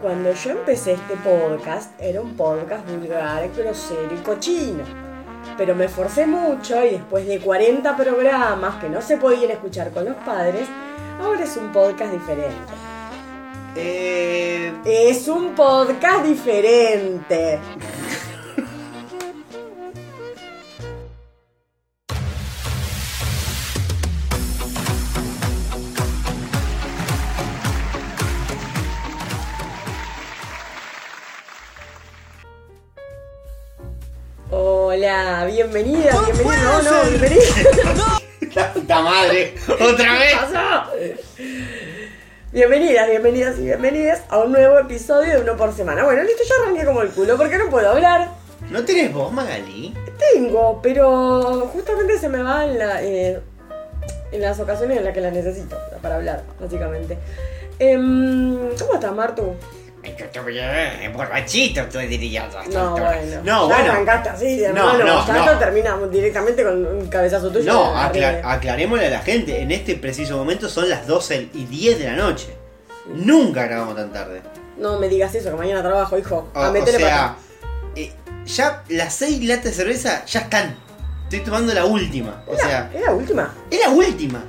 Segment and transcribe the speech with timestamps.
[0.00, 4.84] cuando yo empecé este podcast, era un podcast vulgar, grosero y cochino.
[5.56, 10.04] Pero me esforcé mucho y después de 40 programas que no se podían escuchar con
[10.04, 10.66] los padres,
[11.22, 12.72] ahora es un podcast diferente.
[13.76, 17.58] Eh, Es un podcast diferente.
[35.60, 36.62] Bienvenida, bienvenida.
[36.62, 37.42] No, no, bienvenida.
[38.54, 40.34] la puta madre, otra vez.
[40.34, 40.90] pasó?
[42.50, 46.02] Bienvenidas, bienvenidas y bienvenidas a un nuevo episodio de Uno por Semana.
[46.04, 48.30] Bueno, listo, yo arranqué como el culo porque no puedo hablar.
[48.70, 49.94] ¿No tenés voz, Magali?
[50.32, 53.40] Tengo, pero justamente se me va en, la, eh,
[54.32, 57.18] en las ocasiones en las que la necesito para hablar, básicamente.
[57.78, 59.56] Em, ¿Cómo estás, Martu?
[60.02, 62.58] Yo estoy bien, borrachito estoy dirigiendo.
[62.72, 63.40] No, bueno.
[63.44, 63.92] No, ya bueno.
[63.92, 65.04] arrancaste así, de No, hermano.
[65.26, 65.44] no, no.
[65.44, 67.70] esto termina directamente con un cabezazo tuyo.
[67.72, 68.28] No, arriba.
[68.28, 72.04] acla- aclarémosle a la gente, en este preciso momento son las 12 y 10 de
[72.06, 72.48] la noche.
[73.06, 74.40] Nunca grabamos tan tarde.
[74.78, 76.50] No me digas eso, que mañana trabajo, hijo.
[76.54, 77.36] O, A o metele para sea,
[77.96, 78.12] eh,
[78.46, 80.76] ya las 6 latas de cerveza ya están.
[81.24, 82.42] Estoy tomando la última.
[82.46, 83.54] O sea, ¿Es la última?
[83.70, 84.42] es la última.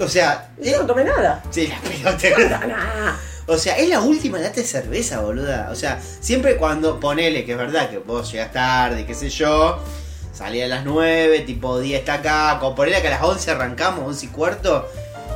[0.00, 1.42] O sea, Yo eh, no tomé nada.
[1.50, 2.60] sí, la pelota.
[2.66, 3.31] No, no.
[3.46, 5.68] O sea, es la última lata de cerveza, boluda.
[5.72, 9.78] O sea, siempre cuando ponele, que es verdad que vos llegas tarde, qué sé yo,
[10.32, 14.06] salí a las 9, tipo 10 está acá, con ponele que a las 11 arrancamos,
[14.06, 14.88] 11 y cuarto,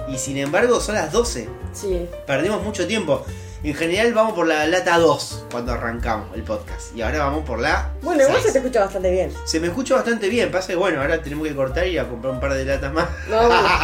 [0.08, 1.48] y sin embargo son las 12.
[1.72, 2.08] Sí.
[2.26, 3.24] Perdimos mucho tiempo.
[3.66, 6.94] En general vamos por la lata 2 cuando arrancamos el podcast.
[6.94, 7.90] Y ahora vamos por la.
[8.00, 9.32] Bueno, igual se te escucha bastante bien.
[9.44, 10.52] Se me escucha bastante bien.
[10.52, 13.08] Pasa que bueno, ahora tenemos que cortar y a comprar un par de latas más.
[13.28, 13.40] No,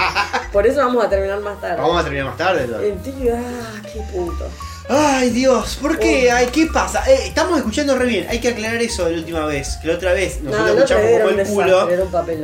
[0.52, 1.82] por eso vamos a terminar más tarde.
[1.82, 2.68] Vamos a terminar más tarde.
[3.02, 4.48] tío, ah, qué puto.
[4.88, 6.28] Ay Dios, ¿por qué?
[6.30, 6.36] Oh.
[6.36, 7.02] Ay, ¿qué pasa?
[7.10, 9.78] Eh, estamos escuchando re bien, hay que aclarar eso de la última vez.
[9.82, 11.88] Que la otra vez nosotros no, escuchamos como el culo.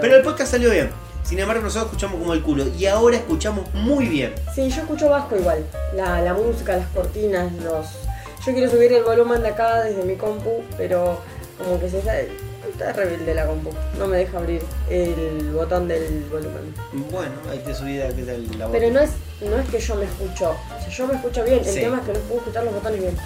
[0.01, 0.91] Pero el podcast salió bien.
[1.29, 2.65] Sin embargo, nosotros escuchamos como el culo.
[2.79, 4.35] Y ahora escuchamos muy bien.
[4.55, 5.63] Sí, yo escucho vasco igual.
[5.95, 7.87] La, la música, las cortinas, los.
[8.47, 11.19] Yo quiero subir el volumen de acá desde mi compu, pero
[11.59, 13.69] como que se está, está rebelde la compu.
[13.99, 16.73] No me deja abrir el botón del volumen.
[17.11, 18.77] Bueno, ahí te subí ¿qué tal la voz?
[18.79, 19.11] Pero no es,
[19.43, 20.53] no es que yo me escucho.
[20.53, 21.59] O sea, yo me escucho bien.
[21.59, 21.81] El Sí.
[21.81, 23.17] tema es que no puedo escuchar los botones bien.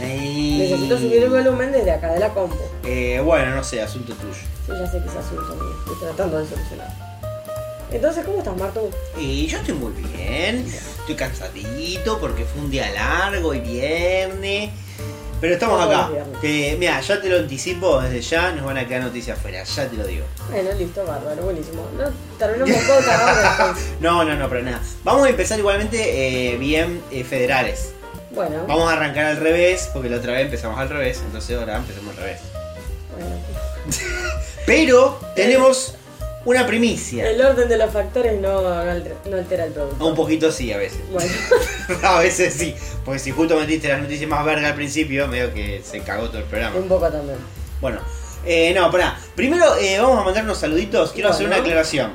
[0.00, 0.58] Ay.
[0.60, 2.56] Necesito subir el volumen desde acá, de la compu.
[2.84, 4.32] Eh, bueno, no sé, asunto tuyo.
[4.32, 5.74] Sí, ya sé que es asunto mío.
[5.92, 7.10] Estoy tratando de solucionar.
[7.92, 8.90] Entonces, ¿cómo estás, Martu?
[9.18, 10.64] Y yo estoy muy bien.
[11.00, 14.70] Estoy cansadito porque fue un día largo y viernes.
[15.40, 16.02] Pero estamos Todos acá.
[16.02, 16.38] los viernes.
[16.40, 19.88] Que, mira, ya te lo anticipo desde ya, nos van a quedar noticias afuera, ya
[19.88, 20.24] te lo digo.
[20.50, 21.88] Bueno, listo, bárbaro, buenísimo.
[21.96, 22.04] No,
[22.38, 24.80] terminamos un poco No, no, no, para nada.
[25.02, 27.92] Vamos a empezar igualmente eh, bien eh, federales.
[28.32, 31.76] Bueno, Vamos a arrancar al revés, porque la otra vez empezamos al revés, entonces ahora
[31.78, 32.40] empezamos al revés.
[33.16, 33.36] bueno.
[34.66, 35.94] Pero tenemos
[36.44, 37.28] una primicia.
[37.30, 40.06] El orden de los factores no, no, altera, el producto.
[40.06, 41.00] Un poquito sí, a veces.
[41.12, 41.30] Bueno,
[42.02, 42.74] a veces sí.
[43.04, 46.38] Porque si justo metiste las noticias más verga al principio, medio que se cagó todo
[46.38, 46.76] el programa.
[46.76, 47.38] un poco también.
[47.80, 48.00] Bueno,
[48.44, 49.18] eh, no, pará.
[49.34, 51.12] Primero eh, vamos a mandar unos saluditos.
[51.12, 52.12] Quiero hacer una aclaración.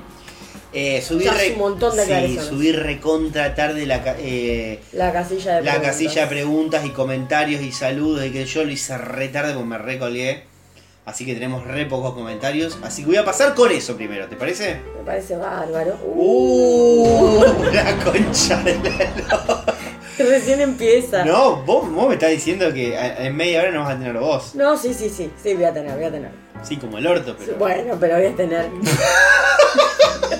[0.77, 5.61] Eh, subí re- un montón de sí, subí recontra tarde la, eh, La casilla de
[5.61, 5.91] la preguntas.
[5.93, 9.69] casilla de preguntas y comentarios y saludos y que yo lo hice re tarde porque
[9.69, 10.43] me recolgué.
[11.05, 12.79] Así que tenemos re pocos comentarios.
[12.81, 14.81] Así que voy a pasar con eso primero, ¿te parece?
[14.97, 15.97] Me parece bárbaro.
[16.03, 19.75] Uh, la concha de la...
[20.17, 21.23] Recién empieza.
[21.23, 24.55] No, vos, vos me estás diciendo que en media hora no vas a tener vos.
[24.55, 25.29] No, sí, sí, sí.
[25.41, 26.31] Sí, voy a tener, voy a tener.
[26.63, 27.55] Sí, como el orto, pero...
[27.57, 28.69] Bueno, pero voy a tener.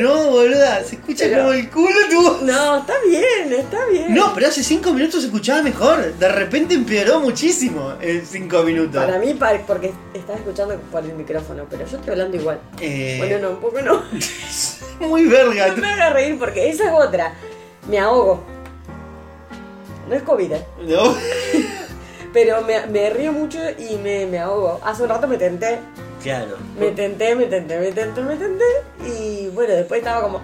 [0.00, 2.42] No, boluda, se escucha Pero- como el culo voz.
[2.42, 4.14] No, está bien, está bien.
[4.14, 6.14] No, pero hace 5 minutos se escuchaba mejor.
[6.14, 9.04] De repente empeoró muchísimo en 5 minutos.
[9.04, 9.36] Para mí,
[9.66, 12.60] porque estás escuchando por el micrófono, pero yo estoy hablando igual.
[12.80, 14.02] Eh, Bueno, no, un poco no.
[15.08, 15.68] Muy verga.
[15.68, 17.34] No me hagas reír porque esa es otra.
[17.88, 18.42] Me ahogo.
[20.08, 21.14] No es COVID, eh, No.
[22.32, 24.80] pero me, me río mucho y me, me ahogo.
[24.84, 25.78] Hace un rato me tenté,
[26.22, 26.56] Claro.
[26.78, 28.64] me tenté, me tenté, me tenté, me tenté.
[29.06, 30.40] Y bueno, después estaba como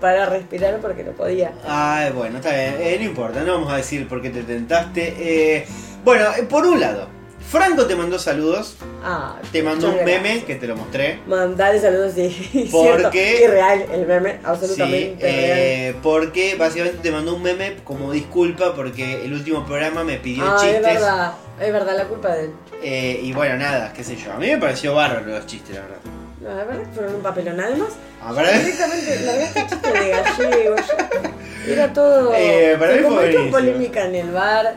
[0.00, 1.52] para respirar porque no podía.
[1.66, 2.74] Ay, bueno, está bien.
[2.78, 5.14] Eh, no importa, no vamos a decir por qué te tentaste.
[5.18, 5.66] Eh,
[6.04, 7.08] bueno, eh, por un lado,
[7.50, 8.74] Franco te mandó saludos.
[9.04, 10.44] Ah, Te mandó un meme gracias.
[10.44, 11.20] que te lo mostré.
[11.26, 12.68] Mandale saludos, sí.
[12.72, 13.10] ¿Por cierto.
[13.10, 13.44] qué?
[13.44, 15.58] Irreal, el meme, Sí, absolutamente real.
[15.58, 20.44] eh, porque básicamente te mandó un meme como disculpa porque el último programa me pidió
[20.44, 20.82] Ah, es chistes.
[20.82, 22.50] verdad, es verdad, la culpa de él.
[22.82, 24.32] Eh, y bueno, nada, qué sé yo.
[24.32, 25.98] A mí me pareció bárbaro los chistes, la verdad.
[26.40, 27.60] No, la verdad que fueron un papelón.
[27.60, 27.88] Además,
[28.22, 28.58] A ver.
[28.58, 30.76] directamente largaste chiste de gallego.
[30.76, 31.30] yo-
[31.72, 32.34] Era todo.
[32.34, 34.74] Eh, para se mí fue polémica en el bar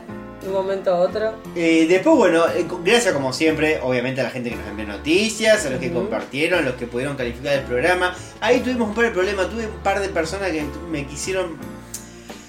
[0.48, 1.34] de un momento a otro.
[1.54, 5.64] Eh, después, bueno, eh, gracias como siempre, obviamente a la gente que nos envió noticias,
[5.66, 6.00] a los que Ujú.
[6.00, 8.14] compartieron, a los que pudieron calificar el programa.
[8.40, 11.56] Ahí tuvimos un par de problemas, tuve un par de personas que me quisieron,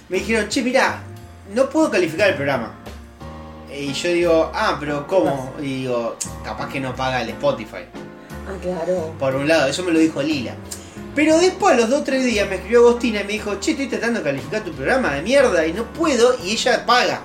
[0.10, 1.02] me dijeron, che, mira,
[1.54, 2.76] no puedo calificar el programa.
[3.72, 5.54] Y yo digo, ah, pero ¿cómo?
[5.62, 7.86] Y digo, capaz que no paga el Spotify.
[8.48, 9.14] Ah, claro.
[9.20, 10.56] Por un lado, eso me lo dijo Lila.
[11.16, 13.72] Pero después, a los 2 o 3 días, me escribió Agostina y me dijo, che,
[13.72, 17.22] estoy tratando de calificar tu programa de mierda y no puedo, y ella paga.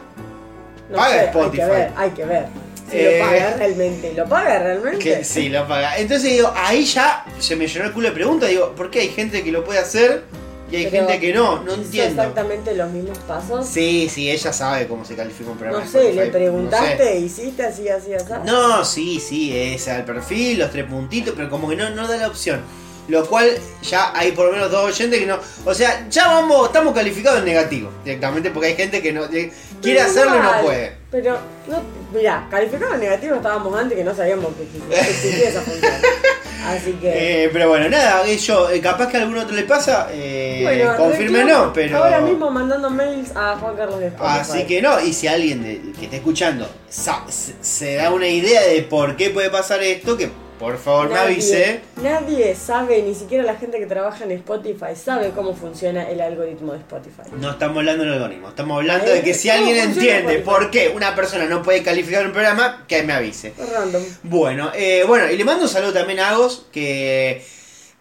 [0.91, 1.63] No Paga sé, Spotify.
[1.63, 2.47] Hay que ver, hay que ver.
[2.91, 4.13] Si Eh, lo paga realmente.
[4.15, 4.99] ¿Lo paga realmente?
[4.99, 5.97] Que sí, lo paga.
[5.99, 8.49] Entonces digo, ahí ya se me llenó el culo de preguntas.
[8.51, 10.25] Digo, ¿por qué hay gente que lo puede hacer
[10.71, 11.63] y hay Pero gente que no?
[11.63, 12.23] No ¿hizo entiendo.
[12.23, 13.67] exactamente los mismos pasos?
[13.67, 15.83] Sí, sí, ella sabe cómo se califica un programa.
[15.85, 17.19] No sé, Spotify, le preguntaste, no sé.
[17.21, 18.33] hiciste así, así, así.
[18.45, 22.17] No, sí, sí, es al perfil, los tres puntitos, pero como que no, no da
[22.19, 22.61] la opción.
[23.09, 23.51] Lo cual
[23.83, 25.39] ya hay por lo menos dos oyentes que no.
[25.67, 29.53] O sea, ya vamos, estamos calificados en negativo directamente porque hay gente que no eh,
[29.83, 30.93] quiere Pero hacerlo y no puede.
[31.11, 35.93] Pero, no, mirá, calificado negativo estábamos antes que no sabíamos que existía- esa función.
[36.67, 37.45] Así que.
[37.45, 40.61] Eh, pero bueno, nada, eh, yo, eh, capaz que a alguno otro le pasa, eh,
[40.63, 41.99] bueno, confírmenos, pero.
[42.03, 44.39] Ahora mismo mandando mails a Juan Carlos de Spotify.
[44.41, 48.29] Así que no, y si alguien de- que esté escuchando sa- se, se da una
[48.29, 51.81] idea de por qué puede pasar esto, que por favor me avise.
[52.03, 56.73] Nadie sabe, ni siquiera la gente que trabaja en Spotify sabe cómo funciona el algoritmo
[56.73, 57.23] de Spotify.
[57.39, 60.45] No estamos hablando del algoritmo, estamos hablando de que si ¿cómo alguien entiende Spotify?
[60.45, 63.55] por qué una persona no puede calificar un programa, que me avise.
[63.73, 64.03] Random.
[64.23, 67.45] Bueno, eh, bueno, y le mando un saludo también a Agos, que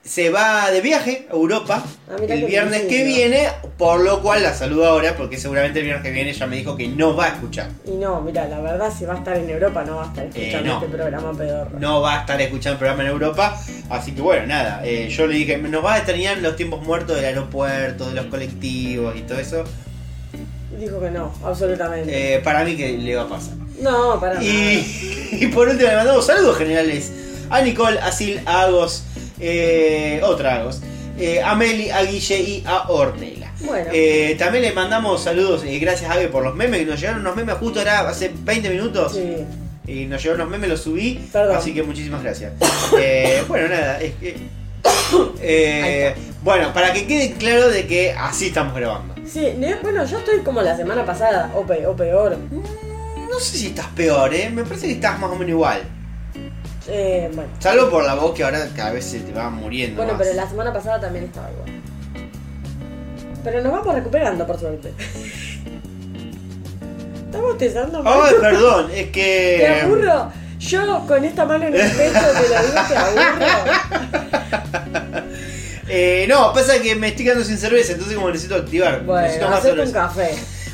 [0.04, 1.84] se va de viaje a Europa
[2.14, 3.48] Ah, el viernes que viene,
[3.78, 6.76] por lo cual la saludo ahora, porque seguramente el viernes que viene ya me dijo
[6.76, 7.70] que no va a escuchar.
[7.86, 10.26] Y no, mira, la verdad, si va a estar en Europa, no va a estar
[10.26, 10.84] escuchando no.
[10.84, 11.80] este programa pedorro.
[11.80, 13.60] no va a estar escuchando el programa en Europa.
[13.90, 17.16] Así que bueno, nada, eh, yo le dije, nos va a extrañar los tiempos muertos
[17.16, 19.64] del aeropuerto, de los colectivos y todo eso.
[20.78, 22.36] Dijo que no, absolutamente.
[22.36, 23.56] Eh, para mí que le va a pasar.
[23.80, 24.46] no, para nada.
[24.46, 27.12] Y, y por último le mandamos saludos generales
[27.50, 29.04] a Nicole, a Sil, a Agos,
[29.40, 30.82] eh, otra Agos,
[31.20, 33.52] eh, a Meli, a Guille y a Ornella.
[33.62, 37.00] Bueno, Eh, también le mandamos saludos, eh, gracias a Ave por los memes, que nos
[37.00, 39.14] llegaron unos memes justo ahora hace 20 minutos.
[39.14, 39.46] sí.
[39.86, 41.16] Y nos llegaron unos memes, los subí.
[41.32, 41.58] Perdón.
[41.58, 42.54] Así que muchísimas gracias.
[42.98, 44.38] Eh, bueno, nada, es que.
[46.44, 49.14] bueno, para que quede claro de que así estamos grabando.
[49.26, 52.38] Sí, bueno, yo estoy como la semana pasada, o, pe- o peor.
[53.30, 54.50] No sé si estás peor, ¿eh?
[54.50, 55.82] Me parece que estás más o menos igual.
[56.88, 59.98] Eh, bueno, Salvo por la voz que ahora cada vez se te va muriendo.
[59.98, 60.22] bueno, más.
[60.22, 61.82] pero la semana pasada también estaba igual.
[63.44, 64.94] Pero nos vamos recuperando, por suerte.
[67.26, 68.04] ¿Estás bostezando?
[68.06, 69.82] Ay, perdón, es ¿Te que.
[69.84, 70.32] aburro?
[70.60, 73.48] Yo con esta mano en el pecho te lo digo, te aburro.
[75.96, 79.04] Eh, no, pasa que me estoy quedando sin cerveza, entonces como necesito activar.
[79.04, 80.30] necesito Bueno, más hacete un café.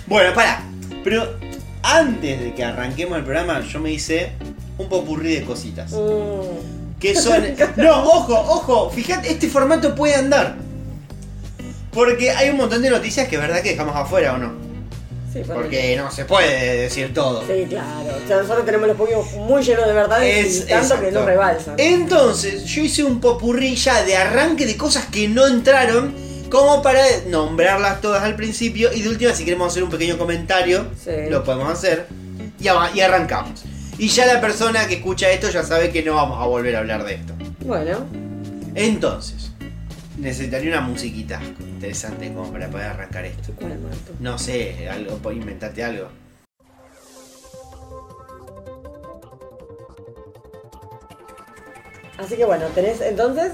[0.05, 0.61] Bueno, para.
[1.03, 1.35] Pero
[1.81, 4.31] antes de que arranquemos el programa, yo me hice
[4.79, 5.91] un popurrí de cositas.
[5.91, 6.99] Mm.
[6.99, 7.43] Que son.
[7.77, 10.55] No, ojo, ojo, fíjate, este formato puede andar.
[11.91, 14.51] Porque hay un montón de noticias que es verdad que dejamos afuera o no.
[15.33, 15.41] Sí.
[15.45, 17.41] Porque no se puede decir todo.
[17.45, 18.17] Sí, claro.
[18.23, 21.23] O sea, nosotros tenemos los puños muy llenos de verdades Es- y tanto que no
[21.25, 21.75] rebalsan.
[21.77, 26.13] Entonces, yo hice un popurrí ya de arranque de cosas que no entraron,
[26.49, 28.91] como para nombrarlas todas al principio.
[28.91, 31.11] Y de última, si queremos hacer un pequeño comentario, Sí.
[31.29, 32.07] lo podemos hacer.
[32.59, 32.65] Y,
[32.97, 33.63] y arrancamos.
[33.99, 36.79] Y ya la persona que escucha esto ya sabe que no vamos a volver a
[36.79, 37.33] hablar de esto.
[37.65, 38.07] Bueno,
[38.73, 39.51] Entonces,
[40.17, 43.51] necesitaría una musiquita interesante como para poder arrancar esto.
[43.59, 44.13] ¿cuál Marto?
[44.21, 46.07] No sé, algo, por inventarte algo.
[52.17, 53.51] Así que bueno, tenés entonces.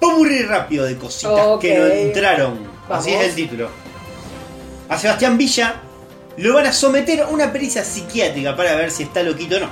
[0.00, 2.66] Popurrí rápido de cositas que no entraron.
[2.90, 3.68] Así es el título.
[4.88, 5.76] A Sebastián Villa
[6.36, 9.70] lo van a someter a una pericia psiquiátrica para ver si está loquito o no.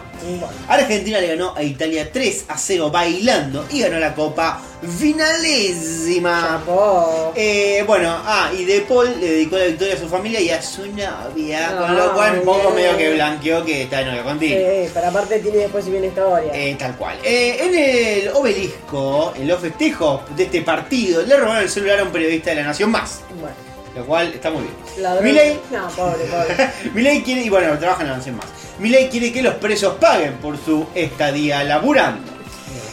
[0.68, 4.60] Argentina le ganó a Italia 3 a 0 bailando y ganó la Copa
[4.98, 6.60] Finalésima.
[6.60, 7.32] chapó.
[7.34, 10.60] Eh, bueno, ah, y De Paul le dedicó la victoria a su familia y a
[10.62, 13.14] su novia, con lo cual un poco medio que bien.
[13.14, 14.56] blanqueó que está de novia contigo.
[14.58, 16.50] Sí, pero aparte tiene después si viene historia.
[16.54, 17.18] Eh, tal cual.
[17.24, 22.04] Eh, en el obelisco, en los festejos de este partido, le robaron el celular a
[22.04, 23.20] un periodista de la Nación Más.
[23.40, 23.54] Bueno,
[23.94, 25.22] Lo cual está muy bien.
[25.22, 25.58] Milei.
[25.70, 26.70] No, pobre, pobre.
[26.94, 28.46] Milei quiere, y bueno, trabaja en la Más.
[28.78, 32.30] Milei quiere que los presos paguen por su estadía laburando.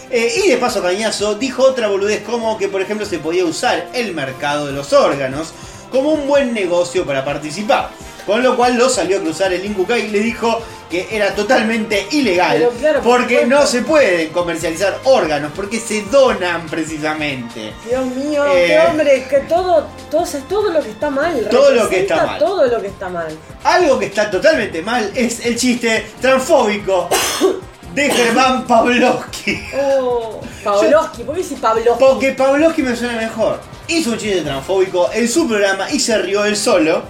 [0.10, 3.90] Eh, y de paso Cañazo dijo otra boludez como que por ejemplo se podía usar
[3.94, 5.52] el mercado de los órganos
[5.92, 7.90] como un buen negocio para participar.
[8.28, 12.08] Con lo cual lo salió a cruzar el Incucay y le dijo que era totalmente
[12.12, 12.58] ilegal.
[12.58, 17.74] Pero claro, por porque no se pueden comercializar órganos, porque se donan precisamente.
[17.90, 21.48] Dios mío, Eh, qué hombre, que todo, todo, es todo lo que está mal.
[21.50, 22.40] Todo lo que está mal.
[22.40, 23.28] Todo lo que está mal.
[23.64, 27.10] Algo que está totalmente mal es el chiste transfóbico
[27.94, 29.62] de Germán Pavlovsky.
[30.00, 32.00] Oh, Pavlovsky, ¿por qué dice Pavlovsky?
[32.00, 33.60] Porque Pavlovsky me suena mejor.
[33.90, 37.04] Hizo un chiste transfóbico en su programa y se rió él solo.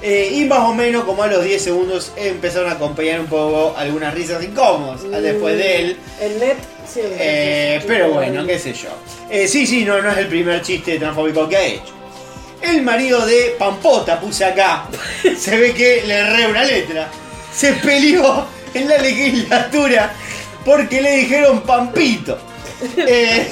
[0.00, 3.74] Eh, y más o menos como a los 10 segundos empezaron a acompañar un poco
[3.76, 5.96] algunas risas incómodas Mm, después de él.
[6.20, 7.00] El net, sí.
[7.02, 8.90] Eh, pero bueno, qué sé yo.
[9.28, 11.92] Eh, sí, sí, no, no es el primer chiste transfóbico que ha hecho.
[12.62, 14.84] El marido de Pampota puse acá.
[15.38, 17.08] Se ve que le erré una letra.
[17.54, 20.12] Se peleó en la legislatura
[20.64, 22.38] porque le dijeron Pampito.
[22.96, 23.50] Eh,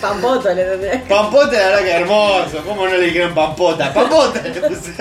[0.00, 0.64] Pampoto le.
[1.08, 2.62] Pampota, la verdad que hermoso.
[2.64, 3.92] ¿Cómo no le dijeron Pampota?
[3.92, 4.92] Pampota le puse.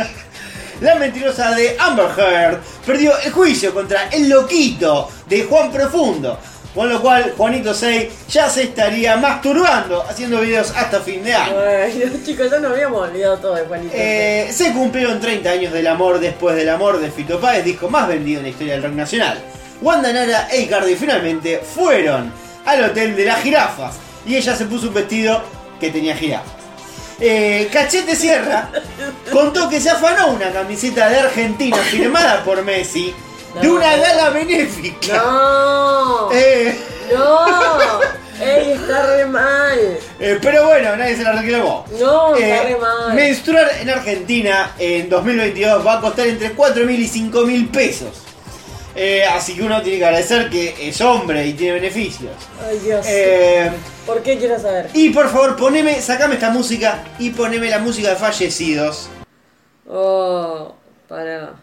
[0.84, 6.38] La mentirosa de Amber Heard perdió el juicio contra el loquito de Juan Profundo.
[6.76, 11.54] Con lo cual, Juanito 6 ya se estaría masturbando haciendo videos hasta fin de año.
[11.58, 13.94] Ay, chicos, ya nos habíamos olvidado todo de Juanito.
[13.96, 18.10] Eh, se cumplieron 30 años del amor después del amor de Fito Páez, disco más
[18.10, 19.38] vendido en la historia del rock nacional.
[19.82, 22.30] Wanda Nara e Icardi finalmente fueron
[22.66, 25.42] al hotel de las jirafas y ella se puso un vestido
[25.80, 26.63] que tenía jirafas.
[27.26, 28.70] Eh, Cachete Sierra
[29.32, 33.14] contó que se afanó una camiseta de Argentina firmada por Messi
[33.62, 35.14] de una gala benéfica.
[35.24, 36.78] No, Eh,
[37.14, 37.46] no,
[38.44, 39.80] ey, está re mal.
[40.20, 41.86] eh, pero bueno, nadie se la reclamó.
[41.98, 43.14] No, está re mal.
[43.14, 48.10] menstruar en Argentina en 2022 va a costar entre 4.000 y 5.000 pesos.
[48.96, 52.32] Eh, así que uno tiene que agradecer que es hombre y tiene beneficios.
[52.68, 53.06] Ay, Dios.
[53.10, 53.72] Eh,
[54.06, 54.90] ¿Por qué quiero saber?
[54.94, 59.10] y por favor, poneme, sacame esta música y poneme la música de fallecidos.
[59.90, 60.74] Oh,
[61.08, 61.54] para.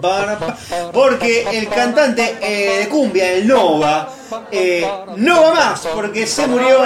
[0.00, 0.56] Para- pa-
[0.92, 4.08] Porque el cantante eh, de cumbia, el Nova,
[4.50, 4.86] eh,
[5.16, 6.78] no va más porque se murió.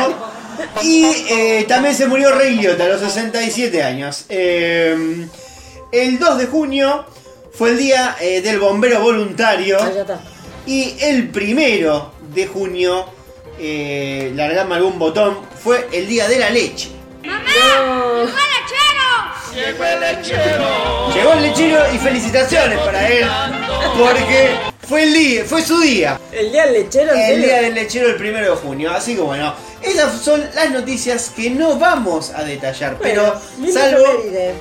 [0.82, 4.24] Y también se murió Rey Liotta a los 67 años.
[4.28, 5.28] El
[6.18, 7.04] 2 de junio
[7.58, 9.78] fue el día eh, del bombero voluntario.
[9.80, 10.20] Ah, está.
[10.64, 13.06] Y el primero de junio,
[13.58, 16.90] eh, largame algún botón, fue el día de la leche.
[17.24, 17.32] No.
[21.12, 23.26] Llegó el lechero y felicitaciones para él.
[23.98, 26.18] Porque fue el día, fue su día.
[26.32, 28.90] El día del lechero, ¿en El día del lechero el primero de junio.
[28.90, 32.96] Así que bueno, esas son las noticias que no vamos a detallar.
[32.96, 34.04] Bueno, pero salvo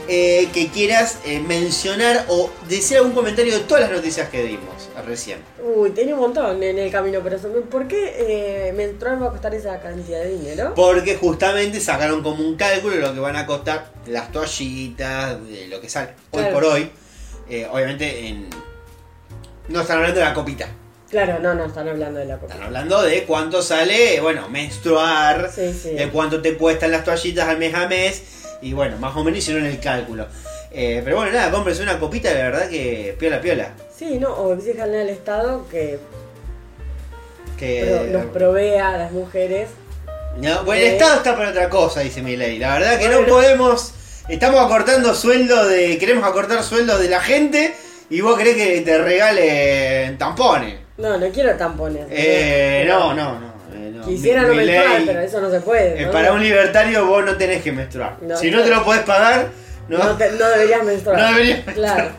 [0.09, 4.89] eh, que quieras eh, mencionar o decir algún comentario de todas las noticias que dimos
[5.05, 5.39] recién.
[5.63, 7.37] Uy, tenía un montón en el camino, pero
[7.69, 10.73] ¿por qué eh, menstruar va a costar esa cantidad de dinero?
[10.75, 15.79] Porque justamente sacaron como un cálculo lo que van a costar las toallitas, de lo
[15.79, 16.91] que sale hoy por hoy.
[17.49, 18.66] Eh, obviamente en...
[19.69, 20.67] no están hablando de la copita.
[21.09, 22.53] Claro, no, no, están hablando de la copa.
[22.53, 25.91] Están hablando de cuánto sale, bueno, menstruar, Sí, sí.
[25.93, 28.23] de cuánto te cuestan las toallitas al mes a mes.
[28.61, 30.27] Y bueno, más o menos hicieron el cálculo.
[30.71, 33.71] Eh, pero bueno, nada, cómprese una copita, la verdad que piola, piola.
[33.95, 35.97] Sí, no, o exíjanle al Estado que
[37.57, 39.69] Que, nos provea a las mujeres.
[40.39, 40.93] No, bueno, el Eh.
[40.93, 42.59] Estado está para otra cosa, dice mi ley.
[42.59, 43.93] La verdad que no podemos.
[44.29, 45.97] Estamos acortando sueldo de.
[45.97, 47.73] Queremos acortar sueldo de la gente
[48.09, 50.75] y vos querés que te regalen tampones.
[50.97, 52.05] No, no quiero tampones.
[52.09, 53.47] Eh, no, no, no.
[53.73, 54.05] eh, no.
[54.05, 56.05] Quisiera Mi- no mi menstruar, ley, pero eso no se puede.
[56.05, 56.11] ¿no?
[56.11, 58.17] para un libertario vos no tenés que menstruar.
[58.21, 59.47] No, si no te lo podés pagar,
[59.89, 59.97] no.
[59.97, 61.19] No, te- deberías menstruar.
[61.21, 61.95] No deberías menstruar.
[61.95, 62.11] Claro.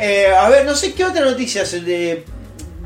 [0.00, 2.24] Eh, a ver, no sé qué otra noticia de,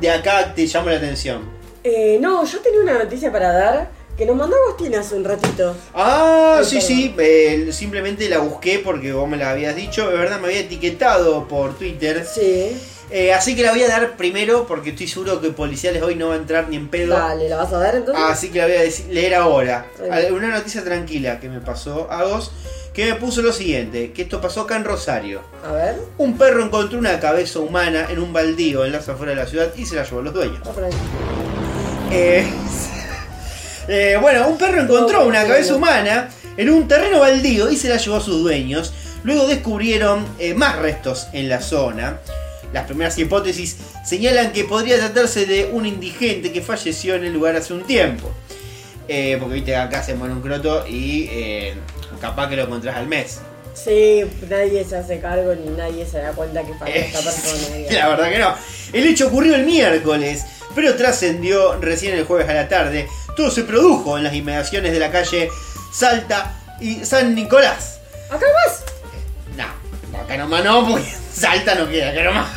[0.01, 1.51] de acá te llama la atención.
[1.85, 3.89] Eh, no, yo tenía una noticia para dar
[4.23, 5.75] que nos mandó Agustín hace un ratito.
[5.95, 6.87] Ah, Ay, sí, perdón.
[6.89, 10.61] sí, eh, simplemente la busqué porque vos me la habías dicho, de verdad me había
[10.61, 12.25] etiquetado por Twitter.
[12.25, 12.81] Sí.
[13.11, 16.29] Eh, así que la voy a dar primero porque estoy seguro que policiales hoy no
[16.29, 17.15] va a entrar ni en pedo.
[17.15, 18.25] Dale, ¿la vas a dar entonces?
[18.27, 19.87] Así que la voy a decir- leer ahora.
[20.31, 22.53] Una noticia tranquila que me pasó a vos,
[22.95, 25.43] que me puso lo siguiente, que esto pasó acá en Rosario.
[25.69, 25.97] A ver.
[26.17, 29.73] Un perro encontró una cabeza humana en un baldío en las afueras de la ciudad
[29.77, 30.61] y se la llevó a los dueños.
[30.67, 30.93] va por ahí.
[32.13, 32.47] Eh,
[33.93, 37.97] eh, bueno, un perro encontró una cabeza humana en un terreno baldío y se la
[37.99, 38.93] llevó a sus dueños.
[39.25, 42.19] Luego descubrieron eh, más restos en la zona.
[42.73, 47.55] Las primeras hipótesis señalan que podría tratarse de un indigente que falleció en el lugar
[47.57, 48.31] hace un tiempo.
[49.09, 51.75] Eh, porque viste que acá se muere un croto y eh,
[52.21, 53.41] capaz que lo encontrás al mes.
[53.75, 57.77] Sí, nadie se hace cargo ni nadie se da cuenta que Eh, esta persona.
[57.77, 57.95] digamos.
[57.95, 58.55] La verdad que no.
[58.93, 60.45] El hecho ocurrió el miércoles,
[60.75, 63.09] pero trascendió recién el jueves a la tarde.
[63.37, 65.49] Todo se produjo en las inmediaciones de la calle
[65.93, 68.01] Salta y San Nicolás.
[68.31, 68.85] Acá más.
[69.57, 72.49] No, acá nomás no, porque Salta no queda, que nomás.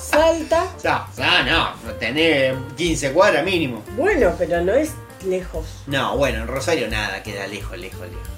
[0.00, 0.64] Salta.
[0.76, 1.42] O sea, ah,
[1.82, 3.82] no, tenés 15 cuadras mínimo.
[3.96, 4.90] Bueno, pero no es
[5.26, 5.64] lejos.
[5.86, 8.28] No, bueno, en Rosario nada, queda lejos, lejos, lejos.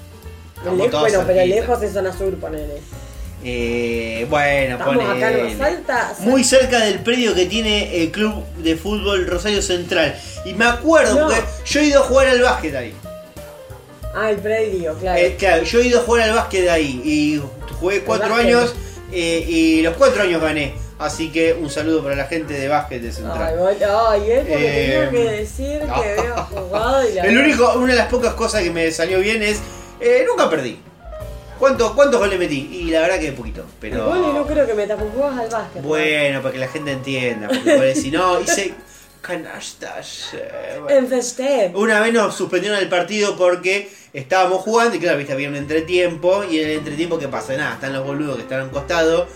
[0.57, 1.55] Estamos Lejos, todos bueno, pero cerquita.
[1.61, 2.81] lejos es zona sur, ponele.
[3.43, 5.51] Eh, bueno, Estamos acá ponele.
[5.51, 6.13] en Salta.
[6.19, 10.15] Muy cerca del predio que tiene el club de fútbol Rosario Central.
[10.45, 11.27] Y me acuerdo, No.
[11.27, 12.93] porque yo he ido a jugar al básquet ahí.
[14.15, 15.19] Ah, el predio, claro.
[15.19, 17.41] Eh, claro, yo he ido a jugar al básquet ahí y
[17.79, 18.73] jugué cuatro años
[19.11, 20.73] eh, y los cuatro años gané.
[20.97, 23.59] Así que un saludo para la gente de básquet de Ay, Central.
[24.09, 25.93] ay, es porque Eh, tenía que decir que no.
[25.93, 29.43] había jugado y la El único, una de las pocas cosas que me salió bien
[29.43, 29.59] es
[29.99, 30.79] eh, nunca perdí.
[31.59, 32.69] ¿Cuántos, ¿Cuántos goles metí?
[32.71, 33.65] Y la verdad que poquito.
[33.79, 35.81] Pero y no creo que metas, porque jugás al básquet.
[35.81, 35.87] ¿no?
[35.87, 37.47] bueno, para que la gente entienda.
[37.47, 38.73] Porque si no, hice
[39.21, 40.33] canastas.
[40.33, 40.97] eh, bueno.
[41.75, 46.43] Una vez nos suspendieron el partido porque estábamos jugando y claro, viste, había un entretiempo
[46.43, 47.55] y en el entretiempo ¿qué pasa?
[47.55, 49.27] Nada, están los boludos que están a un costado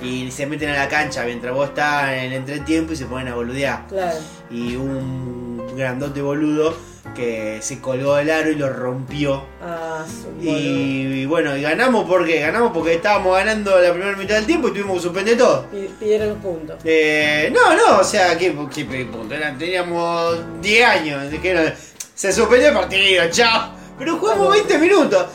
[0.00, 3.28] y se meten a la cancha mientras vos estás en el entretiempo y se ponen
[3.28, 3.86] a boludear.
[3.88, 4.18] Claro.
[4.50, 6.74] Y un grandote boludo
[7.14, 9.42] que se colgó del aro y lo rompió.
[9.62, 10.04] Ah.
[10.40, 14.68] Y, y bueno, y ganamos porque ganamos porque estábamos ganando la primera mitad del tiempo
[14.68, 15.66] y tuvimos que suspender todo.
[15.66, 16.76] Pi- Pidieron los puntos.
[16.84, 19.34] Eh, no, no, o sea, ¿qué, qué punto?
[19.34, 21.24] Era- Teníamos 10 años.
[21.30, 23.72] no- se suspendió el partido, chao.
[23.98, 25.26] Pero jugamos 20 minutos.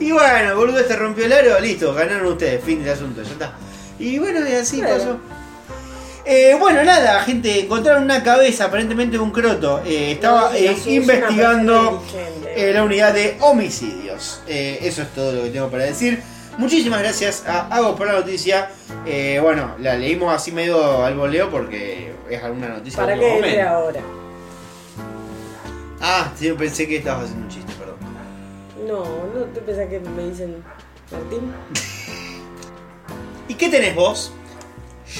[0.00, 3.52] Y bueno, boludo, este rompió el aro, listo, ganaron ustedes, fin del asunto, ya está.
[4.02, 4.94] Y bueno, y así Bueno.
[4.96, 5.16] pasó.
[6.24, 9.80] Eh, bueno, nada, gente, encontraron una cabeza, aparentemente un croto.
[9.84, 12.02] Eh, estaba eh, investigando
[12.56, 14.42] la unidad de homicidios.
[14.46, 16.20] Eso es todo lo que tengo para decir.
[16.58, 18.70] Muchísimas gracias a Agos por la noticia.
[19.40, 23.68] Bueno, la leímos así medio al voleo porque es alguna noticia ¿Para qué momento.
[23.68, 24.00] ahora?
[26.00, 27.96] Ah, sí, yo pensé que estabas haciendo un chiste, perdón.
[28.86, 29.04] No,
[29.38, 30.56] no te pensás que me dicen
[31.10, 31.52] Martín.
[33.52, 34.32] ¿Y qué tenés vos?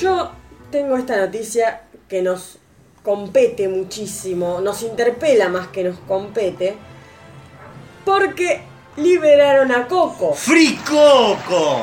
[0.01, 0.31] Yo
[0.71, 2.57] tengo esta noticia que nos
[3.03, 6.75] compete muchísimo, nos interpela más que nos compete,
[8.07, 8.63] porque
[8.97, 10.33] liberaron a Coco.
[10.33, 11.83] ¡Fricoco!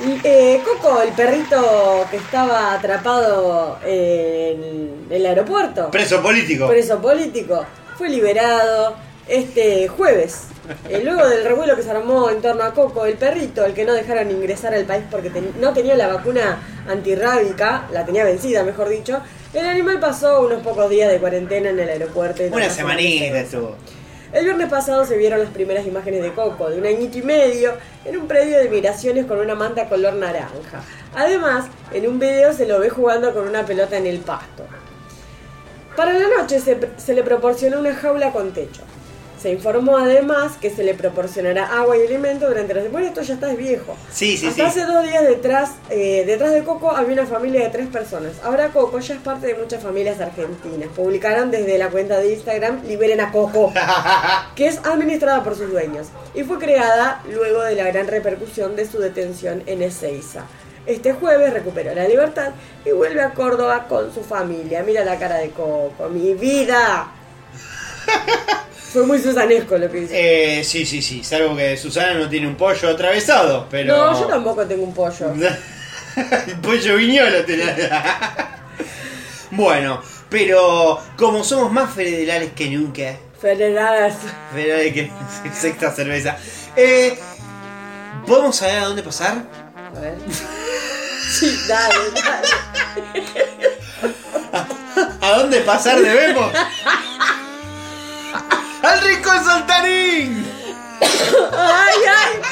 [0.00, 6.66] Y, eh, Coco, el perrito que estaba atrapado en el aeropuerto, Preso político.
[6.66, 7.62] preso político,
[7.98, 8.96] fue liberado
[9.28, 10.44] este jueves.
[10.88, 13.84] Eh, luego del revuelo que se armó en torno a Coco, el perrito, el que
[13.84, 18.62] no dejaron ingresar al país porque ten- no tenía la vacuna antirrábica, la tenía vencida,
[18.62, 19.20] mejor dicho,
[19.52, 22.42] el animal pasó unos pocos días de cuarentena en el aeropuerto.
[22.44, 23.76] Una semanita estuvo.
[24.32, 27.72] El viernes pasado se vieron las primeras imágenes de Coco, de un añito y medio,
[28.04, 30.80] en un predio de migraciones con una manta color naranja.
[31.14, 34.64] Además, en un video se lo ve jugando con una pelota en el pasto.
[35.96, 38.80] Para la noche se, se le proporcionó una jaula con techo.
[39.42, 42.92] Se informó además que se le proporcionará agua y alimento durante las...
[42.92, 43.96] Bueno, esto ya está es viejo.
[44.12, 44.80] Sí, sí, Hasta sí.
[44.80, 48.34] hace dos días detrás, eh, detrás de Coco había una familia de tres personas.
[48.44, 50.90] Ahora Coco ya es parte de muchas familias argentinas.
[50.94, 53.72] Publicaron desde la cuenta de Instagram Liberen a Coco,
[54.54, 56.06] que es administrada por sus dueños.
[56.34, 60.44] Y fue creada luego de la gran repercusión de su detención en Ezeiza.
[60.86, 62.52] Este jueves recuperó la libertad
[62.84, 64.84] y vuelve a Córdoba con su familia.
[64.84, 67.08] Mira la cara de Coco, mi vida.
[68.92, 70.58] Fue muy susanesco lo que dice.
[70.58, 71.24] Eh, sí, sí, sí.
[71.24, 73.96] Salvo que Susana no tiene un pollo atravesado, pero.
[73.96, 75.32] No, yo tampoco tengo un pollo.
[76.46, 77.88] El pollo viñolo tenés.
[79.50, 83.16] bueno, pero como somos más federales que nunca.
[83.40, 84.14] Federales.
[84.52, 85.10] Federales que
[85.58, 86.36] sexta cerveza.
[86.76, 87.18] Eh,
[88.26, 89.42] ¿Podemos saber a dónde pasar?
[89.74, 90.18] A ver.
[91.30, 92.48] Sí, dale, dale.
[95.22, 96.52] ¿A dónde pasar debemos?
[98.92, 100.46] ¡Al rincón saltarín!
[101.00, 102.42] ¡Ay, ay!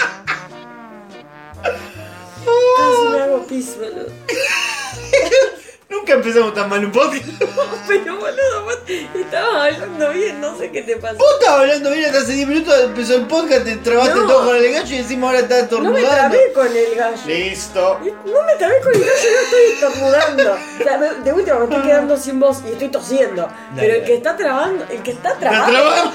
[1.62, 4.06] Casi me hago pis, boludo.
[5.90, 7.24] Nunca empezamos tan mal un podcast.
[7.88, 11.16] Pero, boludo, vos estabas hablando bien, no sé qué te pasó.
[11.18, 14.26] Vos estabas hablando bien hasta hace 10 minutos, empezó el podcast, te trabaste No.
[14.28, 16.36] todo con el gacho y encima ahora estás No me estornudando.
[16.38, 17.22] trabé con el gallo.
[17.26, 17.98] Listo.
[18.24, 20.52] No me trabé con el gallo, no estoy estornudando.
[20.52, 23.48] O sea, me- de última me estoy quedando sin voz y estoy tosiendo.
[23.74, 26.14] Pero el que está trabando, el que está ¿Te trabado, trabamos?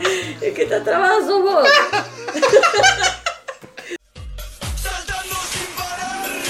[0.42, 1.66] el que está trabado sos vos.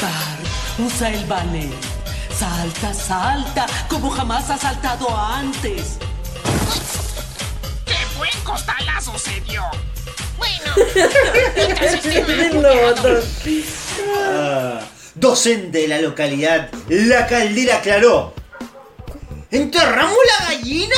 [0.03, 0.41] Bart,
[0.85, 1.71] usa el ballet.
[2.43, 5.97] Salta, salta, como jamás has saltado antes.
[7.87, 9.63] ¡Qué buen costalazo se dio!
[10.37, 10.75] Bueno.
[14.17, 14.81] Ah,
[15.15, 18.35] docente de la localidad, la caldera aclaró.
[19.53, 20.97] ¿Enterramos la gallina?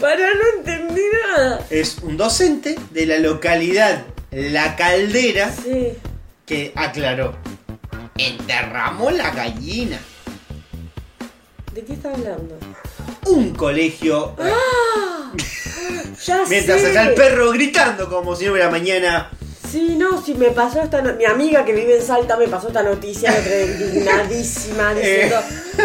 [0.00, 1.64] Para no entendí nada.
[1.70, 5.92] Es un docente de la localidad La Caldera Sí.
[6.44, 7.36] que aclaró.
[8.16, 9.98] Enterramos la gallina.
[11.72, 12.58] ¿De qué está hablando?
[13.26, 14.36] Un colegio.
[16.24, 16.88] Ya Mientras sé.
[16.88, 19.28] está el perro gritando como si no hubiera mañana.
[19.70, 22.68] Sí, no, si me pasó esta no- mi amiga que vive en Salta me pasó
[22.68, 23.32] esta noticia
[23.92, 25.36] indignadísima diciendo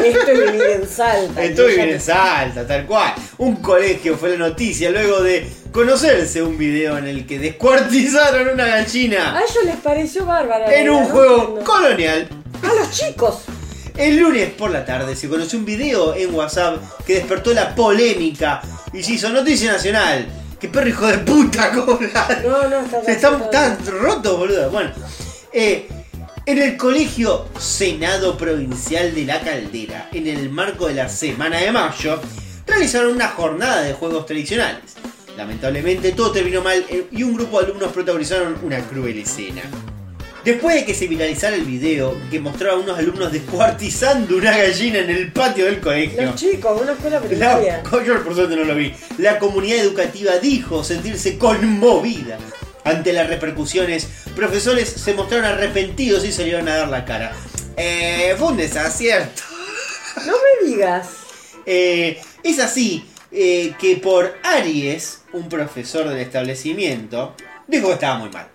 [0.04, 1.44] esto es vivir en Salta.
[1.44, 3.14] Estoy ella bien en Salta, tal cual.
[3.38, 8.66] Un colegio fue la noticia luego de conocerse un video en el que descuartizaron una
[8.68, 10.70] gallina A ellos les pareció bárbaro.
[10.70, 11.10] en un ¿no?
[11.10, 12.28] juego colonial.
[12.64, 13.42] A los chicos.
[13.96, 18.62] El lunes por la tarde se conoció un video en WhatsApp que despertó la polémica
[18.94, 20.28] y se hizo noticia nacional.
[20.60, 22.42] ¡Qué perro hijo de puta cobra!
[22.44, 24.72] No, no, está tan rotos, boludo.
[24.72, 24.92] Bueno,
[25.54, 25.88] eh,
[26.46, 31.72] en el colegio Senado Provincial de la Caldera, en el marco de la Semana de
[31.72, 32.20] Mayo,
[32.66, 34.96] realizaron una jornada de juegos tradicionales.
[35.38, 39.62] Lamentablemente todo terminó mal eh, y un grupo de alumnos protagonizaron una cruel escena.
[40.48, 45.00] Después de que se viralizara el video que mostraba a unos alumnos descuartizando una gallina
[45.00, 47.84] en el patio del colegio, Los chicos, una escuela primaria.
[47.84, 48.94] la, yo por suerte no lo vi.
[49.18, 52.38] La comunidad educativa dijo sentirse conmovida.
[52.86, 54.08] Ante las repercusiones,
[54.38, 57.34] profesores se mostraron arrepentidos y salieron a dar la cara.
[57.76, 59.42] Eh, fue un desacierto.
[60.26, 61.10] No me digas.
[61.66, 67.36] Eh, es así eh, que por Aries, un profesor del establecimiento,
[67.68, 68.48] dijo que estaba muy mal.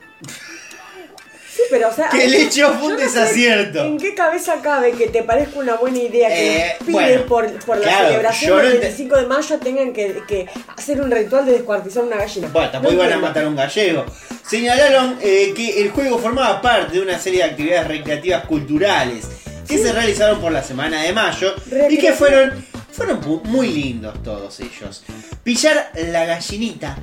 [1.73, 2.09] Pero o sea.
[2.11, 3.85] Que el hecho fue un yo no sé desacierto.
[3.87, 7.27] ¿En qué cabeza cabe que te parezca una buena idea que Eh, los pibes bueno,
[7.27, 11.11] por, por la celebración no del ente- 25 de mayo tengan que, que hacer un
[11.11, 12.49] ritual de descuartizar una gallina?
[12.53, 14.05] Bueno, tampoco No iban a matar a un gallego.
[14.47, 19.25] Señalaron eh, que el juego formaba parte de una serie de actividades recreativas culturales
[19.67, 21.55] que se realizaron por la semana de mayo
[21.89, 25.03] y que fueron, fueron muy lindos todos ellos.
[25.43, 26.99] Pillar la gallinita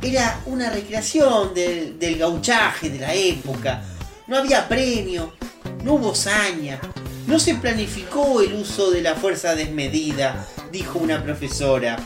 [0.00, 3.82] era una recreación del, del gauchaje de la época.
[4.28, 5.32] No había premio,
[5.82, 6.78] no hubo saña,
[7.26, 11.96] no se planificó el uso de la fuerza desmedida, dijo una profesora.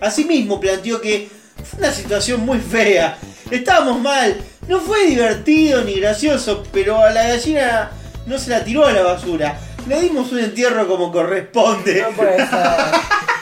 [0.00, 1.30] Asimismo planteó que
[1.62, 3.16] fue una situación muy fea.
[3.52, 4.36] Estábamos mal.
[4.66, 7.92] No fue divertido ni gracioso, pero a la gallina
[8.26, 9.56] no se la tiró a la basura.
[9.86, 12.02] Le dimos un entierro como corresponde.
[12.02, 12.50] No puede ser.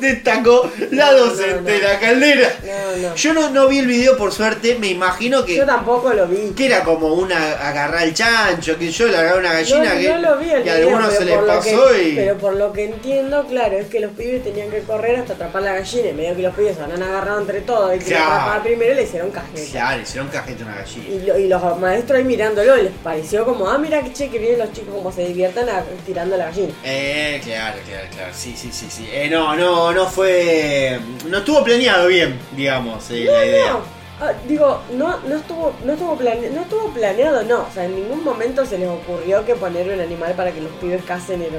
[0.00, 2.48] Destacó la docente de la caldera.
[2.64, 3.14] No, no.
[3.14, 6.52] Yo no, no vi el video por suerte, me imagino que, Yo tampoco lo vi.
[6.56, 10.08] que era como una agarrar el chancho, que yo le agarré una gallina no, que
[10.08, 12.14] no lo vi el y a video, algunos se le lo pasó que- y.
[12.16, 15.62] Pero por lo que entiendo, claro, es que los pibes tenían que correr hasta atrapar
[15.62, 16.08] la gallina.
[16.08, 18.24] Y medio que los pibes se han agarrado entre todos y que Claro.
[18.32, 19.70] atrapar primero le hicieron cajeta.
[19.70, 21.04] Claro, hicieron cajeta a una gallina.
[21.08, 24.38] Y, lo- y los maestros ahí mirándolo les pareció como, ah, mira que che, que
[24.38, 26.72] vienen los chicos como se diviertan a- tirando la gallina.
[26.84, 28.32] Eh, claro, claro, claro.
[28.34, 29.08] Sí, sí, sí, sí.
[29.12, 29.61] Eh, no, no,
[29.92, 30.98] no fue.
[31.28, 33.72] No estuvo planeado bien, digamos, eh, la idea.
[33.72, 33.80] No,
[34.20, 37.60] ah, digo, no, no estuvo, no estuvo plane- no estuvo planeado, no.
[37.62, 40.72] O sea, en ningún momento se les ocurrió que poner un animal para que los
[40.80, 41.58] pibes casen era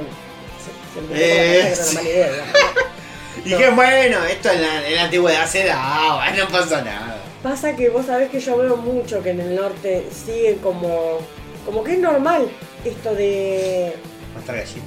[0.64, 1.94] se, Eh, sí.
[1.96, 2.28] mala idea.
[3.44, 7.16] Dije, bueno, esto en la, en la antigüedad se daba, no pasa nada.
[7.42, 11.18] Pasa que vos sabés que yo veo mucho que en el norte sigue como.
[11.66, 12.48] como que es normal
[12.84, 13.94] esto de.
[14.34, 14.84] Matar gallina.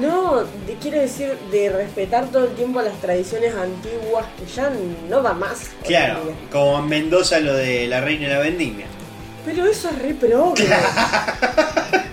[0.00, 4.70] No, de- quiero decir, de respetar todo el tiempo las tradiciones antiguas que ya
[5.08, 5.70] no va más.
[5.84, 8.86] Claro, como en Mendoza lo de la reina y la vendimia.
[9.44, 10.66] Pero eso es re progre.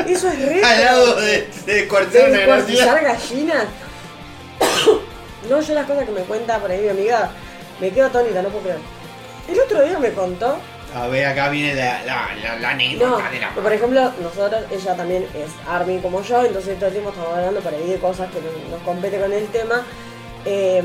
[0.07, 3.01] eso es re Al lado de, de descuartizar de gallina.
[3.01, 3.65] gallinas.
[5.49, 7.31] no, yo las cosas que me cuenta por ahí mi amiga,
[7.81, 8.79] me quedo atónita, no puedo creer.
[9.49, 10.57] El otro día me contó
[10.95, 14.95] A ver, acá viene la, la, la, la No, de la por ejemplo, nosotros, ella
[14.95, 18.29] también es Army como yo, entonces todo el tiempo estamos hablando por ahí de cosas
[18.31, 19.83] que nos, compete con el tema.
[20.45, 20.83] Eh,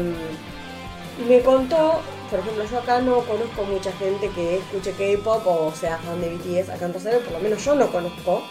[1.28, 5.98] me contó, por ejemplo, yo acá no conozco mucha gente que escuche K-pop o sea
[5.98, 8.44] fan de BTS acá en Rosario, por lo menos yo no conozco.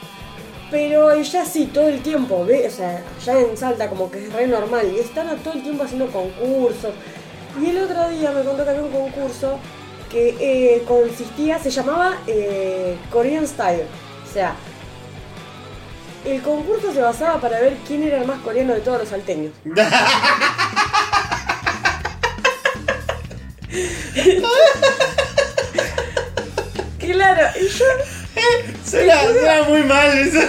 [0.70, 4.34] Pero ella sí, todo el tiempo, ve, o sea, allá en Salta como que es
[4.34, 6.93] re normal y están todo el tiempo haciendo concursos.
[7.60, 9.58] Y el otro día me contó que había un concurso
[10.10, 13.84] que eh, consistía, se llamaba eh, Korean Style.
[14.30, 14.56] O sea,
[16.26, 19.52] el concurso se basaba para ver quién era el más coreano de todos los salteños.
[27.00, 27.86] Claro, y yo,
[28.86, 30.39] Suena, suena muy mal eso.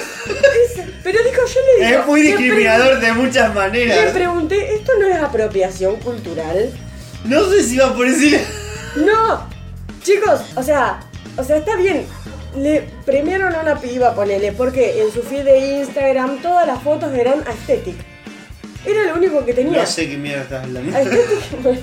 [1.02, 4.12] pero dijo, yo le digo, Es muy discriminador de muchas pre- Le maneras.
[4.12, 6.70] pregunté, ¿esto no es apropiación cultural?
[7.24, 8.44] No sé si va por ese
[8.96, 9.46] No,
[10.02, 11.00] chicos, o sea,
[11.36, 12.06] o sea, está bien.
[12.56, 17.12] Le premiaron a una piba, ponele, porque en su feed de Instagram todas las fotos
[17.14, 17.96] eran aesthetic.
[18.84, 19.80] Era lo único que tenía.
[19.80, 20.96] No sé qué mierda estás hablando.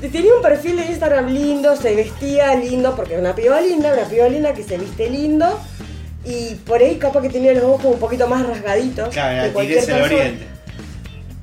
[0.00, 4.08] Tenía un perfil de Instagram lindo, se vestía lindo, porque es una piba linda, una
[4.08, 5.60] piba linda que se viste lindo.
[6.24, 9.10] Y por ahí capaz que tenía los ojos un poquito más rasgaditos.
[9.10, 10.04] Claro, la del persona.
[10.04, 10.46] oriente.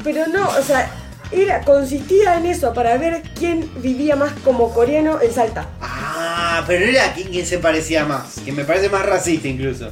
[0.03, 0.89] Pero no, o sea,
[1.31, 5.67] era, consistía en eso, para ver quién vivía más como coreano en Salta.
[5.81, 8.39] Ah, pero era quien se parecía más.
[8.43, 9.91] Que me parece más racista incluso.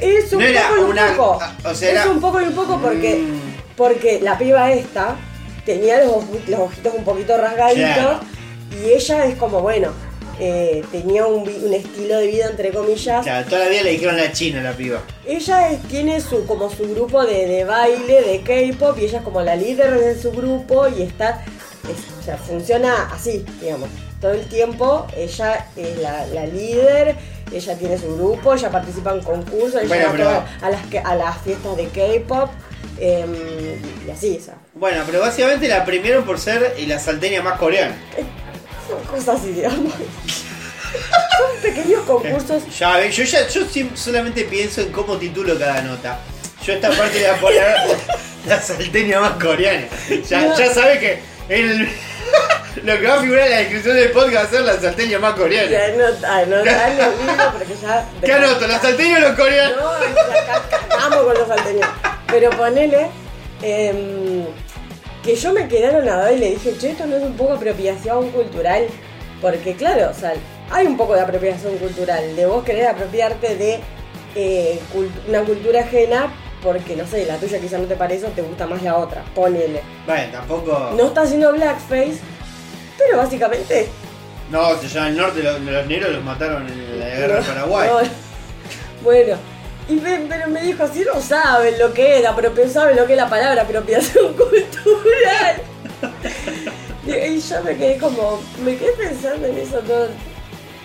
[0.00, 1.38] Es un No era poco y un una- poco.
[1.42, 3.74] ah, o sea, es era- un poco y un poco porque, Mm.
[3.76, 5.16] porque la piba esta
[5.64, 8.18] tenía los, los ojitos un poquito rasgaditos
[8.82, 9.88] y ella es como, bueno,
[10.38, 13.20] eh, tenía un, estilo de vida entre comillas.
[13.20, 15.00] O sea, toda la vida le dijeron la china a la piba.
[15.26, 19.24] Ella es- tiene su como su grupo de, de baile, de K-pop y ella es
[19.24, 21.44] como la líder de su grupo y está,
[21.84, 23.88] es- o sea, funciona así, digamos.
[24.20, 27.14] Todo el tiempo ella es la, la líder,
[27.52, 31.14] ella tiene su grupo, ella participa en concursos, ella Bueno, va pero- a las, a
[31.14, 32.50] las fiestas de K-pop
[32.98, 33.34] em,
[34.06, 37.58] y así, o sea, Bueno, pero básicamente la premiaron por ser eh, la salteña más
[37.58, 37.94] coreana.
[38.88, 39.92] Son cosas así, digamos.
[39.92, 42.62] Son pequeños concursos.
[42.78, 43.62] Ya ves, yo ya yo
[43.94, 46.20] solamente pienso en cómo titulo cada nota.
[46.64, 47.76] Yo esta parte le voy a poner
[48.46, 49.86] la salteña más coreana.
[50.28, 50.58] Ya, No.
[50.58, 51.88] ya sabes que el-
[52.82, 55.18] lo que va a figurar en la descripción del podcast va a ser la salteña
[55.18, 55.70] más coreana.
[55.70, 58.08] Ya no, anotar el libro porque ya.
[58.24, 58.66] ¿Qué anoto?
[58.66, 59.76] ¿La salteña o los coreanos?
[59.76, 61.88] No, acá cagamos con los salteños.
[62.28, 63.06] Pero ponele
[63.62, 64.44] em,
[65.26, 68.30] que yo me quedé anonadada y le dije, che, esto no es un poco apropiación
[68.30, 68.86] cultural.
[69.42, 70.32] Porque claro, o sea,
[70.70, 73.80] hay un poco de apropiación cultural, de vos querer apropiarte de
[74.34, 78.30] eh, cult- una cultura ajena porque, no sé, la tuya quizá no te parece o
[78.30, 79.22] te gusta más la otra.
[79.34, 79.82] Ponele.
[80.06, 80.92] Bueno, tampoco.
[80.96, 82.18] No está haciendo blackface,
[82.96, 83.88] pero básicamente...
[84.50, 87.88] No, ya en el norte los, los negros los mataron en la guerra de Paraguay.
[87.90, 87.98] no.
[89.04, 89.36] bueno,
[89.88, 93.12] y me- pero me dijo, si no saben lo que es, apropia- saben lo que
[93.12, 95.62] es la palabra apropiación cultural.
[97.06, 100.08] y, y yo me quedé como, me quedé pensando en eso todo,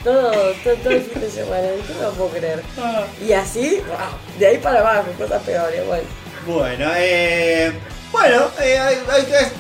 [0.04, 0.32] todo,
[0.64, 2.62] todo, todo el fin de semana, yo no lo puedo creer.
[2.80, 3.04] Ah.
[3.26, 3.98] Y así, wow,
[4.40, 6.04] de ahí para abajo, cosas peores, bueno.
[6.48, 7.72] Bueno, eh,
[8.12, 8.98] bueno, eh,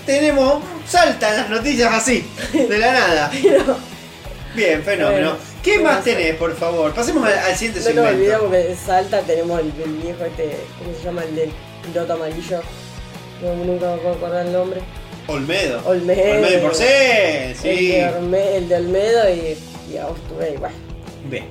[0.06, 3.32] tenemos, saltan las noticias así, de la nada.
[3.42, 3.78] Pero
[4.56, 5.30] Bien, fenómeno.
[5.32, 6.94] Bueno, ¿Qué ¿qué más tenés, por favor?
[6.94, 8.40] Pasemos al, al siguiente no segmento.
[8.40, 11.24] porque en Salta tenemos el, el viejo este, ¿cómo se llama?
[11.24, 11.52] El del
[11.84, 12.62] piloto amarillo.
[13.44, 14.82] No, nunca me puedo acordar el nombre.
[15.28, 15.82] Olmedo.
[15.86, 16.34] Olmedo.
[16.38, 17.88] Olmedo El, sí.
[17.92, 19.58] de Orme- el de Olmedo y,
[19.94, 20.76] y Agostubey, bueno.
[21.30, 21.46] Bien.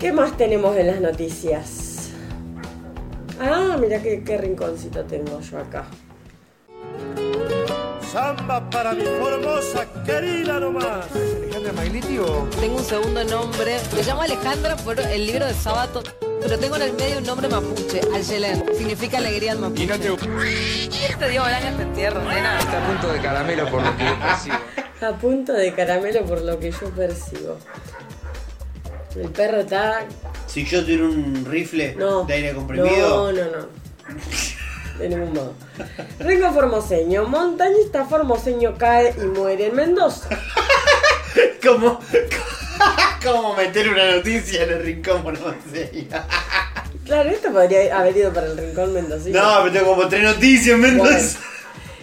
[0.00, 2.10] ¿Qué más tenemos en las noticias?
[3.40, 5.86] Ah, mira qué, qué rinconcito tengo yo acá.
[8.12, 11.06] Samba para mi formosa querida nomás.
[11.14, 13.78] Alejandra Magliti o Tengo un segundo nombre.
[13.94, 16.02] Me llamo Alejandra por el libro de Sábato,
[16.42, 18.64] pero tengo en el medio un nombre mapuche, Ayelen.
[18.76, 19.84] Significa alegría en mapuche.
[19.84, 20.08] y no te
[21.08, 22.58] Este Diego Bolaños te entierro, nena.
[22.58, 24.56] está a punto de caramelo por lo que yo percibo.
[25.02, 27.58] A punto de caramelo por lo que yo percibo.
[29.16, 30.04] El perro está.
[30.46, 32.22] Si yo tuviera un rifle No.
[32.24, 33.66] de aire comprimido, No, no, no.
[34.98, 35.54] De ningún modo.
[36.18, 37.24] Rengo Formoseño.
[37.26, 40.28] Montañista formoseño cae y muere en Mendoza.
[41.62, 42.00] ¿cómo,
[43.24, 46.08] ¿cómo meter una noticia en el rincón pormoseño?
[47.04, 49.42] Claro, esto podría haber ido para el rincón mendocino.
[49.42, 51.40] No, pero tengo como tres noticias, Mendoza.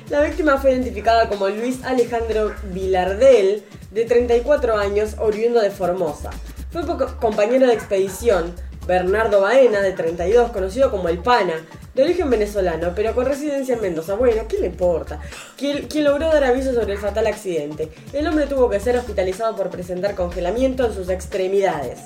[0.10, 6.32] La víctima fue identificada como Luis Alejandro Vilardel, de 34 años, oriundo de Formosa.
[6.72, 6.82] Fue
[7.18, 8.54] compañero de expedición
[8.90, 11.54] Bernardo Baena, de 32, conocido como El Pana,
[11.94, 14.16] de origen venezolano, pero con residencia en Mendoza.
[14.16, 15.20] Bueno, ¿qué le importa?
[15.56, 17.90] Quien, quien logró dar aviso sobre el fatal accidente.
[18.14, 22.00] El hombre tuvo que ser hospitalizado por presentar congelamiento en sus extremidades.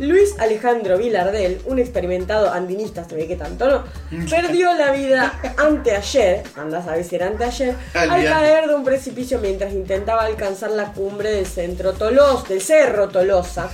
[0.00, 3.84] Luis Alejandro Vilardel, un experimentado andinista, se ve que tanto no,
[4.28, 9.38] perdió la vida anteayer, anda a saber si era anteayer, al caer de un precipicio
[9.38, 13.70] mientras intentaba alcanzar la cumbre del centro Tolosa, del cerro Tolosa.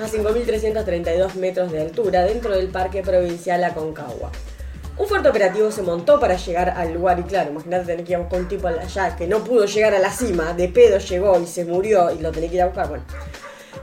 [0.00, 4.30] A 5.332 metros de altura dentro del Parque Provincial Aconcagua.
[4.98, 8.16] Un fuerte operativo se montó para llegar al lugar y claro, imagínate tener que ir
[8.16, 11.38] a buscar un tipo allá que no pudo llegar a la cima, de pedo llegó
[11.40, 13.04] y se murió y lo tenía que ir a buscar, bueno.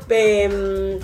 [0.09, 0.99] Em,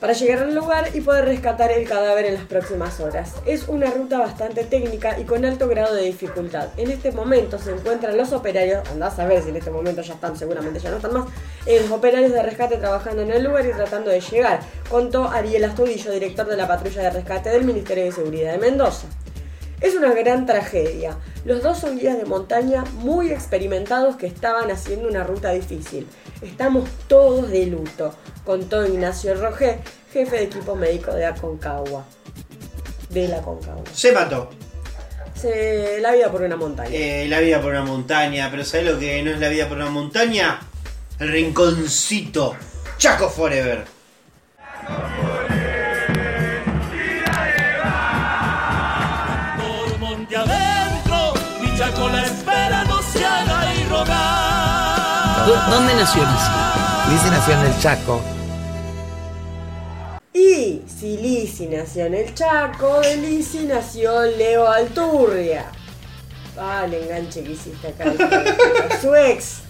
[0.00, 3.34] para llegar al lugar y poder rescatar el cadáver en las próximas horas.
[3.46, 6.68] Es una ruta bastante técnica y con alto grado de dificultad.
[6.76, 10.14] En este momento se encuentran los operarios, andás a ver si en este momento ya
[10.14, 11.26] están, seguramente ya no están más,
[11.66, 15.64] eh, los operarios de rescate trabajando en el lugar y tratando de llegar, contó Ariel
[15.64, 19.08] Astudillo, director de la patrulla de rescate del Ministerio de Seguridad de Mendoza.
[19.80, 21.16] Es una gran tragedia.
[21.44, 26.08] Los dos son guías de montaña muy experimentados que estaban haciendo una ruta difícil.
[26.40, 29.80] Estamos todos de luto, contó Ignacio Rogé,
[30.12, 32.04] jefe de equipo médico de Aconcagua.
[33.10, 33.82] De la Aconcagua.
[33.92, 34.50] Se mató.
[35.34, 36.90] Se, la vida por una montaña.
[36.92, 39.78] Eh, la vida por una montaña, pero ¿sabes lo que no es la vida por
[39.78, 40.60] una montaña?
[41.18, 42.54] El rinconcito.
[42.98, 43.84] Chaco Forever.
[55.48, 57.10] ¿Dónde nació Lizzy?
[57.10, 58.20] Lizzy nació en el Chaco.
[60.34, 65.64] Y si Lizzy nació en el Chaco, de Lizzy nació Leo Alturria.
[66.58, 68.12] Ah, el enganche que hiciste acá.
[69.00, 69.60] Su ex,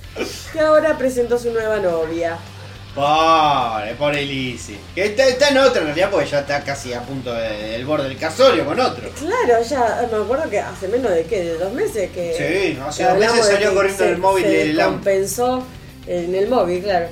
[0.53, 2.39] que ahora presentó su nueva novia.
[2.95, 4.77] Pobre, pobre Lizzy.
[4.95, 7.85] Que está, está en otra en realidad porque ya está casi a punto de- del
[7.87, 9.09] borde del casorio con otro.
[9.11, 12.35] Claro, ya me acuerdo que hace menos de qué, de dos meses que.
[12.75, 14.93] Sí, hace que dos meses salió que corriendo el móvil se de Lam.
[14.95, 15.65] compensó
[16.07, 17.07] en el móvil, claro.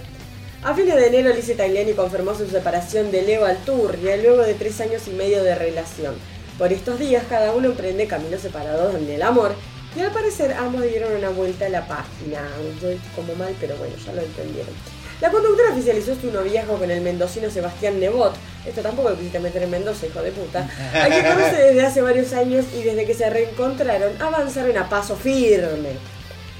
[0.65, 4.81] A fines de enero, Lizzie Tagliani confirmó su separación de Leo Alturria luego de tres
[4.81, 6.15] años y medio de relación.
[6.59, 9.55] Por estos días, cada uno emprende caminos separados en el amor
[9.95, 12.41] y al parecer ambos dieron una vuelta a la página.
[12.83, 14.75] Yo estoy como mal, pero bueno, ya lo entendieron.
[15.21, 18.35] La conductora oficializó su noviazgo con el mendocino Sebastián Nebot.
[18.67, 20.69] Esto tampoco lo quisiste meter en Mendoza, hijo de puta.
[20.93, 25.17] A quien conoce desde hace varios años y desde que se reencontraron avanzaron a paso
[25.17, 25.93] firme.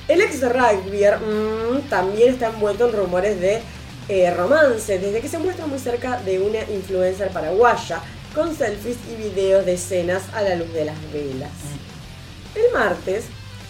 [0.09, 3.61] El ex rugbyer mm, también está envuelto en rumores de
[4.09, 8.01] eh, romance, desde que se muestra muy cerca de una influencer paraguaya,
[8.35, 11.51] con selfies y videos de escenas a la luz de las velas.
[12.55, 13.25] El martes,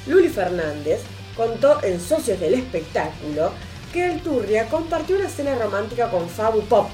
[0.06, 1.00] Luli Fernández
[1.36, 3.52] contó en Socios del Espectáculo
[3.92, 6.88] que Alturria compartió una escena romántica con Fabu Pop,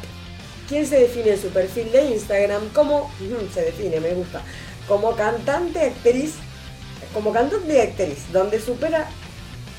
[0.69, 3.11] quien se define en su perfil de Instagram como,
[3.53, 4.43] se define, me gusta,
[4.87, 6.35] como cantante actriz,
[7.13, 9.09] como cantante y actriz, donde supera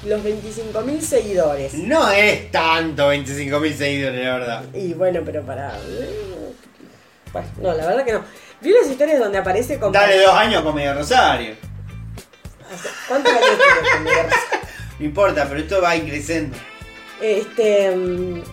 [0.06, 1.74] los 25.000 seguidores.
[1.76, 4.64] No es tanto 25.000 seguidores, la verdad.
[4.74, 5.78] Y bueno, pero para...
[7.32, 8.24] Bueno, no, la verdad que no.
[8.62, 9.92] Vi unas historias donde aparece con...
[9.92, 11.56] Dale dos años con Medio Rosario.
[13.08, 14.26] ¿Cuántos años tiene con Miguel
[15.00, 16.56] No importa, pero esto va increciendo.
[17.24, 17.96] Este.
[17.96, 18.44] mm,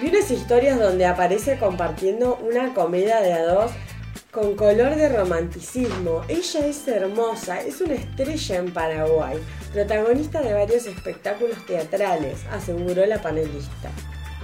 [0.00, 3.70] Vi unas historias donde aparece compartiendo una comedia de a dos
[4.30, 6.22] con color de romanticismo.
[6.28, 9.36] Ella es hermosa, es una estrella en Paraguay,
[9.74, 13.90] protagonista de varios espectáculos teatrales, aseguró la panelista.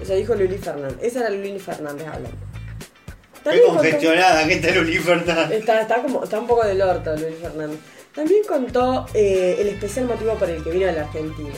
[0.02, 0.98] Eso dijo Luli Fernández.
[1.00, 2.36] Esa era Luli Fernández hablando.
[2.36, 5.58] Qué También contó- congestionada que está Luli Fernández.
[5.60, 7.78] Está, está como, está un poco del orto Luis Fernández.
[8.14, 11.54] También contó eh, el especial motivo por el que vino a la Argentina.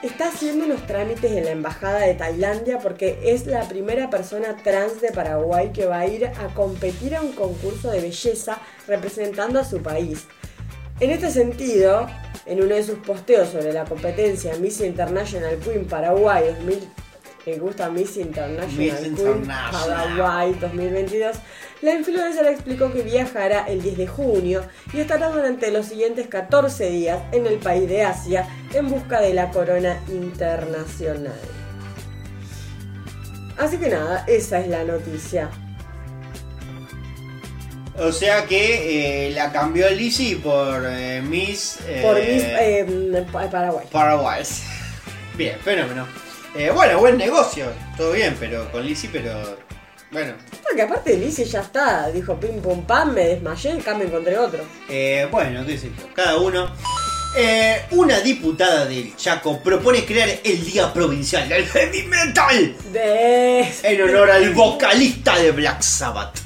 [0.00, 5.00] Está haciendo unos trámites en la embajada de Tailandia porque es la primera persona trans
[5.00, 9.64] de Paraguay que va a ir a competir a un concurso de belleza representando a
[9.64, 10.28] su país.
[11.00, 12.06] En este sentido,
[12.46, 16.88] en uno de sus posteos sobre la competencia Miss International Queen Paraguay 2000,
[17.46, 19.88] me gusta Miss International Miss Queen International.
[20.16, 21.36] Paraguay 2022,
[21.82, 26.90] la influencer explicó que viajará el 10 de junio y estará durante los siguientes 14
[26.90, 31.32] días en el país de Asia en busca de la corona internacional.
[33.56, 35.48] Así que nada, esa es la noticia.
[38.00, 41.78] O sea que eh, la cambió Lizzy por eh, Miss.
[41.88, 43.86] eh, Por Miss eh, Pa- Paraguay.
[43.90, 44.44] Paraguay.
[45.36, 46.06] Bien, fenómeno.
[46.54, 47.66] Eh, bueno, buen negocio.
[47.96, 49.58] Todo bien, pero con Lizzy, pero.
[50.10, 50.34] Bueno.
[50.62, 54.64] Porque aparte Lizzie ya está, dijo pim pum pam, me desmayé acá me encontré otro.
[54.88, 56.08] Eh, bueno, qué sé yo.
[56.14, 56.70] Cada uno.
[57.36, 63.68] Eh, una diputada del Chaco propone crear el Día Provincial del Heavy Metal De...
[63.82, 66.38] en honor al vocalista de Black Sabbath.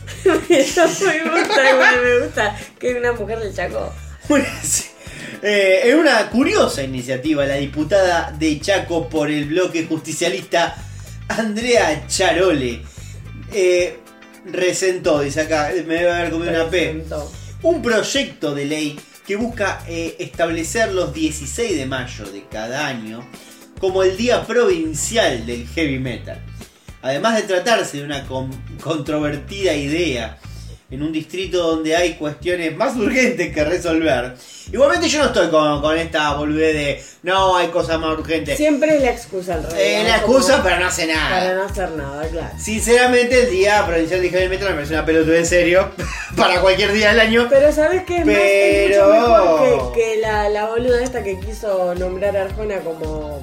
[0.49, 3.93] Eso me gusta, igual me gusta que una mujer del Chaco.
[4.29, 4.85] Bueno, sí.
[5.41, 10.77] Eh, en una curiosa iniciativa, la diputada de Chaco por el bloque justicialista,
[11.29, 12.83] Andrea Charole,
[13.53, 13.99] eh,
[14.47, 17.05] resentó, dice acá, me debe haber comido una P,
[17.63, 23.27] un proyecto de ley que busca eh, establecer los 16 de mayo de cada año
[23.81, 26.41] como el Día Provincial del Heavy Metal.
[27.03, 28.51] Además de tratarse de una con-
[28.83, 30.39] controvertida idea
[30.93, 34.35] en un distrito donde hay cuestiones más urgentes que resolver.
[34.71, 38.59] Igualmente yo no estoy con, con esta boludez de no hay cosas más urgentes.
[38.59, 39.81] Siempre es la excusa realidad.
[39.81, 41.31] Eh, la como excusa pero no hace nada.
[41.31, 42.55] Para no hacer nada, claro.
[42.59, 45.91] Sinceramente el Día Provincial de Metal me parece una pelota en serio
[46.37, 47.47] para cualquier día del año.
[47.49, 48.19] Pero ¿sabes qué?
[48.19, 52.37] Es, más, es mucho Pero- mejor que, que la, la boluda esta que quiso nombrar
[52.37, 53.43] a Arjona como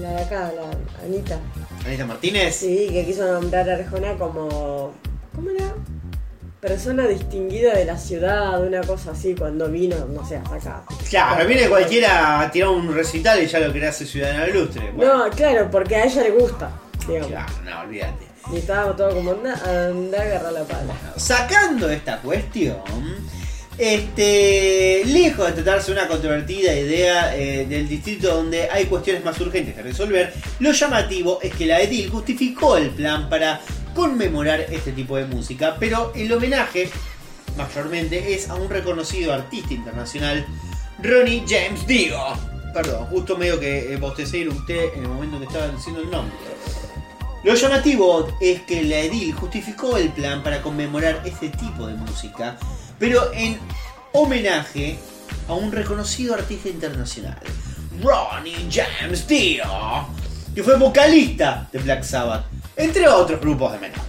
[0.00, 1.38] la de acá, la Anita.
[1.86, 2.56] Anita Martínez.
[2.56, 4.92] Sí, que quiso nombrar a Arjona como...
[5.34, 5.72] ¿Cómo era?
[6.60, 10.82] Persona distinguida de la ciudad, una cosa así, cuando vino, no sé, hasta acá.
[11.08, 14.90] Claro, viene cualquiera a tirar un recital y ya lo querés hacer ciudadano del lustre.
[14.92, 16.70] Bueno, No, claro, porque a ella le gusta,
[17.06, 17.28] digamos.
[17.28, 18.26] claro, no, olvídate.
[18.52, 19.52] Y estábamos todos como, anda,
[19.88, 20.94] anda a agarrar la pala.
[21.16, 22.78] Sacando esta cuestión,
[23.76, 29.40] este, lejos de tratarse de una controvertida idea eh, del distrito donde hay cuestiones más
[29.40, 33.60] urgentes que resolver, lo llamativo es que la Edil justificó el plan para
[33.98, 36.88] conmemorar este tipo de música, pero el homenaje
[37.56, 40.46] mayormente es a un reconocido artista internacional,
[41.02, 42.16] Ronnie James Dio.
[42.72, 46.36] Perdón, justo medio que eh, bostecé eructé en el momento que estaba diciendo el nombre.
[47.42, 52.56] Lo llamativo es que la Edil justificó el plan para conmemorar este tipo de música,
[53.00, 53.58] pero en
[54.12, 54.96] homenaje
[55.48, 57.40] a un reconocido artista internacional,
[58.00, 59.64] Ronnie James Dio,
[60.54, 62.44] que fue vocalista de Black Sabbath,
[62.78, 64.02] entre otros grupos de metal.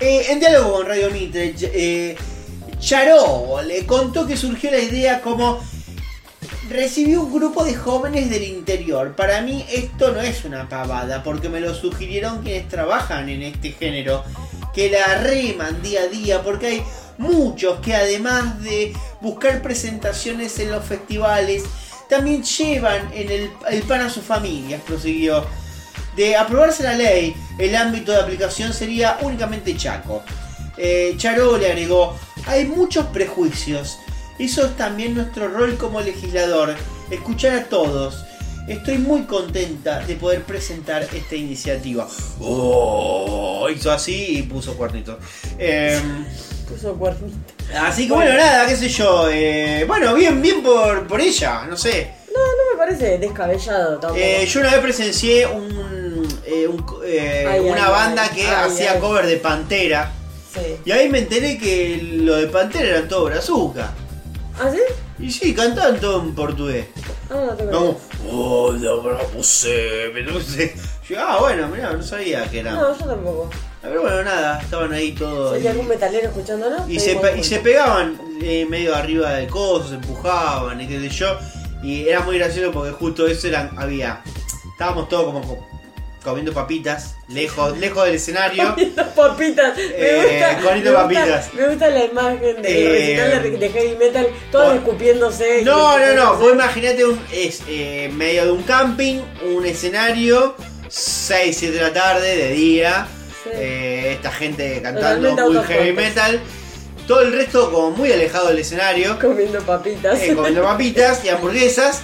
[0.00, 2.16] Eh, en diálogo con Radio Mitre, eh,
[3.66, 5.60] le contó que surgió la idea como
[6.68, 9.14] recibí un grupo de jóvenes del interior.
[9.14, 13.72] Para mí esto no es una pavada, porque me lo sugirieron quienes trabajan en este
[13.72, 14.24] género,
[14.74, 16.82] que la reman día a día, porque hay
[17.18, 21.64] muchos que además de buscar presentaciones en los festivales,
[22.08, 25.44] también llevan en el, el pan a sus familias, prosiguió.
[26.16, 30.22] De aprobarse la ley, el ámbito de aplicación sería únicamente Chaco.
[30.78, 33.98] Eh, Charó le agregó, hay muchos prejuicios.
[34.38, 36.74] Eso es también nuestro rol como legislador,
[37.10, 38.24] escuchar a todos.
[38.68, 42.08] Estoy muy contenta de poder presentar esta iniciativa.
[42.40, 45.18] Oh, hizo así y puso cuernito.
[45.58, 46.24] Em,
[46.68, 47.36] Puso cuernito.
[47.80, 49.28] así que bueno, nada, qué sé yo.
[49.30, 52.10] eh, bueno, bien, bien por, por ella, no sé.
[52.36, 54.20] No, no me parece descabellado tampoco.
[54.22, 58.46] Eh, yo una vez presencié un, eh, un eh, Ay, una ay, banda ay, que
[58.46, 58.98] ay, hacía ay.
[59.00, 60.12] cover de Pantera.
[60.52, 60.76] Sí.
[60.84, 63.92] Y ahí me enteré que lo de Pantera eran todo brazuca.
[64.58, 64.80] ¿Ah, sí?
[65.18, 66.86] Y sí, cantaban todo en portugués.
[67.30, 70.74] Ah, no tengo Como, oh, la bravo se, no sé.
[71.08, 72.72] Yo, ah, bueno, mirá, no sabía que era.
[72.72, 73.50] No, yo tampoco.
[73.82, 75.54] Pero bueno, nada, estaban ahí todos.
[75.54, 79.90] Hay algún metalero escuchándonos, y, se, pe- y se pegaban eh, medio arriba de cosas,
[79.90, 81.38] se empujaban y qué sé yo.
[81.82, 84.22] Y era muy gracioso porque justo eso eran, había.
[84.72, 85.66] Estábamos todos como co-
[86.24, 88.70] comiendo papitas, lejos, lejos del escenario.
[88.74, 89.76] Comiendo papitas.
[89.76, 91.54] Me Eh, gusta, comiendo me gusta- papitas.
[91.54, 95.62] Me gusta la imagen de Eh, de, heavy metal, todos por- escupiéndose.
[95.62, 99.20] No, no, no, vos imaginate un, es eh, medio de un camping,
[99.54, 100.56] un escenario,
[100.88, 103.06] 6, 7 de la tarde, de día,
[103.44, 103.50] Sí.
[103.52, 106.40] eh, esta gente cantando muy heavy metal,
[107.06, 110.20] todo el resto como muy alejado del escenario, Comiendo papitas.
[110.20, 112.00] eh, comiendo papitas y hamburguesas,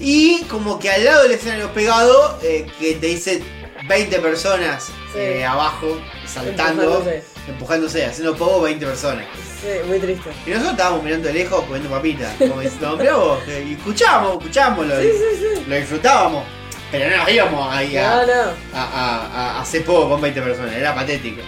[0.00, 3.42] y como que al lado del escenario pegado, eh, que te dice
[3.88, 5.18] 20 personas Sí.
[5.18, 7.22] eh, abajo, saltando, Empujándose.
[7.48, 9.24] empujándose, haciendo poco 20 personas.
[9.62, 10.30] Sí, muy triste.
[10.46, 12.34] Y nosotros estábamos mirando de lejos comiendo papitas.
[12.38, 15.64] Como diciendo, mirá vos, eh, y escuchábamos, escuchábamos, lo, Sí, sí, sí.
[15.66, 16.44] lo disfrutábamos.
[16.92, 18.50] Pero no nos íbamos ahí a, No, no.
[18.74, 21.40] a, a- a hacer poco con 20 personas, era patético.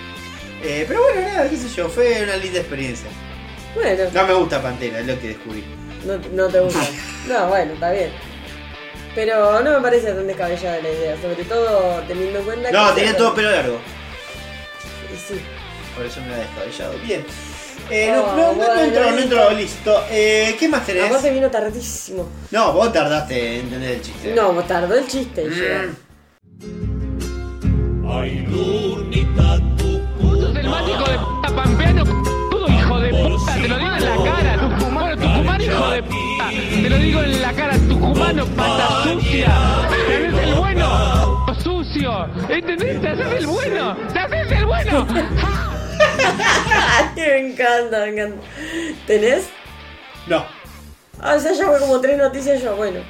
[0.62, 3.08] Eh, pero bueno, nada, qué sé yo, fue una linda experiencia.
[3.74, 5.64] Bueno, No me gusta Pantera, es lo que descubrí.
[6.04, 6.80] no, no te gusta.
[7.28, 8.10] No, bueno, está bien.
[9.14, 13.00] Pero no me parece tan descabellada la idea, sobre todo teniendo en cuenta No, que.
[13.00, 13.78] tenía todo pelo largo,
[15.12, 15.40] Y sí.
[15.96, 16.94] por eso me la descabellado.
[17.04, 17.24] Bien.
[17.90, 19.22] Eh, no, Oh, no, no, no bueno, entró, no listo.
[19.22, 20.04] entró, listo.
[20.10, 21.04] Eh, ¿Qué más tenés?
[21.04, 22.28] Aparte vino tardísimo.
[22.50, 24.34] No, vos tardaste en entender el chiste.
[24.34, 25.86] No, tardó el chiste en llegar.
[25.86, 26.98] Mm.
[28.02, 29.77] Sos
[30.88, 32.04] hijo de puta pampeano,
[32.50, 36.50] todo hijo de puta, te lo digo en la cara, tucumano, tucumano hijo de puta,
[36.82, 39.54] te lo digo en la cara, tucumano, pata sucia,
[39.88, 43.00] te haces el bueno, sucio, ¿entendés?
[43.00, 45.06] Te haces el bueno, te haces el bueno.
[47.16, 48.42] Me encanta, me encanta.
[49.06, 49.48] ¿Tenés?
[50.26, 50.44] No.
[51.20, 53.00] Ah, o sea, ya fue como tres noticias yo, bueno.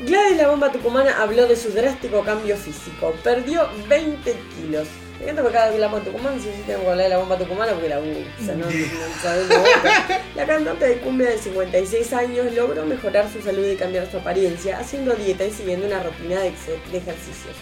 [0.00, 3.14] Gladys la bomba tucumana habló de su drástico cambio físico.
[3.22, 4.88] Perdió 20 kilos.
[5.24, 7.08] Me encanta porque cada vez que hablamos de Tucumán, sí, sí tengo que hablar de
[7.10, 8.66] la bomba tucumana porque la usa, ¿no?
[8.66, 10.20] no otra.
[10.34, 14.78] La cantante de cumbia de 56 años logró mejorar su salud y cambiar su apariencia
[14.80, 17.54] haciendo dieta y siguiendo una rutina de, ejercicios.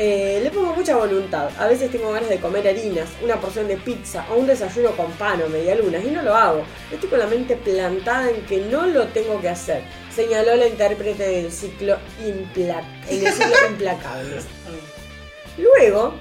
[0.00, 1.50] Eh, le pongo mucha voluntad.
[1.58, 5.10] A veces tengo ganas de comer harinas, una porción de pizza o un desayuno con
[5.12, 6.62] pan o medialunas y no lo hago.
[6.90, 9.82] Estoy con la mente plantada en que no lo tengo que hacer,
[10.14, 14.44] señaló la intérprete del ciclo, impla- en el ciclo Implacables.
[15.58, 16.14] Luego,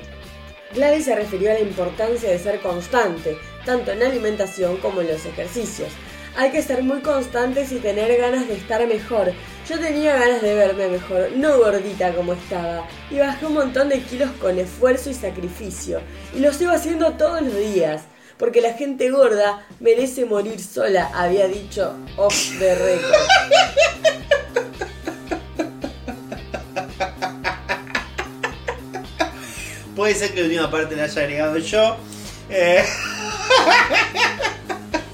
[0.74, 5.08] Gladys se refirió a la importancia de ser constante, tanto en la alimentación como en
[5.08, 5.90] los ejercicios.
[6.36, 9.34] Hay que ser muy constantes y tener ganas de estar mejor.
[9.68, 14.02] Yo tenía ganas de verme mejor, no gordita como estaba, y bajé un montón de
[14.02, 16.02] kilos con esfuerzo y sacrificio.
[16.36, 18.04] Y lo sigo haciendo todos los días,
[18.38, 24.88] porque la gente gorda merece morir sola, había dicho off the record.
[29.98, 31.98] Puede ser que la última parte la haya agregado yo.
[32.52, 32.84] Eh,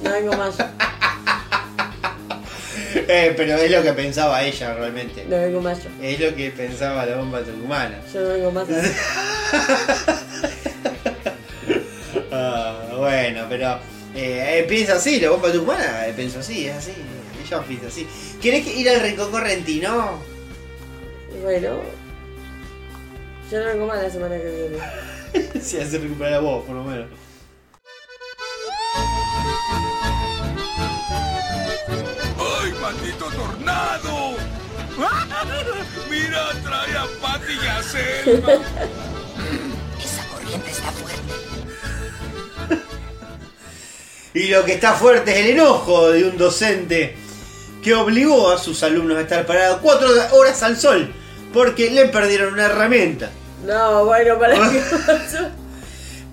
[0.04, 0.56] No vengo más
[3.08, 5.26] eh, pero es lo que pensaba ella realmente.
[5.28, 5.90] no vengo más yo.
[6.02, 7.98] Es lo que pensaba la bomba tucumana.
[8.14, 8.68] Yo no vengo más.
[12.36, 13.74] Ah, bueno, pero
[14.16, 16.92] eh, eh, piensa así, la bomba tucumana eh, pensó así, es así.
[16.92, 18.08] Ella chofis así.
[18.42, 20.20] ¿Querés que ir al rincón correntino?
[21.44, 21.80] Bueno,
[23.52, 24.78] yo no vengo más la semana que viene.
[25.62, 27.08] Si hace recuperar a vos, por lo menos.
[32.38, 34.36] ¡Ay, maldito tornado!
[36.10, 38.54] Mira, trae a Patty y a Selma.
[40.04, 41.34] Esa corriente está fuerte.
[44.36, 47.16] Y lo que está fuerte es el enojo de un docente
[47.84, 51.14] que obligó a sus alumnos a estar parados cuatro horas al sol
[51.54, 53.30] porque le perdieron una herramienta.
[53.66, 55.50] No, bueno, para qué pasó.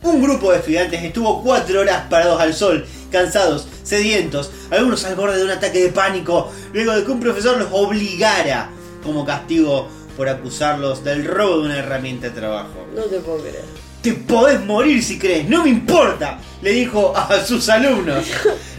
[0.03, 5.37] Un grupo de estudiantes estuvo cuatro horas parados al sol, cansados, sedientos, algunos al borde
[5.37, 8.71] de un ataque de pánico, luego de que un profesor los obligara
[9.03, 12.87] como castigo por acusarlos del robo de una herramienta de trabajo.
[12.95, 13.90] No te puedo creer.
[14.03, 18.25] Te podés morir si crees, no me importa, le dijo a sus alumnos.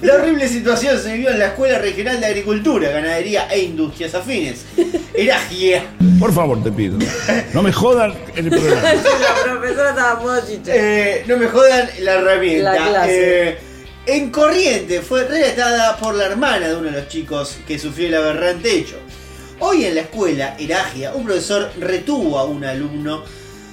[0.02, 4.66] La horrible situación se vivió en la Escuela Regional de Agricultura, Ganadería e Industrias Afines.
[5.14, 5.84] Eragia.
[6.20, 6.98] Por favor, te pido.
[7.54, 8.82] No me jodan el programa.
[8.94, 10.42] La profesora estaba.
[10.68, 12.74] Eh, no me jodan la herramienta.
[12.74, 13.50] La clase.
[13.50, 13.58] Eh,
[14.08, 18.16] en corriente fue relatada por la hermana de uno de los chicos que sufrió el
[18.16, 18.98] aberrante hecho.
[19.60, 23.24] Hoy en la escuela, Eragia, un profesor retuvo a un alumno,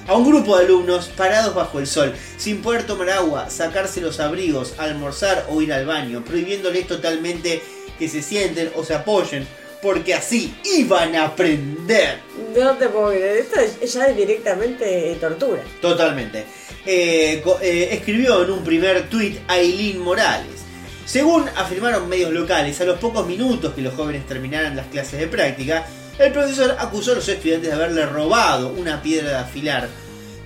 [0.09, 4.19] a un grupo de alumnos parados bajo el sol, sin poder tomar agua, sacarse los
[4.19, 7.61] abrigos, almorzar o ir al baño, prohibiéndoles totalmente
[7.99, 9.47] que se sienten o se apoyen,
[9.83, 12.17] porque así iban a aprender.
[12.57, 13.37] No te puedo creer.
[13.37, 15.61] Esto es- ya es directamente tortura.
[15.79, 16.43] Totalmente.
[16.85, 20.47] Eh, eh, escribió en un primer tuit Aileen Morales.
[21.05, 25.27] Según afirmaron medios locales, a los pocos minutos que los jóvenes terminaran las clases de
[25.27, 25.85] práctica,
[26.19, 29.87] el profesor acusó a los estudiantes de haberle robado una piedra de afilar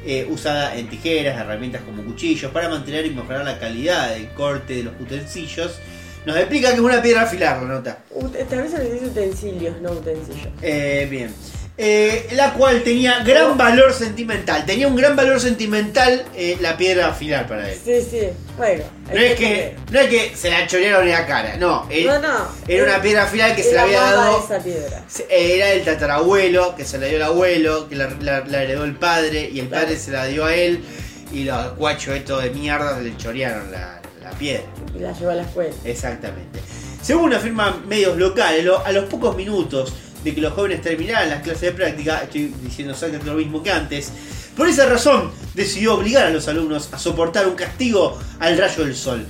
[0.06, 4.76] eh, usada en tijeras, herramientas como cuchillos, para mantener y mejorar la calidad del corte
[4.76, 5.80] de los utensilios.
[6.26, 7.98] Nos explica que es una piedra de afilar, la nota.
[8.16, 10.48] Ut- Esta vez se dice utensilios, no utensilios.
[10.62, 11.34] Eh, bien.
[11.76, 14.64] Eh, la cual tenía gran valor sentimental.
[14.64, 17.80] Tenía un gran valor sentimental eh, la piedra afilar para él.
[17.84, 18.28] Sí, sí.
[18.58, 18.84] Bueno.
[19.12, 21.88] No es que, no es que se la chorearon en la cara, no.
[21.90, 22.48] eh, No, no.
[22.68, 24.44] Era una piedra afilar que se la había dado.
[24.46, 25.04] esa piedra.
[25.30, 28.96] Era el tatarabuelo, que se la dio el abuelo, que la, la- la heredó el
[28.96, 29.86] padre, y el Claro.
[29.86, 30.84] padre se la dio a él,
[31.32, 34.62] y los guachos estos de mierda le chorearon la, la piedra.
[34.96, 35.74] Y la llevó a la escuela.
[35.86, 36.60] Exactamente.
[37.02, 39.92] Según afirman medios locales, lo- a los pocos minutos
[40.24, 43.72] de que los jóvenes terminaran las clases de práctica, estoy diciendo exactamente lo mismo que
[43.72, 44.12] antes,
[44.56, 48.96] por esa razón decidió obligar a los alumnos a soportar un castigo al rayo del
[48.96, 49.26] sol.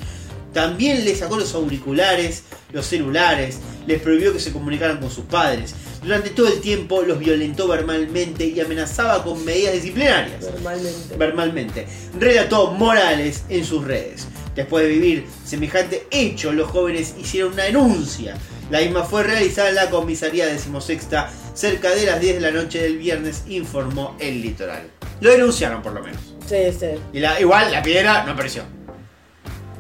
[0.54, 5.74] También les sacó los auriculares, los celulares, les prohibió que se comunicaran con sus padres.
[6.04, 11.18] Durante todo el tiempo los violentó verbalmente y amenazaba con medidas disciplinarias Normalmente.
[11.18, 11.88] verbalmente.
[12.20, 14.28] Relató Morales en sus redes.
[14.56, 18.36] Después de vivir semejante hecho, los jóvenes hicieron una denuncia.
[18.70, 22.82] La misma fue realizada en la comisaría decimosexta cerca de las 10 de la noche
[22.82, 24.84] del viernes, informó el litoral.
[25.22, 26.22] Lo denunciaron por lo menos.
[26.48, 26.88] Sí, sí.
[27.14, 28.64] Y la, igual la piedra no apareció.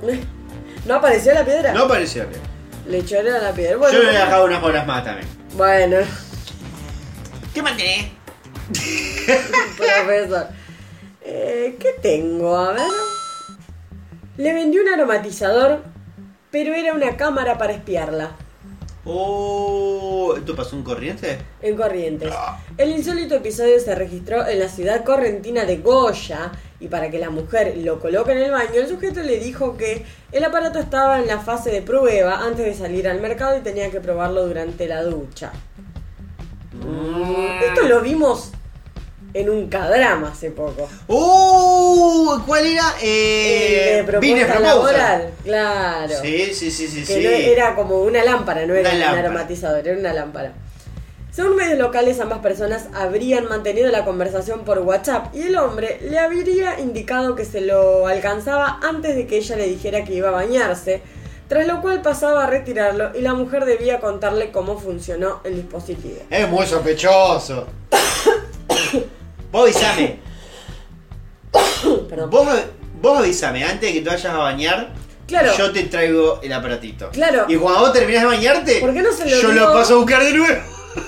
[0.86, 1.74] ¿No apareció la piedra?
[1.74, 2.26] No apareció.
[2.88, 3.78] Le chorearon la piedra.
[3.78, 5.28] Bueno, Yo le he dejado unas horas más también.
[5.56, 5.98] bueno,
[7.54, 8.08] ¿Qué mantenés?
[9.78, 10.48] profesor.
[11.22, 12.58] Eh, ¿Qué tengo?
[12.58, 12.84] A ver.
[14.38, 15.84] Le vendí un aromatizador,
[16.52, 18.32] pero era una cámara para espiarla.
[19.06, 21.38] Oh, ¿esto pasó en corriente?
[21.62, 22.34] En Corrientes.
[22.78, 27.30] El insólito episodio se registró en la ciudad correntina de Goya y para que la
[27.30, 31.28] mujer lo coloque en el baño, el sujeto le dijo que el aparato estaba en
[31.28, 35.04] la fase de prueba antes de salir al mercado y tenía que probarlo durante la
[35.04, 35.52] ducha.
[36.74, 38.52] Mm, Esto lo vimos
[39.34, 40.88] en un cadrama hace poco.
[41.08, 42.42] ¡Oh!
[42.46, 42.84] ¿Cuál era?
[43.02, 44.64] Eh, propuesta Proposal.
[44.64, 46.14] laboral, claro.
[46.22, 47.00] Sí, sí, sí, sí.
[47.04, 47.24] que sí.
[47.24, 49.22] no- era como una lámpara, no era Una un lámpara.
[49.28, 50.54] aromatizador, era una lámpara.
[51.32, 56.20] Según medios locales, ambas personas habrían mantenido la conversación por WhatsApp y el hombre le
[56.20, 60.32] habría indicado que se lo alcanzaba antes de que ella le dijera que iba a
[60.32, 61.02] bañarse,
[61.48, 66.18] tras lo cual pasaba a retirarlo y la mujer debía contarle cómo funcionó el dispositivo.
[66.30, 67.66] Es muy sospechoso.
[69.54, 70.20] Vos avisame.
[72.10, 72.30] Perdón.
[72.30, 72.48] Vos,
[73.02, 74.90] vos avisame antes de que te vayas a bañar.
[75.28, 75.54] Claro.
[75.58, 77.10] Yo te traigo el aparatito.
[77.12, 77.46] Claro.
[77.48, 79.98] Y cuando vos terminás de bañarte, ¿Por qué no se lo yo lo paso a
[80.00, 80.62] buscar de nuevo.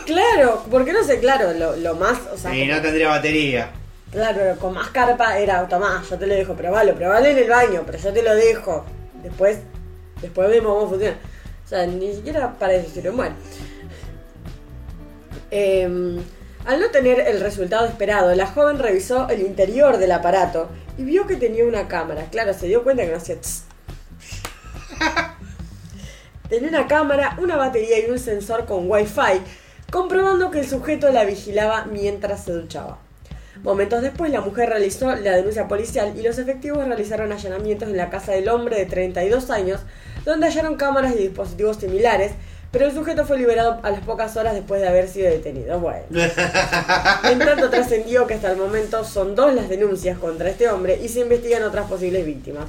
[0.06, 3.70] Claro, porque no sé, claro, lo, lo más, o sea, Y no tendría batería.
[4.12, 7.84] Claro, con más carpa era, tomá, yo te lo dejo, probalo, probalo en el baño,
[7.86, 8.86] pero yo te lo dejo.
[9.22, 9.60] Después,
[10.22, 11.18] después vemos cómo funciona.
[11.66, 13.10] O sea, ni siquiera para eso sirve.
[13.10, 13.36] Bueno.
[15.52, 16.20] Em,
[16.66, 21.28] al no tener el resultado esperado, la joven revisó el interior del aparato y vio
[21.28, 22.26] que tenía una cámara.
[22.32, 23.64] Claro, se dio cuenta que no hacía tss.
[26.50, 29.42] Tenía una cámara, una batería y un sensor con wifi,
[29.92, 33.00] comprobando que el sujeto la vigilaba mientras se duchaba.
[33.64, 38.10] Momentos después, la mujer realizó la denuncia policial y los efectivos realizaron allanamientos en la
[38.10, 39.82] casa del hombre de 32 años,
[40.24, 42.34] donde hallaron cámaras y dispositivos similares,
[42.76, 45.80] pero el sujeto fue liberado a las pocas horas después de haber sido detenido.
[45.80, 46.04] Bueno.
[47.24, 51.08] En tanto, trascendió que hasta el momento son dos las denuncias contra este hombre y
[51.08, 52.66] se investigan otras posibles víctimas.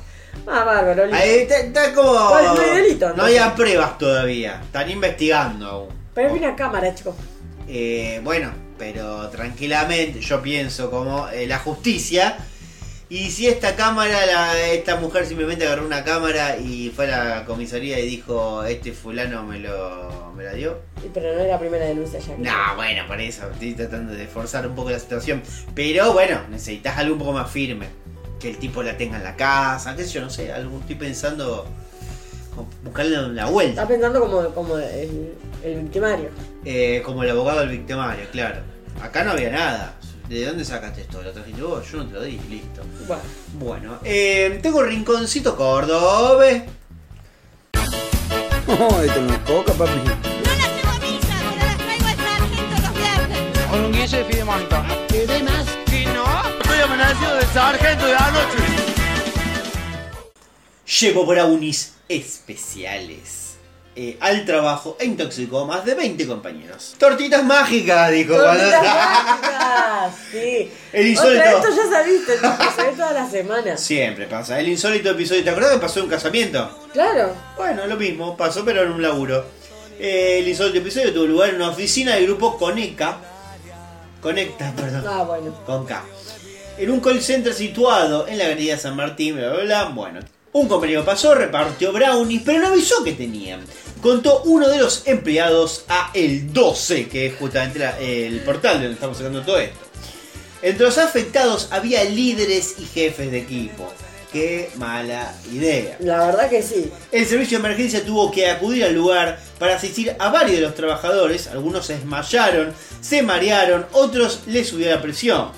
[0.46, 1.12] Ah, bárbaro.
[1.12, 2.12] Ahí está, está como.
[2.28, 4.60] Bueno, no hay delito, No hay pruebas todavía.
[4.62, 5.88] Están investigando aún.
[6.14, 7.16] Pero es una cámara, chicos.
[7.66, 12.36] Eh, bueno, pero tranquilamente yo pienso como eh, la justicia.
[13.08, 17.44] Y si esta cámara, la- esta mujer simplemente agarró una cámara y fue a la
[17.44, 20.80] comisaría y dijo, este fulano me lo me la dio.
[21.14, 22.36] Pero no es la primera denuncia ya.
[22.36, 25.40] No, bueno, por eso estoy tratando de forzar un poco la situación.
[25.74, 27.86] Pero bueno, necesitas algo un poco más firme.
[28.40, 30.96] Que el tipo la tenga en la casa, qué sé yo, no sé, algo estoy
[30.96, 31.66] pensando
[32.82, 33.82] buscarle la vuelta.
[33.82, 35.32] Estás pensando como, como el,
[35.64, 36.28] el victimario.
[36.64, 38.60] Eh, como el abogado del victimario, claro.
[39.00, 39.94] Acá no había nada.
[40.28, 41.22] ¿De dónde sacaste esto?
[41.22, 41.88] ¿Lo trajiste vos?
[41.90, 42.82] Yo no te lo di, listo.
[43.06, 43.22] Bueno.
[43.54, 46.62] Bueno, eh, tengo rinconcito cordobés.
[48.68, 49.92] Oh, esto no es coca, papi.
[53.70, 54.76] Con un guille de Fidemonto.
[55.06, 55.66] ¿Qué más?
[55.92, 56.24] ¿Y no?
[56.60, 58.58] Estoy amanecido del sargento de anoche.
[61.00, 63.45] Llevo brownies especiales.
[63.96, 66.94] Eh, al trabajo e intoxicó a más de 20 compañeros.
[66.98, 68.34] Tortitas mágicas, dijo.
[68.36, 70.70] Tortitas cuando- mágicas, sí.
[70.92, 71.40] El insólito.
[71.42, 72.48] Otra, esto ya sabiste, esto
[72.96, 73.80] todas las semanas.
[73.80, 74.60] Siempre pasa.
[74.60, 76.86] El insólito episodio, ¿te acordás que pasó en un casamiento?
[76.92, 77.34] Claro.
[77.56, 79.44] Bueno, lo mismo, pasó pero en un laburo.
[79.98, 83.16] Eh, el insólito episodio tuvo lugar en una oficina del grupo Coneca.
[84.20, 85.04] Conecta, perdón.
[85.08, 85.54] Ah, bueno.
[85.64, 86.02] Con K.
[86.78, 89.84] En un call center situado en la avenida San Martín, bla bla bla.
[89.94, 90.20] Bueno,
[90.60, 93.60] un compañero pasó, repartió brownies, pero no avisó que tenían.
[94.00, 98.84] Contó uno de los empleados a el 12, que es justamente la- el portal de
[98.84, 99.78] donde estamos sacando todo esto.
[100.62, 103.92] Entre los afectados había líderes y jefes de equipo.
[104.32, 105.96] Qué mala idea.
[106.00, 106.90] La verdad que sí.
[107.12, 110.74] El servicio de emergencia tuvo que acudir al lugar para asistir a varios de los
[110.74, 111.46] trabajadores.
[111.46, 115.50] Algunos se desmayaron, se marearon, otros les subió la presión.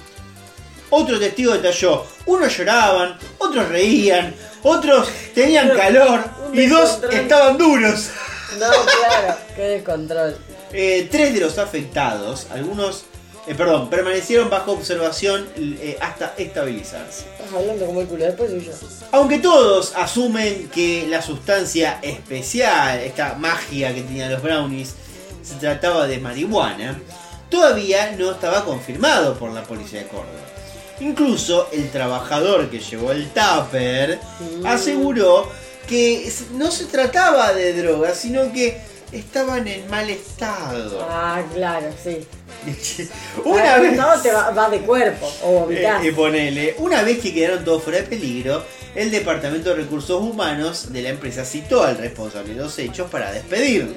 [0.91, 8.11] Otro testigo detalló, unos lloraban, otros reían, otros tenían calor y dos estaban duros.
[8.59, 9.37] No, claro.
[9.55, 10.37] Qué descontrol.
[10.71, 13.05] Eh, tres de los afectados, algunos,
[13.47, 17.25] eh, perdón, permanecieron bajo observación eh, hasta estabilizarse.
[17.39, 18.27] Estás hablando como el culo.
[18.27, 18.73] Después soy yo.
[19.13, 24.95] Aunque todos asumen que la sustancia especial, esta magia que tenían los brownies,
[25.43, 27.01] se trataba de marihuana,
[27.49, 30.58] todavía no estaba confirmado por la policía de Córdoba.
[31.01, 34.19] Incluso el trabajador que llevó el tupper
[34.67, 35.51] aseguró
[35.87, 38.81] que no se trataba de droga, sino que
[39.13, 41.07] estaban en mal estado.
[41.11, 42.19] Ah, claro, sí.
[43.45, 43.97] Una Ah, vez...
[43.97, 45.31] no, te va, va de cuerpo.
[45.45, 45.69] O.
[45.71, 48.63] Eh, y ponele, una vez que quedaron todos fuera de peligro,
[48.95, 53.31] el Departamento de Recursos Humanos de la empresa citó al responsable de los hechos para
[53.33, 53.95] despedirlo.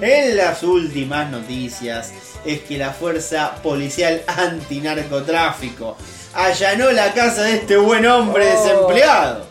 [0.00, 2.12] En las últimas noticias
[2.44, 5.96] es que la fuerza policial antinarcotráfico
[6.34, 8.62] allanó la casa de este buen hombre Oh.
[8.62, 9.46] desempleado.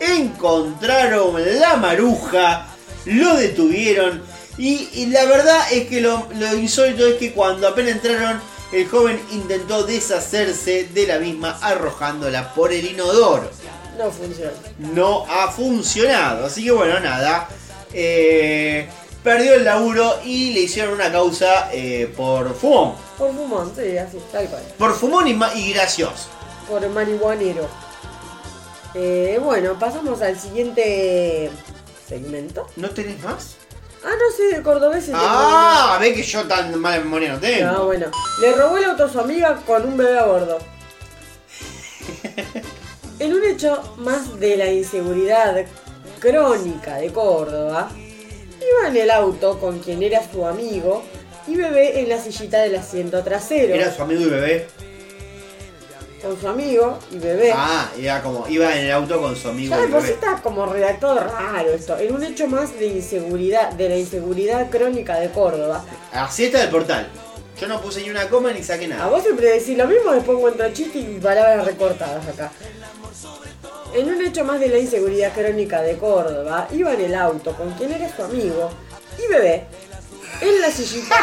[0.00, 2.66] Encontraron la maruja,
[3.06, 4.22] lo detuvieron
[4.58, 8.40] y, y la verdad es que lo, lo insólito es que cuando apenas entraron
[8.72, 13.50] el joven intentó deshacerse de la misma arrojándola por el inodoro
[13.98, 14.52] No funciona.
[14.78, 16.46] no ha funcionado.
[16.46, 17.48] Así que bueno, nada.
[17.92, 18.88] Eh,
[19.22, 22.94] perdió el laburo y le hicieron una causa eh, por fumón.
[23.18, 24.62] Por fumón, sí, así, tal cual.
[24.78, 26.28] Por fumón y, y gracioso.
[26.68, 27.68] Por marihuanero.
[28.94, 31.50] Eh, bueno, pasamos al siguiente
[32.08, 32.66] segmento.
[32.76, 33.56] ¿No tenés más?
[34.04, 35.10] Ah, no sé, de cordobés.
[35.14, 37.70] Ah, ve que yo tan mala memoria no tengo.
[37.70, 38.06] Ah, bueno.
[38.40, 40.58] Le robó el auto a su amiga con un bebé a bordo.
[43.18, 45.64] En un hecho más de la inseguridad
[46.18, 47.88] crónica de Córdoba,
[48.70, 51.02] iba en el auto con quien era su amigo
[51.46, 53.74] y bebé en la sillita del asiento trasero.
[53.74, 54.68] Era su amigo y bebé.
[56.22, 57.52] Con su amigo y bebé.
[57.52, 60.10] Ah, era como, iba en el auto con su amigo Ya y bebé.
[60.10, 61.98] está como redactado raro esto.
[61.98, 65.84] En un hecho más de inseguridad, de la inseguridad crónica de Córdoba.
[66.12, 67.08] Así está el portal.
[67.60, 69.06] Yo no puse ni una coma ni saqué A nada.
[69.08, 72.50] vos siempre decís lo mismo, después encuentro chistes y palabras recortadas acá.
[73.94, 77.70] En un hecho más de la inseguridad crónica de Córdoba, iba en el auto con
[77.72, 78.70] quien era su amigo
[79.18, 79.64] y bebé
[80.40, 81.16] en la sillita,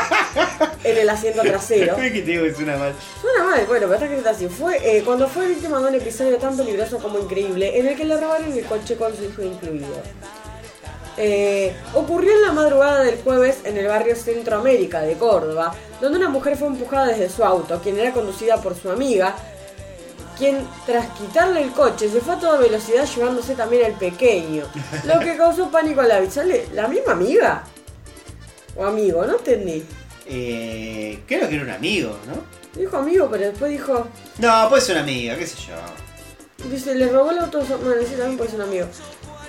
[0.83, 1.95] en el asiento trasero.
[1.97, 2.93] Ve que te digo que suena mal.
[3.19, 4.47] Suena mal, bueno, pero está escrito así.
[4.47, 8.05] Fue eh, cuando fue víctima de un episodio tan peligroso como increíble, en el que
[8.05, 10.01] le robaron el coche con su hijo incluido.
[11.17, 16.29] Eh, ocurrió en la madrugada del jueves en el barrio Centroamérica de Córdoba, donde una
[16.29, 19.35] mujer fue empujada desde su auto, quien era conducida por su amiga,
[20.39, 24.63] quien tras quitarle el coche se fue a toda velocidad llevándose también al pequeño,
[25.03, 27.63] lo que causó pánico a la ¿Sale ¿La misma amiga?
[28.75, 29.25] ¿O amigo?
[29.25, 29.83] No entendí.
[30.25, 32.79] Eh, creo que era un amigo, ¿no?
[32.79, 34.07] Dijo amigo, pero después dijo...
[34.37, 36.69] No, puede ser una amiga, qué sé yo.
[36.69, 37.61] Dice, le robó el auto.
[37.61, 38.87] Bueno, dice también puede ser un amigo.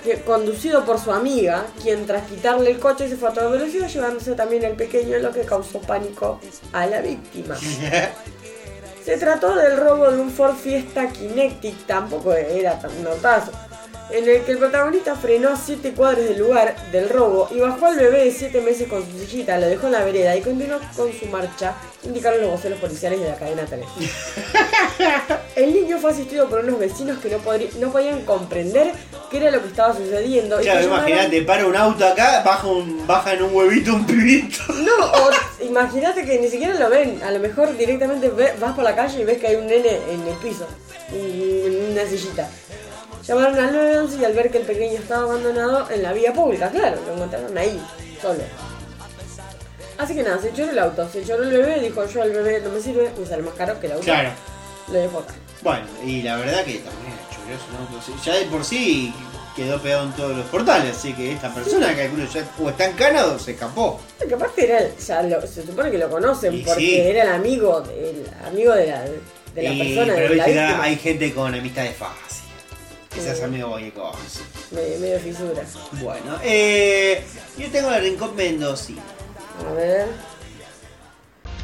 [0.03, 3.87] Que, conducido por su amiga, quien tras quitarle el coche se fue a toda velocidad
[3.87, 6.41] llevándose también al pequeño, lo que causó pánico
[6.73, 7.55] a la víctima.
[9.03, 13.51] Se trató del robo de un Ford Fiesta Kinetic, tampoco era tan notazo,
[14.13, 17.87] en el que el protagonista frenó a 7 cuadros del lugar del robo y bajó
[17.87, 20.79] al bebé de 7 meses con su sillita, lo dejó en la vereda y continuó
[20.95, 23.81] con su marcha, indicaron los voceros policiales de la cadena 3.
[25.55, 27.37] El niño fue asistido por unos vecinos que no,
[27.79, 28.91] no podían comprender
[29.29, 30.59] qué era lo que estaba sucediendo.
[30.59, 34.57] Claro, imagínate, para un auto acá, baja, un, baja en un huevito un pibito.
[34.73, 35.29] No, o
[35.63, 37.21] imagínate que ni siquiera lo ven.
[37.23, 39.99] A lo mejor directamente ve- vas por la calle y ves que hay un nene
[40.09, 40.67] en el piso,
[41.11, 42.49] en una sillita.
[43.31, 46.69] Llamaron al 911 y al ver que el pequeño estaba abandonado en la vía pública,
[46.69, 47.81] claro, lo encontraron ahí,
[48.21, 48.41] solo.
[49.97, 52.59] Así que nada, se choró el auto, se choró el bebé, dijo yo al bebé
[52.61, 54.03] no me sirve, me sale más caro que el auto.
[54.03, 54.31] Claro.
[54.89, 55.33] Lo dejo acá.
[55.61, 58.05] Bueno, y la verdad que también es chorioso un auto.
[58.05, 58.13] sí.
[58.25, 59.13] Ya de por sí
[59.55, 62.93] quedó pegado en todos los portales, así que esta persona, calculo, ya o está en
[62.97, 63.97] cana o se escapó.
[64.27, 66.97] Que aparte era, el- ya lo- se supone que lo conocen Y porque sí.
[66.99, 70.59] era el amigo, el amigo de la, de la Y- persona, pero de la que
[70.59, 72.30] hay gente con amistades fácil.
[73.13, 73.43] Que seas Sí.
[73.43, 74.41] amigo cualquier cosa.
[74.71, 75.63] Medio, medio fisura.
[76.01, 77.23] Bueno, eh,
[77.57, 78.93] yo tengo la Rincón Mendoza.
[79.67, 80.07] A ver.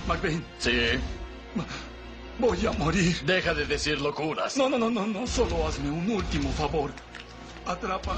[0.08, 0.46] McBean.
[0.60, 0.72] Sí.
[2.40, 3.20] Voy a morir.
[3.26, 4.58] Deja de decir locuras.
[4.58, 5.26] No, no, no, no, no.
[5.26, 6.92] Solo hazme un último favor.
[7.66, 8.18] Atrapa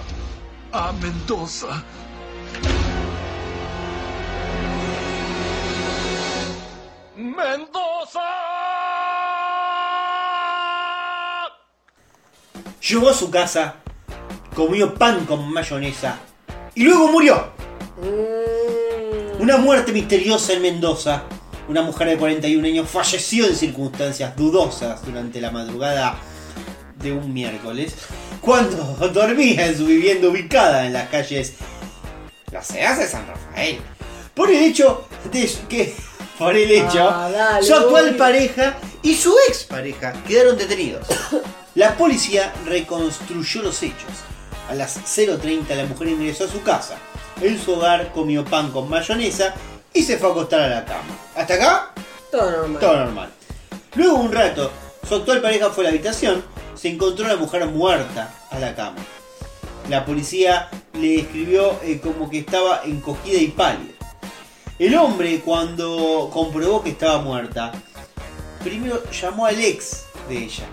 [0.72, 1.84] a Mendoza.
[7.16, 8.20] ¡Mendoza!
[12.88, 13.76] Llegó a su casa,
[14.56, 16.20] comió pan con mayonesa
[16.76, 17.52] y luego murió.
[19.40, 21.24] Una muerte misteriosa en Mendoza.
[21.68, 26.16] Una mujer de 41 años falleció en circunstancias dudosas durante la madrugada
[26.96, 27.96] de un miércoles
[28.42, 28.78] cuando
[29.14, 31.54] dormía en su vivienda ubicada en las calles
[32.52, 33.80] Las Heras de San Rafael.
[34.34, 35.94] Por el hecho de que
[36.40, 41.06] por el hecho Ah, dale, su actual pareja y su ex pareja quedaron detenidos.
[41.76, 44.12] La policía reconstruyó los hechos.
[44.70, 46.98] A las 0.30 la mujer ingresó a su casa.
[47.42, 49.54] En su hogar comió pan con mayonesa
[49.94, 51.18] y se fue a acostar a la cama.
[51.36, 51.94] ¿Hasta acá?
[52.32, 52.80] Todo normal.
[52.80, 53.30] Todo normal.
[53.96, 54.72] Luego de un rato,
[55.08, 56.44] su actual pareja fue a la habitación,
[56.76, 58.98] se encontró a la mujer muerta a la cama.
[59.90, 63.94] La policía le describió eh, como que estaba encogida y pálida.
[64.78, 67.72] El hombre, cuando comprobó que estaba muerta,
[68.64, 70.66] primero llamó al ex de ella.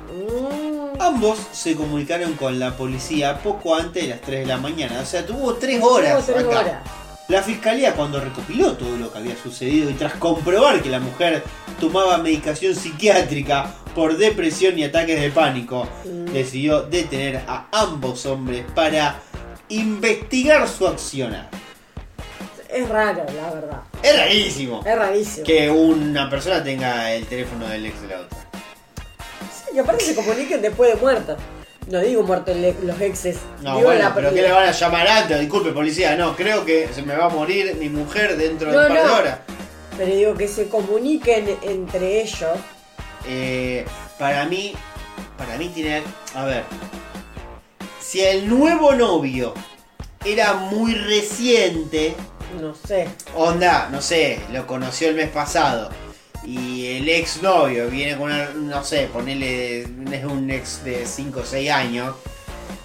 [0.99, 5.01] Ambos se comunicaron con la policía poco antes de las 3 de la mañana.
[5.01, 6.27] O sea, tuvo 3 horas.
[6.27, 6.61] Tuvo acá.
[6.61, 6.83] horas.
[7.29, 11.43] La fiscalía cuando recopiló todo lo que había sucedido y tras comprobar que la mujer
[11.81, 16.27] tomaba medicación psiquiátrica por depresión y ataques de pánico, Mm.
[16.33, 19.17] decidió detener a ambos hombres para
[19.69, 21.49] investigar su accionar.
[22.69, 23.81] Es raro, la verdad.
[24.03, 25.47] Es rarísimo Es rarísimo.
[25.47, 28.39] que una persona tenga el teléfono del ex de la otra.
[29.77, 31.37] Y aparte se comuniquen después de muerto.
[31.91, 32.53] No digo muerto
[32.83, 33.37] los exes.
[33.63, 35.39] No, digo bueno, la- pero ¿qué le van a llamar antes?
[35.39, 38.89] Disculpe, policía, no, creo que se me va a morir mi mujer dentro de un
[38.89, 39.39] par de horas.
[39.99, 42.59] Pero digo que se comuniquen entre ellos.
[43.29, 43.85] Eh,
[44.19, 44.73] para mí,
[45.37, 46.03] para mí tiene,
[46.35, 46.65] a ver,
[48.01, 49.53] si el nuevo novio
[50.25, 52.15] era muy reciente,
[52.61, 53.09] No sé.
[53.37, 55.91] onda, no sé, lo conoció el mes pasado
[56.45, 61.41] y el ex novio viene con una, no sé, ponele, es un ex de 5
[61.41, 62.15] o 6 años.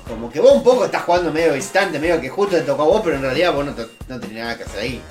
[0.07, 2.85] Como que vos un poco estás jugando medio distante, medio que justo te tocó a
[2.85, 5.01] vos, pero en realidad vos no, te- no tenés nada que hacer ahí.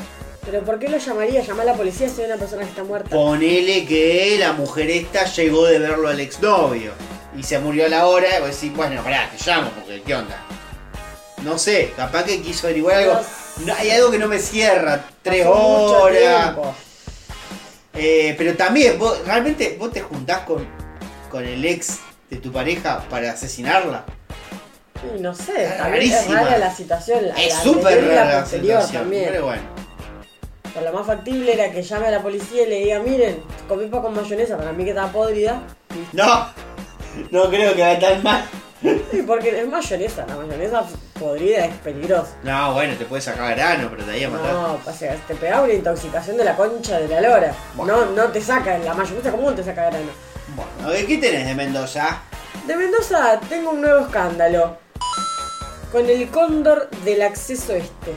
[0.45, 1.43] Pero ¿por qué lo llamaría?
[1.43, 3.09] Llamar a la policía si hay una persona que está muerta.
[3.11, 6.93] Ponele que la mujer esta llegó de verlo al exnovio
[7.38, 10.14] y se murió a la hora y vos decís, bueno, pará, te llamo porque qué
[10.14, 10.43] onda.
[11.45, 13.20] No sé, capaz que quiso averiguar algo.
[13.64, 15.05] No, hay algo que no me cierra.
[15.22, 16.57] Tres horas.
[17.95, 20.66] Eh, pero también, vos, ¿realmente vos te juntás con,
[21.30, 21.99] con el ex
[22.30, 24.05] de tu pareja para asesinarla?
[25.16, 27.28] Y no sé, Es también es rara la situación.
[27.28, 28.93] La, Es súper rara la situación.
[29.03, 29.28] también.
[29.30, 29.62] Pero bueno.
[30.74, 33.86] Pero lo más factible era que llame a la policía y le diga, miren, comí
[33.86, 35.61] pan con mayonesa, para mí que estaba podrida.
[36.12, 36.47] No,
[37.30, 38.45] no creo que va tan mal.
[39.11, 40.84] Sí, porque es mayonesa, la mayonesa
[41.21, 42.33] podrida es peligrosa.
[42.43, 44.53] No, bueno, te puede sacar grano, pero te ahí a matar.
[44.53, 47.55] No, o sea, te pegaba una intoxicación de la concha de la lora.
[47.75, 48.07] Bueno.
[48.07, 50.11] No, no te saca, la mayonesa común te saca grano.
[50.57, 52.23] Bueno, ver, ¿qué tenés de Mendoza?
[52.66, 54.79] De Mendoza tengo un nuevo escándalo.
[55.93, 58.14] Con el cóndor del acceso este.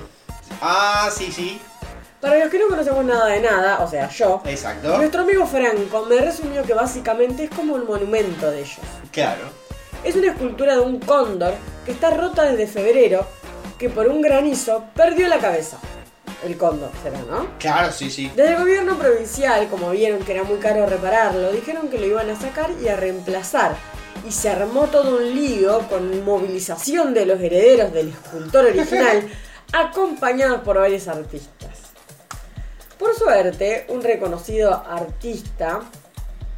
[0.62, 1.62] Ah, sí, sí.
[2.22, 4.97] Para los que no conocemos nada de nada, o sea, yo, Exacto.
[4.97, 8.78] nuestro amigo Franco me resumió que básicamente es como un monumento de ellos.
[9.12, 9.41] Claro.
[10.04, 11.54] Es una escultura de un cóndor
[11.86, 13.26] que está rota desde febrero,
[13.78, 15.78] que por un granizo perdió la cabeza.
[16.43, 17.47] El cóndor será, ¿no?
[17.58, 18.30] Claro, sí, sí.
[18.36, 22.30] Desde el gobierno provincial, como vieron que era muy caro repararlo, dijeron que lo iban
[22.30, 23.76] a sacar y a reemplazar.
[24.28, 29.26] Y se armó todo un lío con movilización de los herederos del escultor original,
[29.74, 31.70] acompañados por varios artistas.
[32.99, 35.82] Por suerte, un reconocido artista,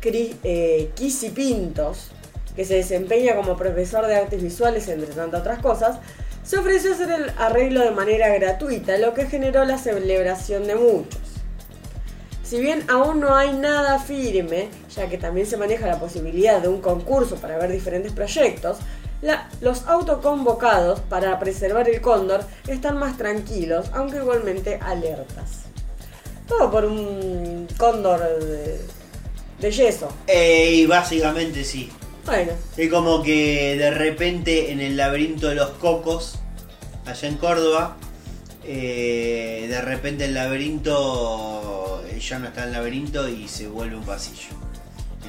[0.01, 2.09] Cri- eh, Kisi Pintos,
[2.55, 5.99] que se desempeña como profesor de artes visuales, entre tantas otras cosas,
[6.43, 11.21] se ofreció hacer el arreglo de manera gratuita, lo que generó la celebración de muchos.
[12.43, 16.67] Si bien aún no hay nada firme, ya que también se maneja la posibilidad de
[16.67, 18.77] un concurso para ver diferentes proyectos,
[19.61, 25.63] los autoconvocados para preservar el cóndor están más tranquilos, aunque igualmente alertas.
[26.47, 28.79] Todo por un cóndor de,
[29.59, 30.09] de yeso.
[30.27, 31.91] Eh, y básicamente sí.
[32.25, 36.39] Bueno, Es como que de repente en el laberinto de los cocos,
[37.05, 37.97] allá en Córdoba,
[38.63, 43.95] eh, de repente el laberinto eh, ya no está en el laberinto y se vuelve
[43.95, 44.55] un pasillo.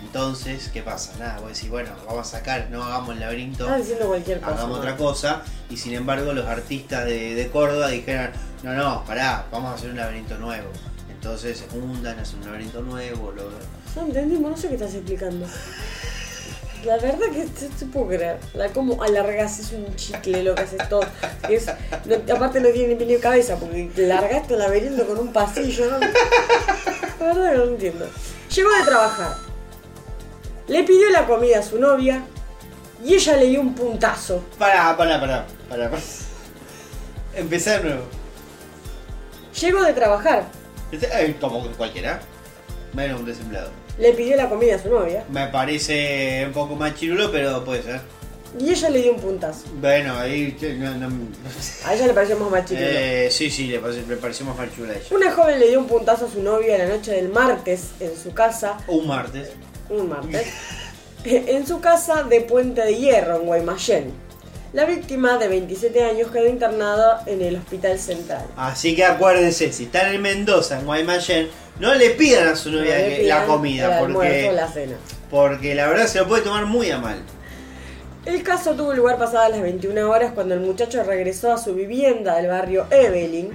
[0.02, 1.12] Entonces, ¿qué pasa?
[1.18, 3.66] Nada, voy a decir, bueno, vamos a sacar, no hagamos el laberinto,
[4.06, 4.54] cualquier cosa.
[4.54, 4.78] hagamos ¿no?
[4.78, 5.42] otra cosa.
[5.68, 8.30] Y sin embargo, los artistas de, de Córdoba dijeron,
[8.62, 10.70] no, no, pará, vamos a hacer un laberinto nuevo.
[11.10, 13.50] Entonces se juntan, hacen un laberinto nuevo, lo,
[13.94, 15.46] No entendimos, no sé qué estás explicando.
[16.86, 17.46] La verdad que
[17.78, 18.38] se, puedo creer.
[18.54, 21.00] La como alargas es un chicle lo que haces todo.
[21.48, 21.66] Es,
[22.04, 25.90] no- aparte no tiene ni pie ni cabeza porque largaste el laberinto con un pasillo.
[25.90, 25.98] ¿no?
[25.98, 28.06] La verdad que no lo entiendo.
[28.54, 29.36] Llegó de trabajar.
[30.68, 32.22] Le pidió la comida a su novia
[33.04, 34.44] y ella le dio un puntazo.
[34.58, 35.90] Pará, pará, pará, pará.
[35.90, 36.02] pará.
[37.34, 38.04] Empezar de nuevo.
[39.60, 40.44] Llegó de trabajar.
[40.92, 42.20] Este- eh, como cualquiera.
[42.94, 43.70] Menos un desempleado.
[43.98, 47.82] Le pidió la comida a su novia Me parece un poco más chirulo, pero puede
[47.82, 48.00] ser.
[48.58, 49.64] y ella le dio un puntazo.
[49.80, 50.56] Bueno, ahí.
[50.78, 51.10] No, no-
[51.84, 52.86] A ella le pareció más machirulo.
[52.88, 55.04] Eh, sí, sí, le, pareció más chula a ella.
[55.10, 58.32] Una joven le dio un puntazo a su novia la noche del martes en su
[58.32, 59.50] casa Un martes.
[59.90, 60.46] un martes,
[61.24, 64.25] en su casa de Puente de Hierro, en Guaymallén.
[64.76, 68.44] La víctima, de 27 años, quedó internada en el Hospital Central.
[68.58, 71.48] Así que acuérdense, si están en Mendoza, en Guaymallén,
[71.80, 74.96] no le pidan a su novia No que- la comida, porque, la cena.
[75.30, 77.16] porque la verdad se lo puede tomar muy a mal.
[78.26, 82.36] El caso tuvo lugar pasadas las 21 horas cuando el muchacho regresó a su vivienda
[82.36, 83.52] del barrio Evelyn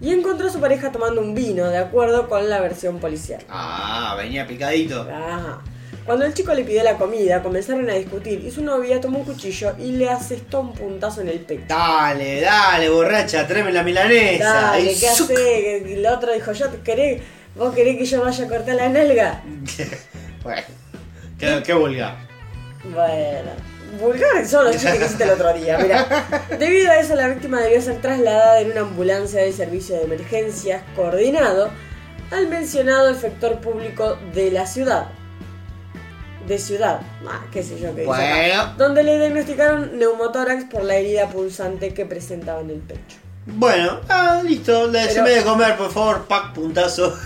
[0.00, 3.42] y encontró a su pareja tomando un vino, de acuerdo con la versión policial.
[3.50, 5.02] Ah, venía picadito.
[5.02, 5.60] Ajá.
[6.04, 9.24] Cuando el chico le pidió la comida, comenzaron a discutir y su novia tomó un
[9.24, 11.64] cuchillo y le asestó un puntazo en el pecho.
[11.68, 14.52] Dale, dale, borracha, tráeme la milanesa.
[14.52, 15.30] Dale, ¿qué ¡zuc!
[15.30, 15.94] hace?
[15.94, 17.22] El otro dijo, yo te querés,
[17.54, 19.42] vos querés que yo vaya a cortar la nalga.
[20.42, 20.62] bueno,
[21.38, 22.16] qué, qué vulgar.
[22.82, 23.50] Bueno,
[24.00, 26.06] vulgar son los chistes que hiciste el otro día, mira.
[26.58, 30.82] Debido a eso, la víctima debió ser trasladada en una ambulancia del servicio de emergencias
[30.96, 31.70] coordinado
[32.30, 35.08] al mencionado efector público de la ciudad.
[36.46, 38.34] De ciudad, ah, qué sé yo qué dice acá.
[38.36, 38.74] Bueno.
[38.76, 43.18] Donde le diagnosticaron neumotórax por la herida pulsante que presentaba en el pecho.
[43.46, 47.16] Bueno, ah, listo, le decime de comer, por favor, pack, puntazo.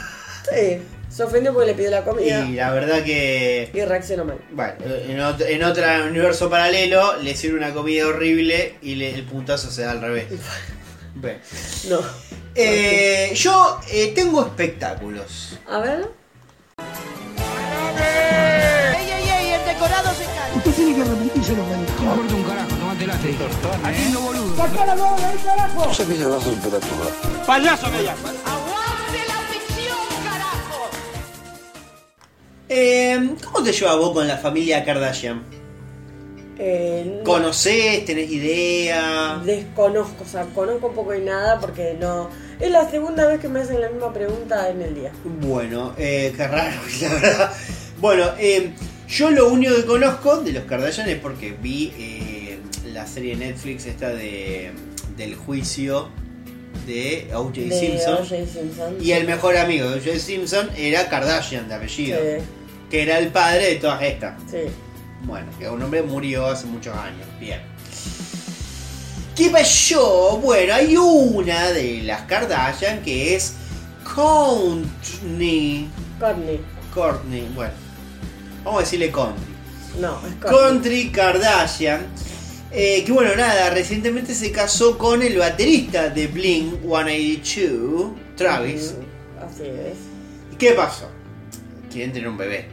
[0.52, 3.70] Sí, se ofendió porque le pidió la comida Y la verdad que.
[3.72, 4.38] y reaccionó mal.
[4.52, 9.24] Bueno, en otro, en otro universo paralelo le sirve una comida horrible y le- el
[9.24, 10.26] puntazo se da al revés.
[11.16, 11.38] Bueno.
[11.88, 12.00] No.
[12.56, 15.56] Eh, yo eh, tengo espectáculos.
[15.70, 16.08] A ver.
[20.76, 22.02] Tiene que arrepentirse lo que dijo.
[22.04, 24.56] No importa un carajo, tomate la Aquí no boludo.
[24.56, 25.82] ¡Saca la mano de ahí, carajo!
[27.46, 28.12] ¡Payaso que ya!
[28.12, 30.90] ¡Aguante la ficción, carajo!
[32.68, 35.42] Eh, ¿Cómo te llevas vos con la familia Kardashian?
[36.56, 38.04] Eh, no- ¿Conocés?
[38.04, 39.40] ¿Tenés idea?
[39.44, 42.28] Desconozco, o sea, conozco poco y nada porque no.
[42.60, 45.12] Es la segunda vez que me hacen la misma pregunta en el día.
[45.24, 47.52] Bueno, eh, qué raro, la verdad.
[48.00, 48.72] Bueno, eh,
[49.08, 52.58] yo lo único que conozco de los Kardashian es porque vi eh,
[52.92, 54.72] la serie de Netflix esta de
[55.16, 56.08] del juicio
[56.86, 57.54] de O.J.
[57.70, 58.26] Simpson.
[58.26, 58.96] Simpson.
[59.00, 60.18] Y el mejor amigo de O.J.
[60.18, 62.18] Simpson era Kardashian de apellido.
[62.18, 62.44] Sí,
[62.90, 64.34] Que era el padre de todas estas.
[64.50, 64.58] sí.
[65.22, 67.26] Bueno, que un hombre murió hace muchos años.
[67.40, 67.60] Bien.
[69.34, 70.38] ¿Qué pasó?
[70.42, 73.54] Bueno, hay una de las Kardashian que es
[74.14, 75.88] Courtney.
[76.20, 76.60] Courtney.
[76.92, 77.72] Courtney, bueno.
[78.64, 79.44] Vamos a decirle Country.
[80.00, 80.50] No, es Courtney.
[80.60, 82.06] Country Kardashian.
[82.72, 88.94] eh, que bueno, nada, recientemente se casó con el baterista de Blink 182, Travis.
[89.40, 89.96] Así es.
[90.52, 91.08] ¿Y qué pasó?
[91.92, 92.66] Quieren tener un bebé.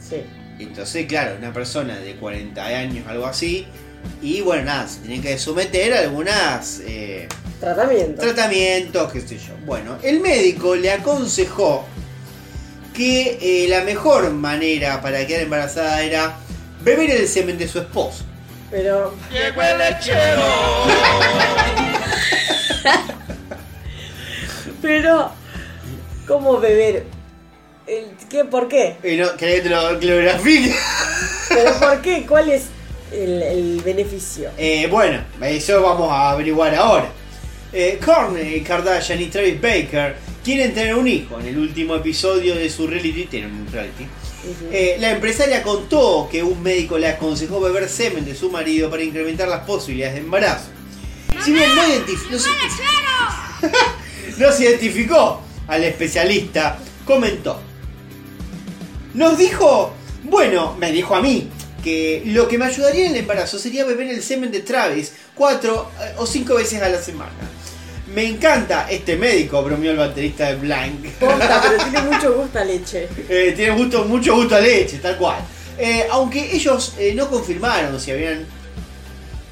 [0.00, 0.16] Sí.
[0.58, 3.66] Entonces, claro, una persona de 40 años, algo así.
[4.22, 7.28] Y bueno, nada, se tiene que someter a algunas eh,
[7.60, 8.20] Tratamiento.
[8.22, 9.54] tratamientos, qué sé yo.
[9.66, 11.84] Bueno, el médico le aconsejó
[13.00, 16.36] que eh, la mejor manera para quedar embarazada era
[16.82, 18.24] beber el semen de su esposo.
[18.70, 19.14] Pero.
[19.32, 20.42] Llegó el lechero.
[24.82, 25.30] Pero.
[26.26, 27.04] ¿Cómo beber?
[27.86, 28.44] El- ¿Qué?
[28.44, 28.96] ¿Por qué?
[29.02, 30.74] Y no, ¿Querés que te lo, que lo grafique?
[31.48, 32.26] ¿Pero por qué?
[32.26, 32.64] ¿Cuál es
[33.12, 34.50] el, el beneficio?
[34.58, 37.06] Eh, bueno, eso vamos a averiguar ahora.
[37.72, 41.38] Eh, Kourtney Kardashian y Travis Baker quieren tener un hijo.
[41.40, 44.06] En el último episodio de su reality, tienen un reality.
[44.72, 49.02] Eh, la empresaria contó que un médico le aconsejó beber semen de su marido para
[49.02, 50.68] incrementar las posibilidades de embarazo.
[51.44, 52.48] Si bien no, identif- no se,
[54.38, 57.60] no se identificó al especialista, comentó.
[59.14, 59.92] Nos dijo,
[60.24, 61.48] bueno, me dijo a mí,
[61.84, 65.90] que lo que me ayudaría en el embarazo sería beber el semen de Travis cuatro
[66.00, 67.32] eh, o cinco veces a la semana.
[68.14, 71.06] Me encanta este médico, bromeó el baterista de Blank.
[71.20, 73.08] Posta, pero tiene mucho gusto a leche.
[73.28, 75.38] Eh, tiene gusto, mucho gusto a leche, tal cual.
[75.78, 78.44] Eh, aunque ellos eh, no confirmaron si habían.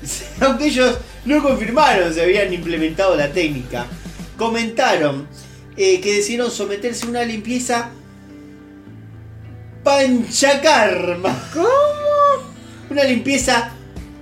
[0.41, 3.87] Aunque ellos no confirmaron si habían implementado la técnica,
[4.37, 5.27] comentaron
[5.77, 7.91] que decidieron someterse a una limpieza
[9.83, 11.51] panchakarma.
[11.53, 11.69] ¿Cómo?
[12.91, 13.73] Una limpieza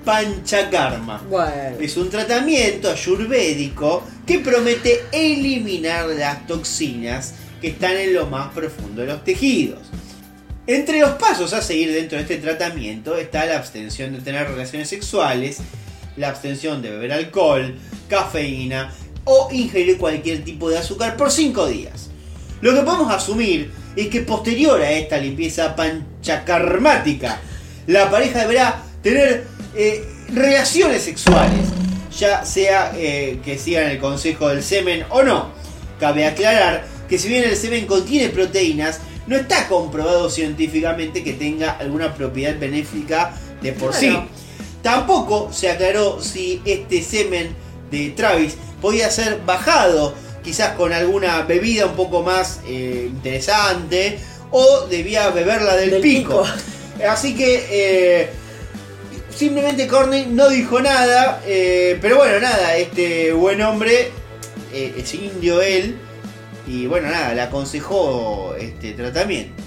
[0.07, 1.21] panchakarma.
[1.29, 1.77] Bueno.
[1.81, 9.03] Es un tratamiento ayurvédico que promete eliminar las toxinas que están en lo más profundo
[9.03, 9.81] de los tejidos.
[10.69, 14.89] Entre los pasos a seguir dentro de este tratamiento está la abstención de tener relaciones
[14.89, 15.59] sexuales,
[16.17, 17.75] la abstención de beber alcohol,
[18.09, 18.93] cafeína
[19.25, 22.11] o ingerir cualquier tipo de azúcar por 5 días.
[22.61, 27.41] Lo que podemos asumir es que posterior a esta limpieza panchakarmática,
[27.89, 31.69] la pareja deberá tener eh, relaciones sexuales,
[32.17, 35.51] ya sea eh, que sigan el consejo del semen o no.
[36.01, 41.73] Cabe aclarar que si bien el semen contiene proteínas, no está comprobado científicamente que tenga
[41.73, 44.17] alguna propiedad benéfica de por sí.
[44.83, 47.55] Tampoco se aclaró si este semen
[47.91, 50.15] de Travis podía ser bajado,
[50.45, 54.19] quizás con alguna bebida un poco más eh, interesante,
[54.51, 56.45] o debía beberla del, Del pico.
[56.45, 57.09] pico.
[57.09, 58.31] Así que eh,
[59.37, 64.11] simplemente Corney no dijo nada, eh, pero bueno, nada, este buen hombre,
[64.73, 65.97] eh, es indio él,
[66.67, 69.63] y bueno, nada, le aconsejó este tratamiento.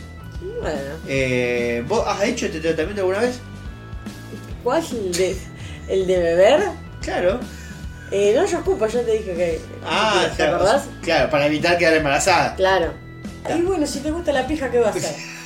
[0.62, 0.80] Bueno.
[1.08, 3.40] Eh, ¿Vos has hecho este tratamiento alguna vez?
[4.64, 5.38] ¿Cuál el de,
[5.88, 6.64] el de beber?
[7.02, 7.40] Claro.
[8.12, 9.62] Eh, no, yo escupo, yo te dije que.
[9.86, 10.84] Ah, ¿Te claro, acordás?
[11.02, 12.56] Claro, para evitar quedar embarazada.
[12.56, 12.94] Claro.
[13.56, 15.16] Y bueno, si te gusta la pija, ¿qué vas a hacer?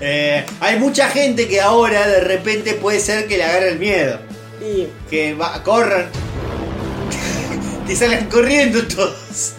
[0.00, 4.18] Eh, hay mucha gente que ahora de repente puede ser que le agarre el miedo.
[5.10, 6.08] Que va, corran.
[7.86, 9.52] que salgan corriendo todos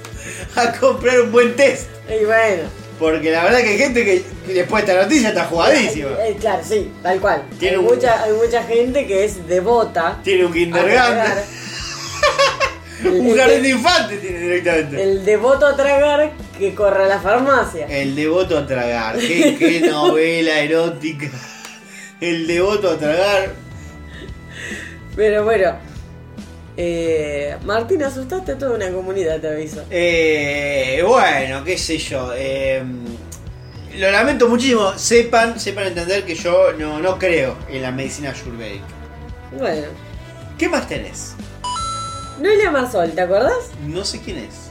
[0.55, 1.87] a comprar un buen test.
[2.09, 2.63] Y bueno.
[2.99, 4.23] Porque la verdad que hay gente que
[4.53, 6.09] después de esta noticia está jugadísima.
[6.25, 7.43] Eh, claro, sí, tal cual.
[7.59, 10.19] Tiene hay, un- mucha, hay mucha gente que es devota.
[10.23, 11.43] Tiene un kindergarten.
[13.05, 15.03] un jardín de infantes tiene directamente.
[15.03, 17.85] El devoto a tragar que corre a la farmacia.
[17.87, 19.17] El devoto a tragar.
[19.17, 21.29] Qué, qué novela erótica.
[22.21, 23.53] El devoto a tragar.
[25.15, 25.75] Pero bueno.
[26.77, 29.83] Eh, Martín, asustaste a toda una comunidad, te aviso.
[29.89, 32.31] Eh, bueno, qué sé yo.
[32.35, 32.83] eh,
[33.97, 34.97] lo lamento muchísimo.
[34.97, 38.83] Sepan, sepan entender que yo no, no creo en la medicina ayurvédica.
[39.57, 39.87] Bueno.
[40.57, 41.33] ¿Qué más tenés?
[42.41, 43.71] Noelia Marsol, ¿te acordás?
[43.87, 44.64] No sé quién es.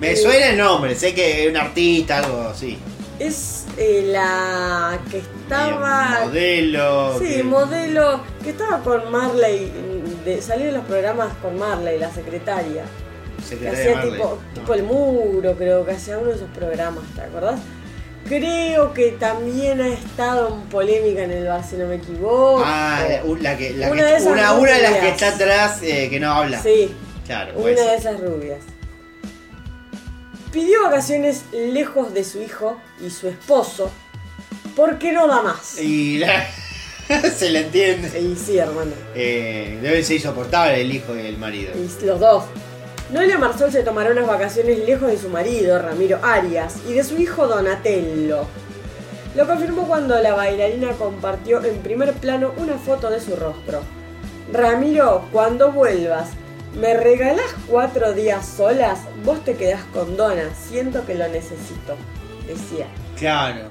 [0.00, 2.78] Me suena el nombre, sé que es un artista, algo así.
[3.18, 6.20] Es eh, la que estaba.
[6.26, 7.18] Modelo.
[7.18, 9.72] Sí, que- modelo que estaba con Marley,
[10.24, 12.84] de, salió en los programas con Marley, la secretaria.
[13.38, 14.12] Que secretaria hacía Marley.
[14.12, 17.58] tipo, tipo el muro, creo que hacía uno de esos programas, ¿te acordás?
[18.28, 22.62] Creo que también ha estado en polémica en el bar, si no me equivoco.
[22.64, 23.00] Ah,
[23.40, 26.08] la, que, la Una que- de esas una, una de las que está atrás eh,
[26.10, 26.62] que no habla.
[26.62, 26.94] Sí,
[27.26, 28.58] Claro, una de esas rubias.
[30.52, 33.90] Pidió vacaciones lejos de su hijo y su esposo
[34.74, 35.78] Porque no da más.
[35.80, 36.46] Y la-
[37.36, 38.20] se le entiende.
[38.20, 38.92] Y sí, hermano.
[39.14, 41.72] Eh, debe ser insoportable el hijo y el marido.
[41.74, 42.44] Y los dos.
[43.12, 47.16] Noelia Marsol se tomará unas vacaciones lejos de su marido, Ramiro Arias, y de su
[47.16, 48.46] hijo Donatello.
[49.34, 53.80] Lo confirmó cuando la bailarina compartió en primer plano una foto de su rostro.
[54.52, 56.28] Ramiro, cuando vuelvas,
[56.74, 59.00] ¿me regalás cuatro días solas?
[59.24, 61.96] Vos te quedás con Dona, siento que lo necesito,
[62.46, 62.86] decía.
[63.18, 63.70] Claro.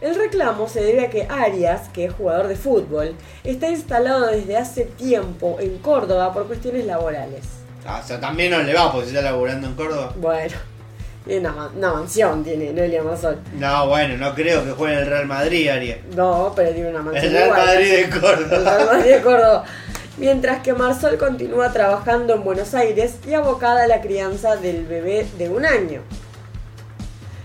[0.00, 4.56] El reclamo se debe a que Arias, que es jugador de fútbol, está instalado desde
[4.56, 7.44] hace tiempo en Córdoba por cuestiones laborales.
[7.84, 10.12] Ah, O sea, también no le va porque está laburando en Córdoba.
[10.16, 10.54] Bueno,
[11.26, 13.38] tiene una, una mansión, tiene Noelia Marsol.
[13.54, 16.00] No, bueno, no creo que juegue en el Real Madrid, Ariel.
[16.14, 17.24] No, pero tiene una mansión.
[17.24, 17.66] El Real igual.
[17.66, 18.84] Madrid de El Real Córdoba.
[18.92, 19.64] Madrid de Córdoba.
[20.18, 25.28] Mientras que Marsol continúa trabajando en Buenos Aires y abocada a la crianza del bebé
[25.38, 26.02] de un año.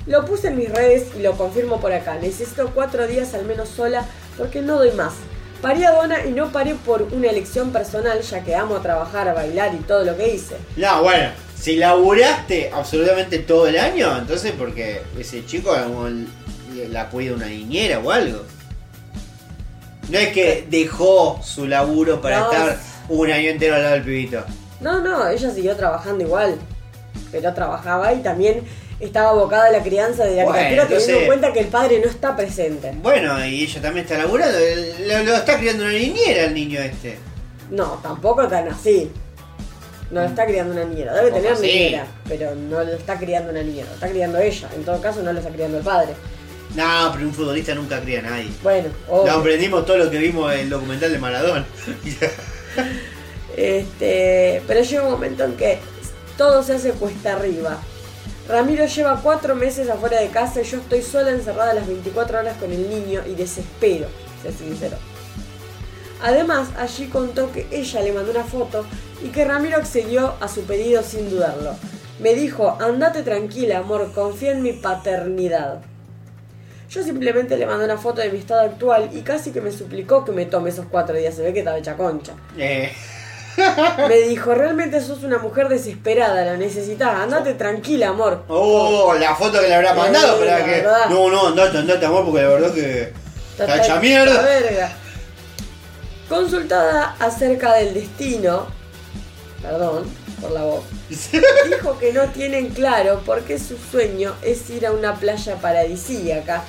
[0.07, 2.15] Lo puse en mis redes y lo confirmo por acá.
[2.15, 4.05] Necesito cuatro días al menos sola
[4.39, 5.13] porque no doy más.
[5.61, 9.76] Paré a Dona y no paré por una elección personal, ya que amo trabajar, bailar
[9.76, 10.57] y todo lo que hice.
[10.76, 15.74] No, bueno, si laburaste absolutamente todo el año, entonces porque ese chico
[16.89, 18.43] la cuida una niñera o algo.
[20.10, 22.51] No es que dejó su laburo para No.
[22.51, 22.78] estar
[23.10, 24.43] un año entero al lado del pibito.
[24.82, 26.56] No, no, ella siguió trabajando igual.
[27.32, 28.64] Pero trabajaba y también
[28.99, 31.99] estaba abocada a la crianza de la Bueno, criatura, teniendo en cuenta que el padre
[32.04, 32.91] no está presente.
[33.01, 34.58] Bueno, y ella también está laburando.
[35.08, 37.18] Lo, lo está criando una niñera el niño este.
[37.72, 39.10] No, tampoco tan así.
[40.12, 41.14] No lo está criando una niñera.
[41.16, 41.66] Debe tener así.
[41.66, 43.88] niñera, pero no lo está criando una niñera.
[43.88, 44.70] Lo está criando ella.
[44.76, 46.14] En todo caso, no lo está criando el padre.
[46.76, 48.49] No, pero un futbolista nunca cría a nadie.
[48.63, 49.32] Bueno, No obvio.
[49.34, 51.65] aprendimos todo lo que vimos en el documental de Maradona.
[53.55, 55.78] Este, pero llega un momento en que
[56.38, 57.78] todo se hace cuesta arriba.
[58.49, 62.57] Ramiro lleva cuatro meses afuera de casa y yo estoy sola encerrada las 24 horas
[62.57, 64.07] con el niño y desespero,
[64.41, 64.97] se sinceró.
[66.21, 68.86] Además, allí contó que ella le mandó una foto
[69.24, 71.76] y que Ramiro accedió a su pedido sin dudarlo.
[72.19, 75.82] Me dijo, andate tranquila, amor, confía en mi paternidad.
[76.94, 80.24] Yo simplemente le mandé una foto de mi estado actual y casi que me suplicó
[80.24, 81.34] que me tome esos cuatro días.
[81.34, 82.34] Se ve que estaba hecha concha.
[82.56, 82.94] Eh,
[84.08, 88.44] Me dijo, realmente sos una mujer desesperada, la necesitas, andate tranquila, amor.
[88.48, 90.72] oh, la foto que le habrá mandado, la que.
[90.72, 91.10] verdad.
[91.10, 93.14] No, no, andate, andate, amor, porque la verdad que.
[93.58, 94.41] Está hecha mierda.
[94.41, 94.91] verga.
[96.30, 98.68] Consultada acerca del destino,
[99.62, 104.86] perdón por la voz, dijo que no tienen claro por qué su sueño es ir
[104.86, 106.64] a una playa paradisíaca,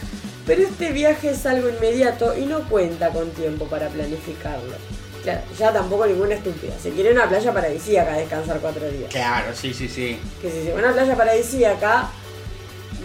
[0.47, 4.77] pero este viaje es algo inmediato y no cuenta con tiempo para planificarlo.
[5.25, 6.75] Claro, ya tampoco ninguna estúpida.
[6.81, 9.11] Se quiere una playa paradisíaca a descansar cuatro días.
[9.11, 10.21] Claro, sí, sí, sí.
[10.41, 12.11] Que si se va a una playa paradisíaca,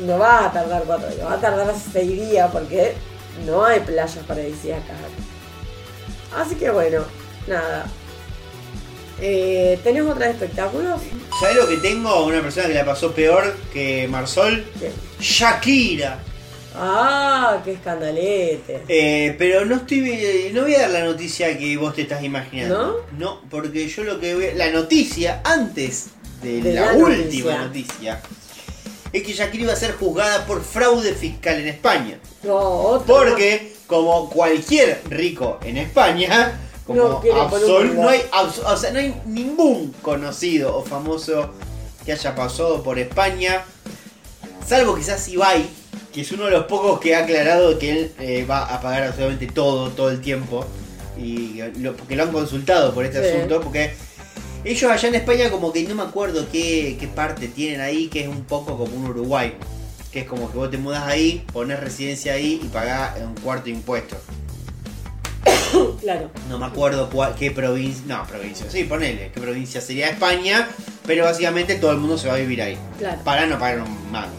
[0.01, 2.93] no va a tardar cuatro días, va a tardar seis días porque
[3.45, 4.97] no hay playas paradisíacas.
[6.35, 7.03] Así que bueno,
[7.47, 7.85] nada.
[9.21, 11.01] Eh, ¿Tenés otra de espectáculos?
[11.39, 12.25] ¿Sabes lo que tengo?
[12.25, 14.65] Una persona que la pasó peor que Marsol.
[15.19, 16.19] Shakira.
[16.75, 18.83] Ah, qué escandalete.
[18.87, 20.51] Eh, pero no estoy.
[20.53, 23.05] No voy a dar la noticia que vos te estás imaginando.
[23.17, 23.41] ¿No?
[23.49, 26.07] porque yo lo que voy a- La noticia antes
[26.41, 27.57] de, De la, la última noticia.
[27.65, 28.21] noticia.
[29.11, 32.19] Es que Shakira iba a ser juzgada por fraude fiscal en España.
[32.43, 36.59] No, otro Porque, como cualquier rico en España,
[36.97, 41.51] como No absol- no, hay, abs- o sea, no hay ningún conocido o famoso
[42.05, 43.63] que haya pasado por España,
[44.67, 45.65] salvo quizás Ibai,
[46.13, 49.03] que es uno de los pocos que ha aclarado que él eh, va a pagar
[49.03, 50.65] absolutamente todo, todo el tiempo,
[51.17, 53.35] y que lo, lo han consultado por este Sí.
[53.37, 53.93] asunto, porque
[54.63, 58.21] ellos allá en España como que no me acuerdo qué, qué parte tienen ahí, que
[58.21, 59.53] es un poco como un Uruguay.
[60.11, 63.65] Que es como que vos te mudas ahí, pones residencia ahí y pagás un cuarto
[63.65, 64.17] de impuestos.
[66.01, 66.29] Claro.
[66.49, 68.03] No me acuerdo cuál, qué provincia.
[68.07, 69.31] No, provincia, sí, ponele.
[69.33, 70.67] Qué provincia sería España,
[71.05, 72.77] pero básicamente todo el mundo se va a vivir ahí.
[72.97, 73.21] Claro.
[73.23, 74.33] Para no pagar un mango.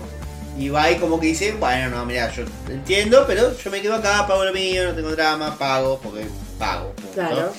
[0.59, 3.95] Y va ahí como que dice, bueno, no, mira, yo entiendo, pero yo me quedo
[3.95, 6.27] acá, pago lo mío, no tengo drama, pago, porque
[6.59, 6.93] pago.
[6.95, 7.13] punto.
[7.15, 7.53] Claro.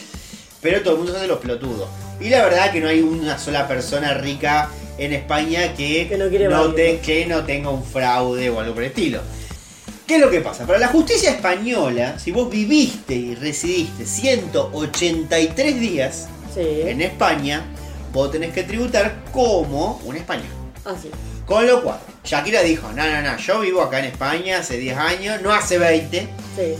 [0.62, 1.88] Pero todo el mundo se hace los pelotudos.
[2.20, 4.70] Y la verdad que no hay una sola persona rica
[5.00, 6.76] en España que, Que no quiere no, evadirlo.
[6.76, 9.22] te- que no tenga un fraude o algo por el estilo.
[10.12, 10.68] ¿Qué es lo que pasa?
[10.68, 16.60] Para la justicia española, si vos viviste y residiste 183 días Sí.
[16.84, 17.64] en España,
[18.12, 20.50] vos tenés que tributar como un español.
[20.84, 21.10] Así.
[21.46, 24.98] Con lo cual, Shakira dijo, no, no, no, yo vivo acá en España hace 10
[24.98, 26.20] años, no hace 20.
[26.58, 26.74] Sí.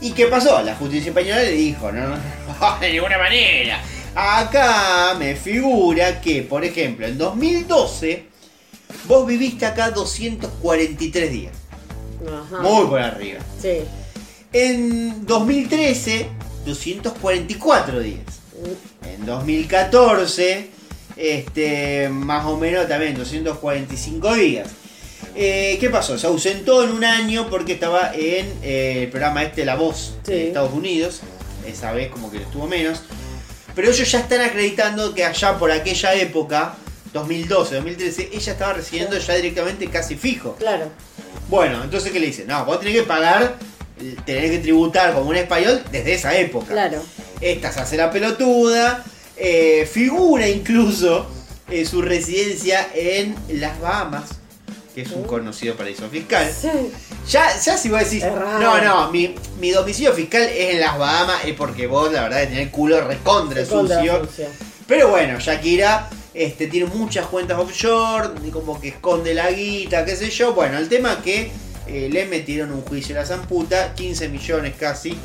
[0.00, 0.62] ¿Y qué pasó?
[0.62, 3.82] La justicia española le dijo, no, no, no, de ninguna manera.
[4.14, 8.24] Acá me figura que, por ejemplo, en 2012,
[9.04, 11.57] vos viviste acá 243 días.
[12.26, 12.62] Ajá.
[12.62, 13.40] Muy por arriba.
[13.60, 13.80] Sí.
[14.52, 16.28] En 2013,
[16.64, 18.20] 244 días.
[19.04, 20.70] En 2014,
[21.16, 24.68] este, más o menos también 245 días.
[25.34, 26.18] Eh, ¿Qué pasó?
[26.18, 30.48] Se ausentó en un año porque estaba en eh, el programa este La Voz de
[30.48, 31.20] Estados Unidos.
[31.66, 33.02] Esa vez como que estuvo menos.
[33.74, 36.74] Pero ellos ya están acreditando que allá por aquella época,
[37.12, 40.56] 2012, 2013, ella estaba recibiendo ya directamente casi fijo.
[40.58, 40.90] Claro.
[41.48, 42.46] Bueno, entonces ¿qué le dicen?
[42.46, 43.56] No, vos tenés que pagar,
[44.24, 46.66] tenés que tributar como un español desde esa época.
[46.66, 47.02] Claro.
[47.40, 49.04] Esta se hace la pelotuda,
[49.36, 51.26] eh, figura incluso
[51.70, 54.30] eh, su residencia en las Bahamas,
[54.94, 56.50] que es un conocido paraíso fiscal.
[57.28, 61.44] Ya, ya si vos decís, no, no, mi, mi domicilio fiscal es en las Bahamas,
[61.44, 64.26] es porque vos la verdad tenés el culo recontra sucio.
[64.86, 70.14] Pero bueno, Shakira este, tiene muchas cuentas offshore, y como que esconde la guita, qué
[70.14, 70.54] sé yo.
[70.54, 71.50] Bueno, el tema es que
[71.88, 75.18] eh, le metieron un juicio a la zamputa, 15 millones casi.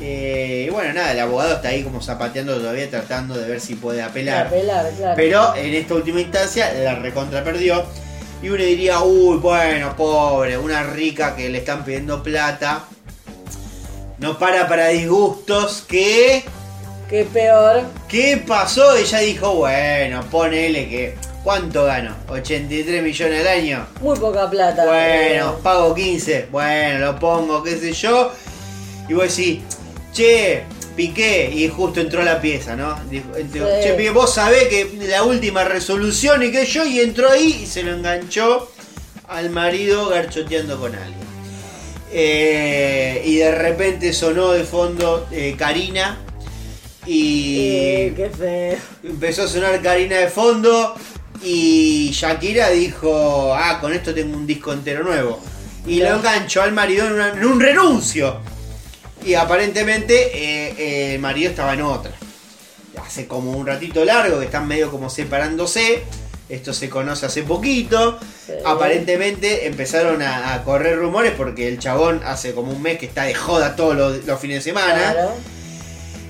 [0.00, 4.00] Eh, bueno, nada, el abogado está ahí como zapateando todavía, tratando de ver si puede
[4.00, 4.46] apelar.
[4.46, 5.14] Apelar, claro.
[5.16, 7.84] Pero en esta última instancia la recontra perdió.
[8.42, 12.84] Y uno diría, uy, bueno, pobre, una rica que le están pidiendo plata.
[14.18, 16.42] No para para disgustos que...
[17.08, 17.84] Qué peor.
[18.06, 18.94] ¿Qué pasó?
[18.94, 21.14] Ella dijo, bueno, ponele que...
[21.42, 22.14] ¿Cuánto gano?
[22.28, 23.86] ¿83 millones al año?
[24.02, 24.84] Muy poca plata.
[24.84, 26.48] Bueno, pago 15.
[26.50, 28.32] Bueno, lo pongo, qué sé yo.
[29.08, 29.60] Y vos decís,
[30.12, 30.64] che,
[30.94, 31.50] piqué.
[31.50, 32.98] Y justo entró la pieza, ¿no?
[33.08, 33.82] Dijo, dijo, Sí.
[33.82, 36.84] Che, piqué, vos sabés que la última resolución y que yo.
[36.84, 38.70] Y entró ahí y se lo enganchó
[39.28, 41.28] al marido garchoteando con alguien.
[42.12, 46.18] Eh, y de repente sonó de fondo eh, Karina.
[47.08, 48.78] Y Eh, qué feo.
[49.02, 50.94] empezó a sonar Karina de fondo.
[51.42, 55.40] Y Shakira dijo: Ah, con esto tengo un disco entero nuevo.
[55.86, 58.36] Y lo enganchó al marido en, una- en un renuncio.
[59.24, 62.12] Y aparentemente eh, eh, el marido estaba en otra.
[63.04, 66.02] Hace como un ratito largo que están medio como separándose.
[66.48, 68.18] Esto se conoce hace poquito.
[68.64, 73.24] Aparentemente empezaron a, a correr rumores porque el chabón hace como un mes que está
[73.24, 75.12] de joda todos los, los fines de semana.
[75.12, 75.30] Claro.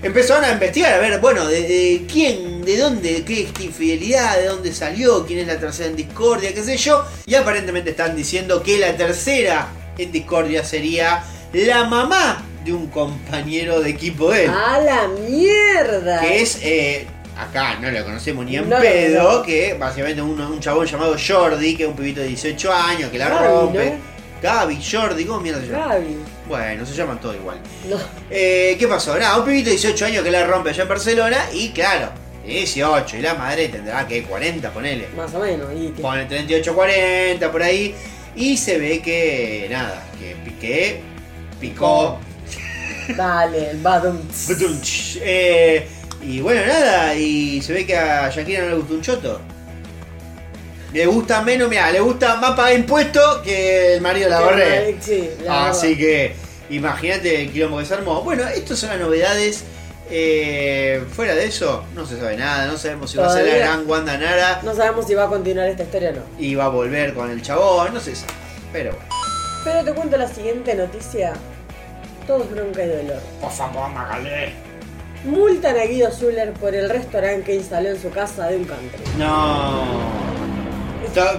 [0.02, 4.36] Empezaron a investigar, a ver, bueno, de, de quién, de dónde, de qué esta infidelidad,
[4.38, 7.04] de dónde salió, quién es la tercera en discordia, qué sé yo.
[7.26, 9.68] Y aparentemente están diciendo que la tercera
[9.98, 14.50] en discordia sería la mamá de un compañero de equipo de él.
[14.50, 16.20] ¡A la mierda!
[16.20, 17.06] Que es, eh,
[17.36, 21.76] acá no lo conocemos ni en No, pedo, que básicamente un, un chabón llamado Jordi,
[21.76, 23.90] que es un pibito de 18 años, que la rompe.
[23.90, 24.17] ¿no?
[24.42, 25.94] Gaby, Jordi, ¿cómo mierda se llama?
[25.94, 26.16] Gaby.
[26.46, 27.58] Bueno, se llaman todos igual.
[27.88, 27.96] No.
[28.30, 29.18] Eh, ¿Qué pasó?
[29.18, 32.10] Nada, un pibito de 18 años que la rompe allá en Barcelona y claro,
[32.46, 35.08] 18 y la madre tendrá que 40, ponele.
[35.16, 35.68] Más o menos.
[35.76, 37.94] Y que- Pone 38, 40 por ahí
[38.36, 41.00] y se ve que nada, que Piqué
[41.60, 42.18] picó.
[43.16, 44.18] Dale, el badum.
[45.20, 45.86] Eh,
[46.22, 49.40] y bueno, nada, y se ve que a Shakira no le gustó un choto.
[50.92, 54.96] Le gusta menos, mira, le gusta más pagar impuestos que el marido de la Borré.
[55.00, 56.34] Sí, la Así que
[56.70, 58.22] imagínate el quilombo que se armó.
[58.22, 59.64] Bueno, estas son las novedades.
[60.10, 62.66] Eh, fuera de eso, no se sabe nada.
[62.66, 65.28] No sabemos si va a ser la gran Wanda Nara No sabemos si va a
[65.28, 66.22] continuar esta historia o no.
[66.38, 67.92] y va a volver con el chabón.
[67.92, 68.32] No se sabe.
[68.72, 69.06] Pero bueno.
[69.64, 71.34] Pero te cuento la siguiente noticia.
[72.26, 73.20] Todo es bronca y dolor.
[73.42, 74.52] Por favor, Magalé.
[75.24, 79.02] Multan a Guido Zuller por el restaurante que instaló en su casa de un country.
[79.18, 80.37] No.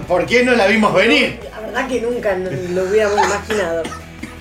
[0.06, 1.40] ¿Por qué no la vimos venir?
[1.50, 3.82] La verdad que nunca lo hubiéramos imaginado.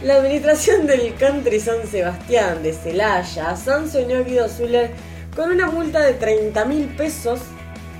[0.04, 4.92] La administración del country San Sebastián de Celaya sancionó a Guido Zuller
[5.36, 7.42] con una multa de 30 mil pesos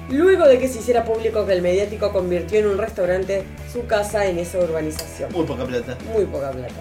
[0.10, 4.26] luego de que se hiciera público que el mediático convirtió en un restaurante su casa
[4.26, 5.32] en esa urbanización.
[5.32, 5.98] Muy poca plata.
[6.14, 6.74] Muy poca plata.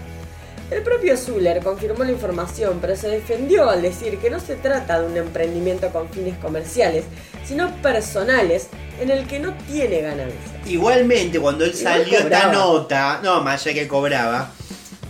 [0.71, 5.01] El propio Zuller confirmó la información, pero se defendió al decir que no se trata
[5.01, 7.05] de un emprendimiento con fines comerciales,
[7.47, 8.69] sino personales
[9.01, 10.67] en el que no tiene ganancias.
[10.67, 14.53] Igualmente, cuando él Igual salió esta nota, no, más allá que cobraba,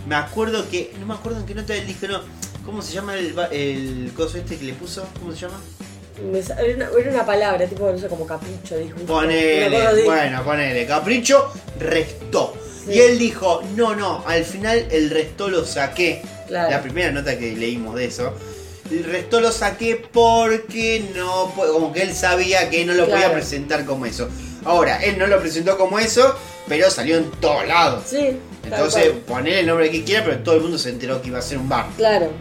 [0.07, 2.21] me acuerdo que, no me acuerdo en qué nota él dijo, no,
[2.65, 5.05] ¿cómo se llama el, el coso este que le puso?
[5.19, 5.59] ¿Cómo se llama?
[6.19, 8.97] Era una, era una palabra, tipo, no sé, como capricho, dijo.
[8.99, 12.53] Ponele, bueno, ponele, capricho, restó.
[12.89, 12.95] Sí.
[12.95, 16.21] Y él dijo, no, no, al final el resto lo saqué.
[16.47, 16.71] Claro.
[16.71, 18.33] La primera nota que leímos de eso.
[18.89, 23.85] El resto lo saqué porque no, como que él sabía que no lo podía presentar
[23.85, 24.27] como eso.
[24.65, 26.35] Ahora, él no lo presentó como eso,
[26.67, 28.03] pero salió en todos lados.
[28.07, 31.39] Sí, Entonces, ponele el nombre que quiera, pero todo el mundo se enteró que iba
[31.39, 31.85] a ser un bar.
[31.97, 32.31] Claro.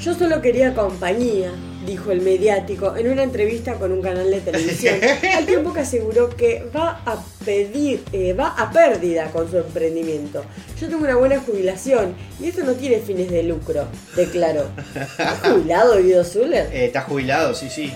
[0.00, 1.52] Yo solo quería compañía.
[1.86, 4.96] Dijo el mediático en una entrevista con un canal de televisión,
[5.36, 10.44] al tiempo que aseguró que va a pedir, eh, va a pérdida con su emprendimiento.
[10.80, 13.86] Yo tengo una buena jubilación y esto no tiene fines de lucro,
[14.16, 14.68] declaró.
[14.94, 16.68] ¿Está jubilado Guido Zuller?
[16.72, 17.54] Eh, ¿Estás jubilado?
[17.54, 17.92] Sí, sí.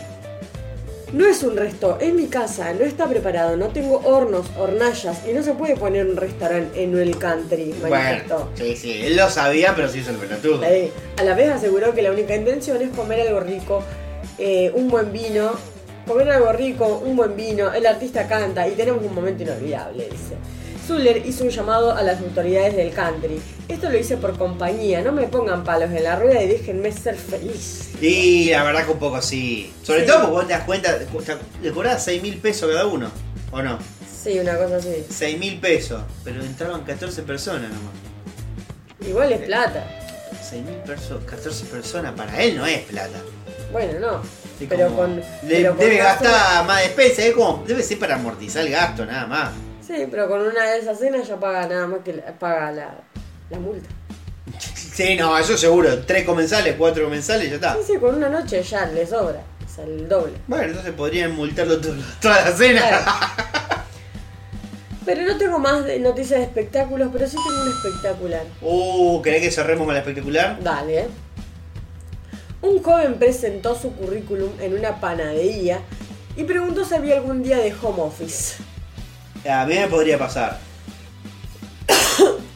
[1.13, 5.35] No es un resto, es mi casa, no está preparado, no tengo hornos, hornallas y
[5.35, 8.37] no se puede poner un restaurante en el country, manifestó.
[8.37, 9.03] Bueno, sí, sí.
[9.05, 10.65] Él lo sabía, pero sí hizo el pelotudo.
[10.65, 13.83] Eh, A la vez aseguró que la única intención es comer algo rico,
[14.39, 15.53] eh, un buen vino,
[16.07, 20.37] comer algo rico, un buen vino, el artista canta y tenemos un momento inolvidable, dice.
[20.87, 23.41] Zuller hizo un llamado a las autoridades del country.
[23.69, 27.15] Esto lo hice por compañía, no me pongan palos en la rueda y déjenme ser
[27.17, 27.91] feliz.
[28.01, 29.73] Y la verdad que un poco sí.
[29.83, 30.07] Sobre Sí.
[30.07, 30.99] todo porque vos te das cuenta,
[31.63, 33.11] le cobrás 6 mil pesos cada uno,
[33.53, 33.79] ¿o no?
[34.23, 35.05] Sí, una cosa así.
[35.09, 39.09] 6 mil pesos, pero entraban 14 personas nomás.
[39.09, 39.85] Igual es plata.
[40.43, 43.19] 6 mil pesos, 14 personas, para él no es plata.
[43.73, 44.23] Bueno, no.
[44.69, 45.17] Pero con.
[45.17, 48.71] le- pero con debe gasto- gastar más despensa, es como, debe ser para amortizar el
[48.73, 49.51] gasto, nada más.
[49.95, 52.95] Sí, pero con una de esas cenas ya paga nada más que la- paga la,
[53.51, 53.89] la multa.
[54.93, 56.01] Sí, no, eso seguro.
[56.05, 57.75] Tres comensales, cuatro comensales, ya está.
[57.77, 59.41] Sí, sí, con una noche ya le sobra.
[59.65, 60.35] O sea, el doble.
[60.47, 62.83] Bueno, entonces podrían multarlo to- toda la cena.
[65.07, 68.43] Pero no tengo más de noticias de espectáculos, pero sí tengo un espectacular.
[68.61, 70.63] Uh, ¿querés que cerremos con la espectacular?
[70.63, 71.07] Dale, ¿eh?
[72.61, 75.81] Un joven presentó su currículum en una panadería
[76.37, 78.63] y preguntó si había algún día de home office.
[79.49, 80.59] A mí me podría pasar.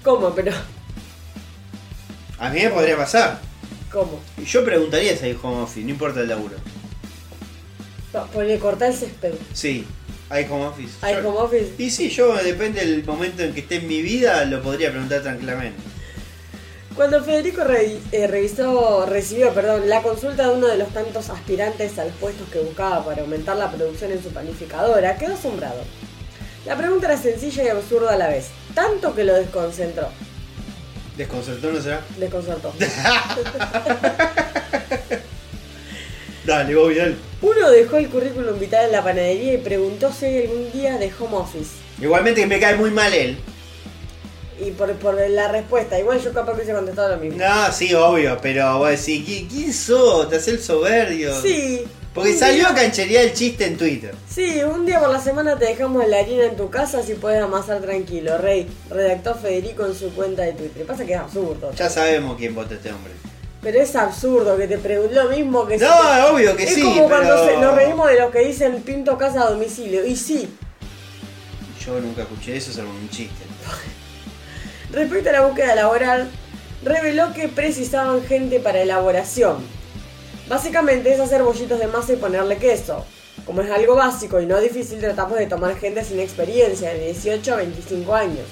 [0.03, 0.31] ¿Cómo?
[0.35, 0.53] Pero,
[2.39, 3.41] A mí me podría pasar.
[3.91, 4.21] ¿cómo?
[4.39, 6.55] Y Yo preguntaría si hay home office, no importa el laburo.
[8.13, 9.35] No, Ponle cortar el césped.
[9.53, 9.85] Sí,
[10.31, 10.95] hay home office.
[11.03, 11.73] ¿Hay Yo- home office?
[11.79, 15.23] Y sí, yo depende del momento en que esté en mi vida, lo podría preguntar
[15.23, 15.81] tranquilamente.
[16.95, 21.99] Cuando Federico re- eh, revisó, recibió perdón, la consulta de uno de los tantos aspirantes
[21.99, 25.83] a los puestos que buscaba para aumentar la producción en su panificadora, quedó asombrado.
[26.67, 30.09] La pregunta era sencilla y absurda a la vez, tanto que lo desconcentró.
[31.17, 32.01] ¿Desconcertó no será?
[32.19, 32.73] Desconcertó.
[36.45, 37.17] Dale, vos Vidal.
[37.43, 41.13] Uno dejó el currículum vital en la panadería y preguntó si hay algún día de
[41.19, 41.71] home office.
[42.01, 43.37] Igualmente que me cae muy mal él.
[44.65, 47.39] Y por, por la respuesta, igual yo capaz que hubiese contestado lo mismo.
[47.39, 50.31] No, sí, obvio, pero vos decís, ¿qui- ¿quién sos?
[50.31, 51.41] ¿Te haces el soberbio?
[51.43, 51.85] Sí.
[52.17, 54.15] Porque salió a cancherear el chiste en Twitter.
[54.29, 57.41] Sí, un día por la semana te dejamos la harina en tu casa si puedes
[57.43, 58.67] amasar tranquilo, Rey.
[58.91, 60.85] Redactó Federico en su cuenta de Twitter.
[60.87, 61.71] Pasa que es absurdo.
[61.77, 63.13] Ya sabemos quién vota este hombre.
[63.63, 66.75] Pero es absurdo que te pregunte lo mismo que No, si te- obvio que es
[66.75, 70.05] sí, como cuando se- nos reímos de los que dicen pinto casa a domicilio.
[70.07, 70.49] Y sí,
[71.85, 73.45] Yo nunca escuché eso, salvo un chiste.
[74.93, 76.31] respecto a la búsqueda laboral,
[76.85, 79.57] reveló que precisaban gente para elaboración.
[80.49, 83.05] Básicamente es hacer bollitos de masa y ponerle queso.
[83.45, 87.53] Como es algo básico y no difícil, tratamos de tomar gente sin experiencia, de 18
[87.53, 88.47] a 25 años.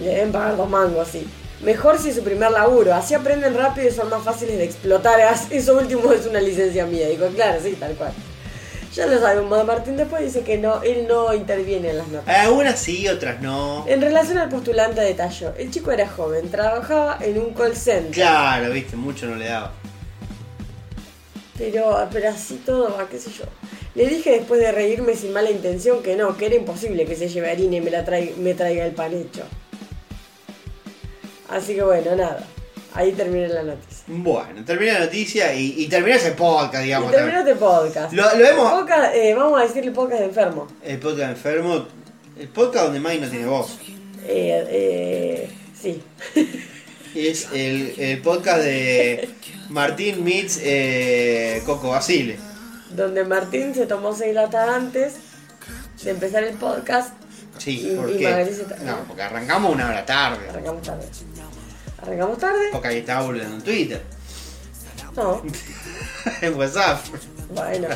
[0.00, 1.26] Le deben pagar dos mangos, sí.
[1.62, 5.20] Mejor si es su primer laburo, así aprenden rápido y son más fáciles de explotar.
[5.50, 7.08] Eso último es una licencia mía.
[7.08, 8.12] Digo, claro, sí, tal cual.
[8.94, 12.36] Ya lo sabemos, Martín después dice que no, él no interviene en las notas.
[12.36, 13.86] Algunas sí, otras no.
[13.88, 18.12] En relación al postulante detalló, el chico era joven, trabajaba en un call center.
[18.12, 19.72] Claro, viste, mucho no le daba.
[21.58, 23.44] Pero, pero así todo, va, qué sé yo.
[23.94, 27.28] Le dije después de reírme sin mala intención que no, que era imposible que se
[27.28, 29.42] lleve harina y me, la trai- me traiga el pan hecho.
[31.48, 32.46] Así que bueno, nada.
[32.94, 34.04] Ahí terminé la noticia.
[34.06, 37.10] Bueno, termina la noticia y, y termina ese podcast, Y digamos.
[37.10, 38.12] terminó este podcast.
[38.12, 40.66] Lo- lo hemos- Podcast, eh, vamos a decirle podcast de enfermo.
[40.82, 41.86] El podcast enfermo.
[42.38, 43.78] El podcast donde Mike no tiene voz.
[44.26, 46.02] Eh, eh, sí.
[47.14, 49.28] Es el, el podcast de
[49.68, 52.38] Martín Mitz eh, Coco Basile.
[52.90, 55.14] Donde Martín se tomó seis latas antes
[56.02, 57.12] de empezar el podcast.
[57.58, 58.24] Sí, Y- ¿por y qué?
[58.30, 60.48] Magalí se ta- No, porque arrancamos una hora tarde.
[60.48, 61.06] Arrancamos tarde.
[62.00, 62.68] Arrancamos tarde.
[62.72, 64.02] Porque ahí estaba volviendo en Twitter.
[65.14, 65.42] No.
[66.40, 67.04] en WhatsApp.
[67.54, 67.88] Bueno.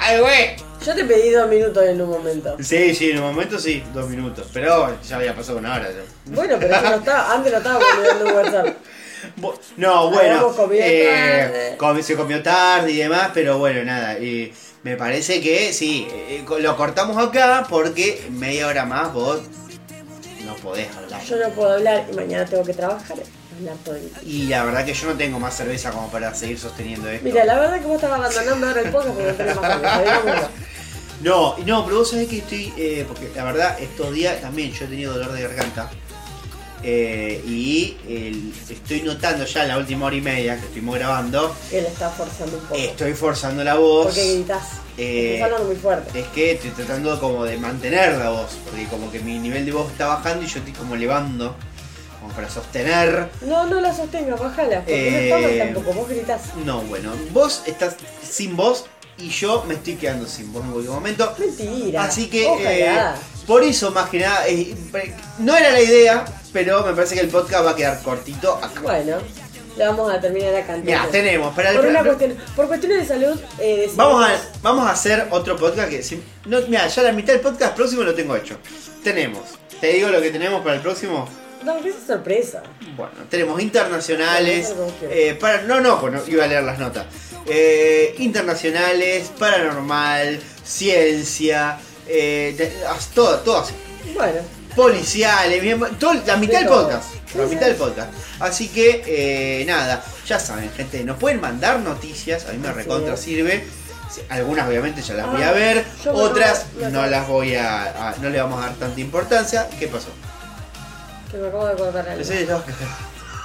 [0.00, 0.56] ¡Ay, güey!
[0.84, 2.56] Yo te pedí dos minutos en un momento.
[2.62, 4.46] Sí, sí, en un momento sí, dos minutos.
[4.52, 5.88] Pero ya había pasado una hora.
[5.90, 6.02] ya.
[6.34, 7.78] Bueno, pero yo no estaba, antes no estaba
[8.34, 8.66] WhatsApp.
[9.76, 11.76] No, bueno, tarde.
[11.78, 14.18] comi- se comió tarde y demás, pero bueno, nada.
[14.18, 14.52] Y
[14.84, 19.40] me parece que sí, eh, co- lo cortamos acá porque media hora más vos
[20.46, 21.20] no podés hablar.
[21.24, 23.16] Yo no puedo hablar y mañana tengo que trabajar.
[24.24, 27.24] Y la verdad que yo no tengo más cerveza como para seguir sosteniendo esto.
[27.24, 30.48] Mira, la verdad que vos estás abandonando ahora el podcast porque no tenés más digámoslo.
[31.20, 34.84] No, no, pero vos sabés que estoy, eh, porque la verdad estos días también yo
[34.84, 35.90] he tenido dolor de garganta.
[36.84, 41.52] Eh, y el- estoy notando ya en la última hora y media que estuvimos grabando,
[41.72, 42.74] le está forzando un poco.
[42.76, 44.06] estoy forzando la voz.
[44.06, 44.62] Porque gritas.
[44.96, 46.20] Eh, hablando muy fuerte.
[46.20, 49.72] Es que estoy tratando como de mantener la voz, porque como que mi nivel de
[49.72, 51.56] voz está bajando y yo estoy como elevando,
[52.20, 53.28] como para sostener.
[53.42, 54.76] No, no la sostenga, bájala.
[54.80, 56.40] Porque Eh, no tomas tampoco, vos gritas.
[56.64, 58.86] No, bueno, vos estás sin voz
[59.18, 61.34] y yo me estoy quedando sin voz en cualquier momento.
[61.38, 62.04] Mentira.
[62.04, 62.96] Así que eh,
[63.46, 64.74] por eso más que nada, eh,
[65.38, 68.80] no era la idea, pero me parece que el podcast va a quedar cortito acá.
[68.82, 69.16] Bueno,
[69.76, 71.12] le vamos a terminar acá Mira, entonces.
[71.12, 74.32] tenemos para el por, una cuestión, por cuestiones de salud, eh, Vamos a,
[74.62, 76.02] vamos a hacer otro podcast que...
[76.02, 78.56] si- no, mira, ya la mitad del podcast próximo lo tengo hecho.
[79.04, 79.42] Tenemos,
[79.80, 81.28] te digo lo que tenemos para el próximo.
[81.68, 82.62] No, que es sorpresa.
[82.96, 84.72] Bueno, tenemos internacionales.
[84.74, 87.04] Bueno, eh, para, no, no, pues no, iba a leer las notas.
[87.46, 93.74] Eh, internacionales, paranormal, ciencia, eh, de- as- todo, todo así.
[94.14, 94.40] Bueno,
[94.74, 96.82] Policiales, bien, todo- la mitad De del todo.
[96.84, 97.14] podcast.
[97.34, 97.68] La Sí, mitad sí.
[97.68, 98.12] del podcast.
[98.38, 99.02] Así que,
[99.60, 103.20] eh, nada, ya saben, gente, nos pueden mandar noticias, a mí me Así recontra es.
[103.20, 103.64] sirve.
[104.14, 106.98] Sí, Algunas obviamente ya las voy Ah, a ver, yo me otras acabo- me no
[107.00, 109.68] acabo- las voy a, a- no le vamos a dar tanta importancia.
[109.78, 110.08] ¿Qué pasó?
[111.30, 112.28] Que me acabo de acordar algo.
[112.28, 112.64] Que estabas-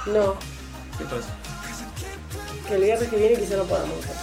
[0.06, 0.36] No,
[0.98, 1.26] ¿Qué pasó?
[2.68, 4.14] que el viernes que viene quizá no podamos hacer.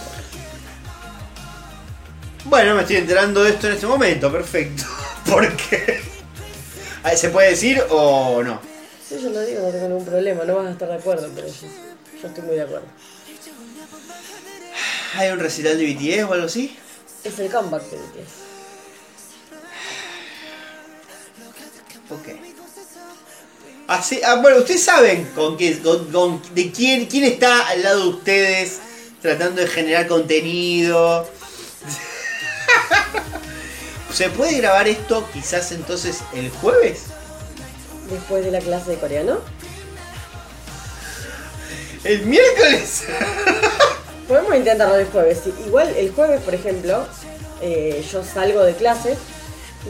[2.44, 4.82] Bueno, me estoy enterando de esto en este momento, perfecto.
[5.30, 6.00] ¿Por qué?
[7.04, 8.60] Ah, ¿Se puede decir o no?
[9.08, 11.46] Sí, yo lo digo, no tengo ningún problema, no vas a estar de acuerdo, pero
[11.46, 11.54] yo,
[12.20, 12.86] yo estoy muy de acuerdo.
[15.14, 16.76] ¿Hay un recital de BTS o algo así?
[17.22, 18.42] Es el comeback de BTS.
[22.10, 22.51] Ok.
[23.92, 28.00] Así, ah, bueno, ustedes saben con qué, con, con- de quién, quién está al lado
[28.00, 28.78] de ustedes
[29.20, 31.28] tratando de generar contenido.
[34.14, 37.02] ¿Se puede grabar esto quizás entonces el jueves?
[38.10, 39.40] Después de la clase de coreano.
[42.04, 43.02] ¿El miércoles?
[44.26, 45.40] Podemos intentarlo el jueves.
[45.66, 47.06] Igual el jueves, por ejemplo,
[47.60, 49.18] eh, yo salgo de clase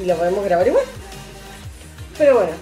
[0.01, 0.85] y lo podemos grabar igual.
[2.19, 2.53] Pero bueno,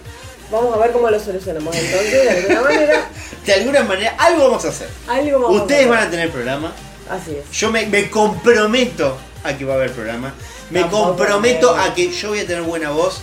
[0.50, 1.74] vamos a ver cómo lo solucionamos.
[1.74, 3.08] Entonces, de alguna manera,
[3.46, 4.88] De alguna manera, algo vamos a hacer.
[5.08, 6.72] algo vamos Ustedes a van a tener programa.
[7.08, 7.50] Así es.
[7.58, 10.34] Yo me, me comprometo a que va a haber programa.
[10.70, 13.20] Me Tampoco comprometo me- a que yo voy a tener buena voz.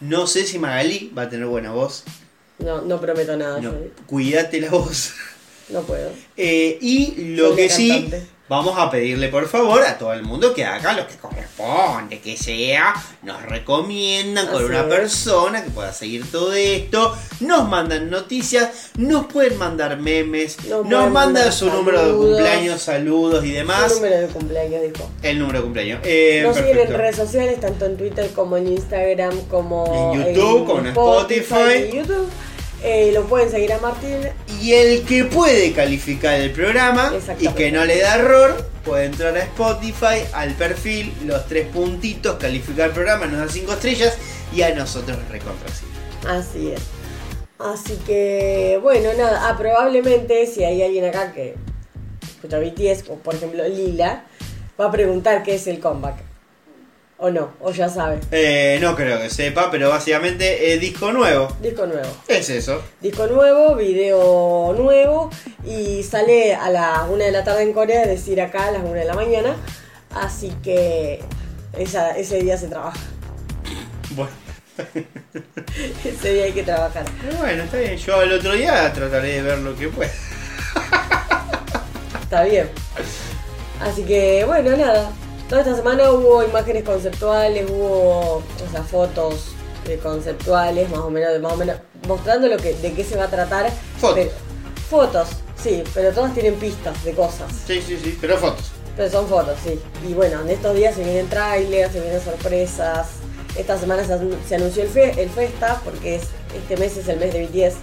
[0.00, 2.04] No sé si Magali va a tener buena voz.
[2.58, 3.60] No, no prometo nada.
[3.60, 3.72] No,
[4.06, 5.12] cuídate la voz.
[5.68, 6.10] no puedo.
[6.36, 8.26] Eh, y lo Soy que sí, cantante.
[8.50, 12.36] Vamos a pedirle por favor a todo el mundo que haga lo que corresponde, que
[12.36, 14.84] sea, nos recomiendan con Así una es.
[14.86, 21.52] persona que pueda seguir todo esto, nos mandan noticias, nos pueden mandar memes, Nos mandan
[21.52, 23.92] su número de cumpleaños, saludos y demás.
[23.92, 25.08] Su número de cumpleaños, dijo.
[25.22, 26.00] El número de cumpleaños.
[26.02, 30.66] Eh, Nos siguen en redes sociales, tanto en Twitter como en Instagram, como En YouTube,
[30.66, 31.88] como en Spotify.
[31.92, 32.28] y YouTube.
[32.82, 34.16] Eh, lo pueden seguir a Martín.
[34.60, 39.36] Y el que puede calificar el programa y que no le da error, puede entrar
[39.36, 44.16] a Spotify, al perfil, los tres puntitos, calificar el programa, nos da cinco estrellas
[44.52, 45.18] y a nosotros
[45.72, 45.84] sí.
[46.26, 46.80] Así es.
[47.58, 49.50] Así que, bueno, nada.
[49.50, 51.56] Ah, probablemente si hay alguien acá que
[52.22, 54.24] escucha BTS, o por ejemplo Lila,
[54.80, 56.29] va a preguntar qué es el comeback.
[57.22, 58.18] O no, o ya sabe.
[58.30, 61.54] Eh, no creo que sepa, pero básicamente es disco nuevo.
[61.60, 62.08] Disco nuevo.
[62.26, 62.82] Es eso.
[63.02, 65.28] Disco nuevo, video nuevo
[65.66, 68.82] y sale a las 1 de la tarde en Corea, es decir, acá a las
[68.82, 69.54] 1 de la mañana.
[70.14, 71.20] Así que
[71.78, 72.98] esa- ese día se trabaja.
[74.12, 74.32] Bueno,
[76.04, 77.04] Ese día hay que trabajar.
[77.20, 77.96] pero bueno, está bien.
[77.98, 80.10] Yo el otro día trataré de ver lo que pueda.
[82.22, 82.70] Está bien.
[83.80, 85.10] Así que bueno, nada.
[85.50, 89.46] Toda esta semana hubo imágenes conceptuales, hubo o sea, fotos
[90.02, 93.28] conceptuales, más o menos, más o menos mostrando lo que, de qué se va a
[93.30, 93.70] tratar.
[93.98, 94.14] Fotos.
[94.16, 94.30] Pero-
[94.88, 95.28] fotos,
[95.60, 97.48] sí, pero todas tienen pistas de cosas.
[97.66, 98.70] Sí, sí, sí, pero fotos.
[98.96, 99.78] Pero son fotos, sí.
[100.08, 103.08] Y bueno, en estos días se vienen trailers, se vienen sorpresas.
[103.56, 106.22] Esta semana se, anu- se anunció el, fe- el Festa, porque es,
[106.56, 107.76] este mes es el mes de BTS.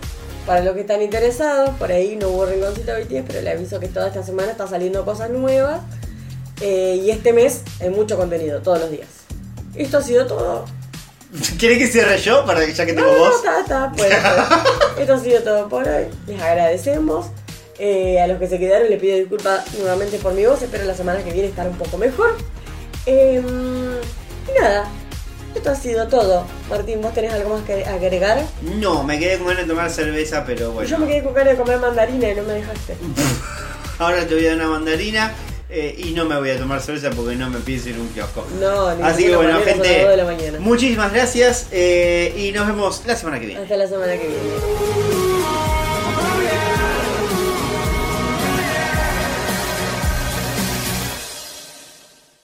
[0.45, 3.79] Para los que están interesados, por ahí no hubo rinconcito de BTS, pero le aviso
[3.79, 5.81] que toda esta semana está saliendo cosas nuevas.
[6.61, 9.07] Eh, y este mes hay mucho contenido, todos los días.
[9.75, 10.65] Esto ha sido todo.
[11.59, 13.35] ¿Quieres que cierre yo para que ya que tengo No, no, voz?
[13.35, 14.21] está, está, puede ser.
[14.99, 16.05] Esto ha sido todo por hoy.
[16.25, 17.27] Les agradecemos.
[17.79, 20.61] Eh, a los que se quedaron les pido disculpas nuevamente por mi voz.
[20.61, 22.35] Espero la semana que viene estar un poco mejor.
[23.05, 23.41] Eh,
[24.49, 24.87] y nada,
[25.53, 26.45] esto ha sido todo.
[26.69, 28.41] Martín, ¿vos tenés algo más que agregar?
[28.79, 30.89] No, me quedé con ganas de tomar cerveza, pero bueno.
[30.89, 32.95] Yo me quedé con ganas de comer mandarina y no me dejaste.
[33.99, 35.33] Ahora te voy a dar una mandarina.
[35.69, 38.07] Eh, y no me voy a tomar cerveza porque no me pienso ir a un
[38.09, 38.45] kiosco.
[38.59, 40.07] No, ni Así que bueno, gente,
[40.59, 43.61] muchísimas gracias eh, y nos vemos la semana que viene.
[43.61, 45.06] Hasta la semana que viene.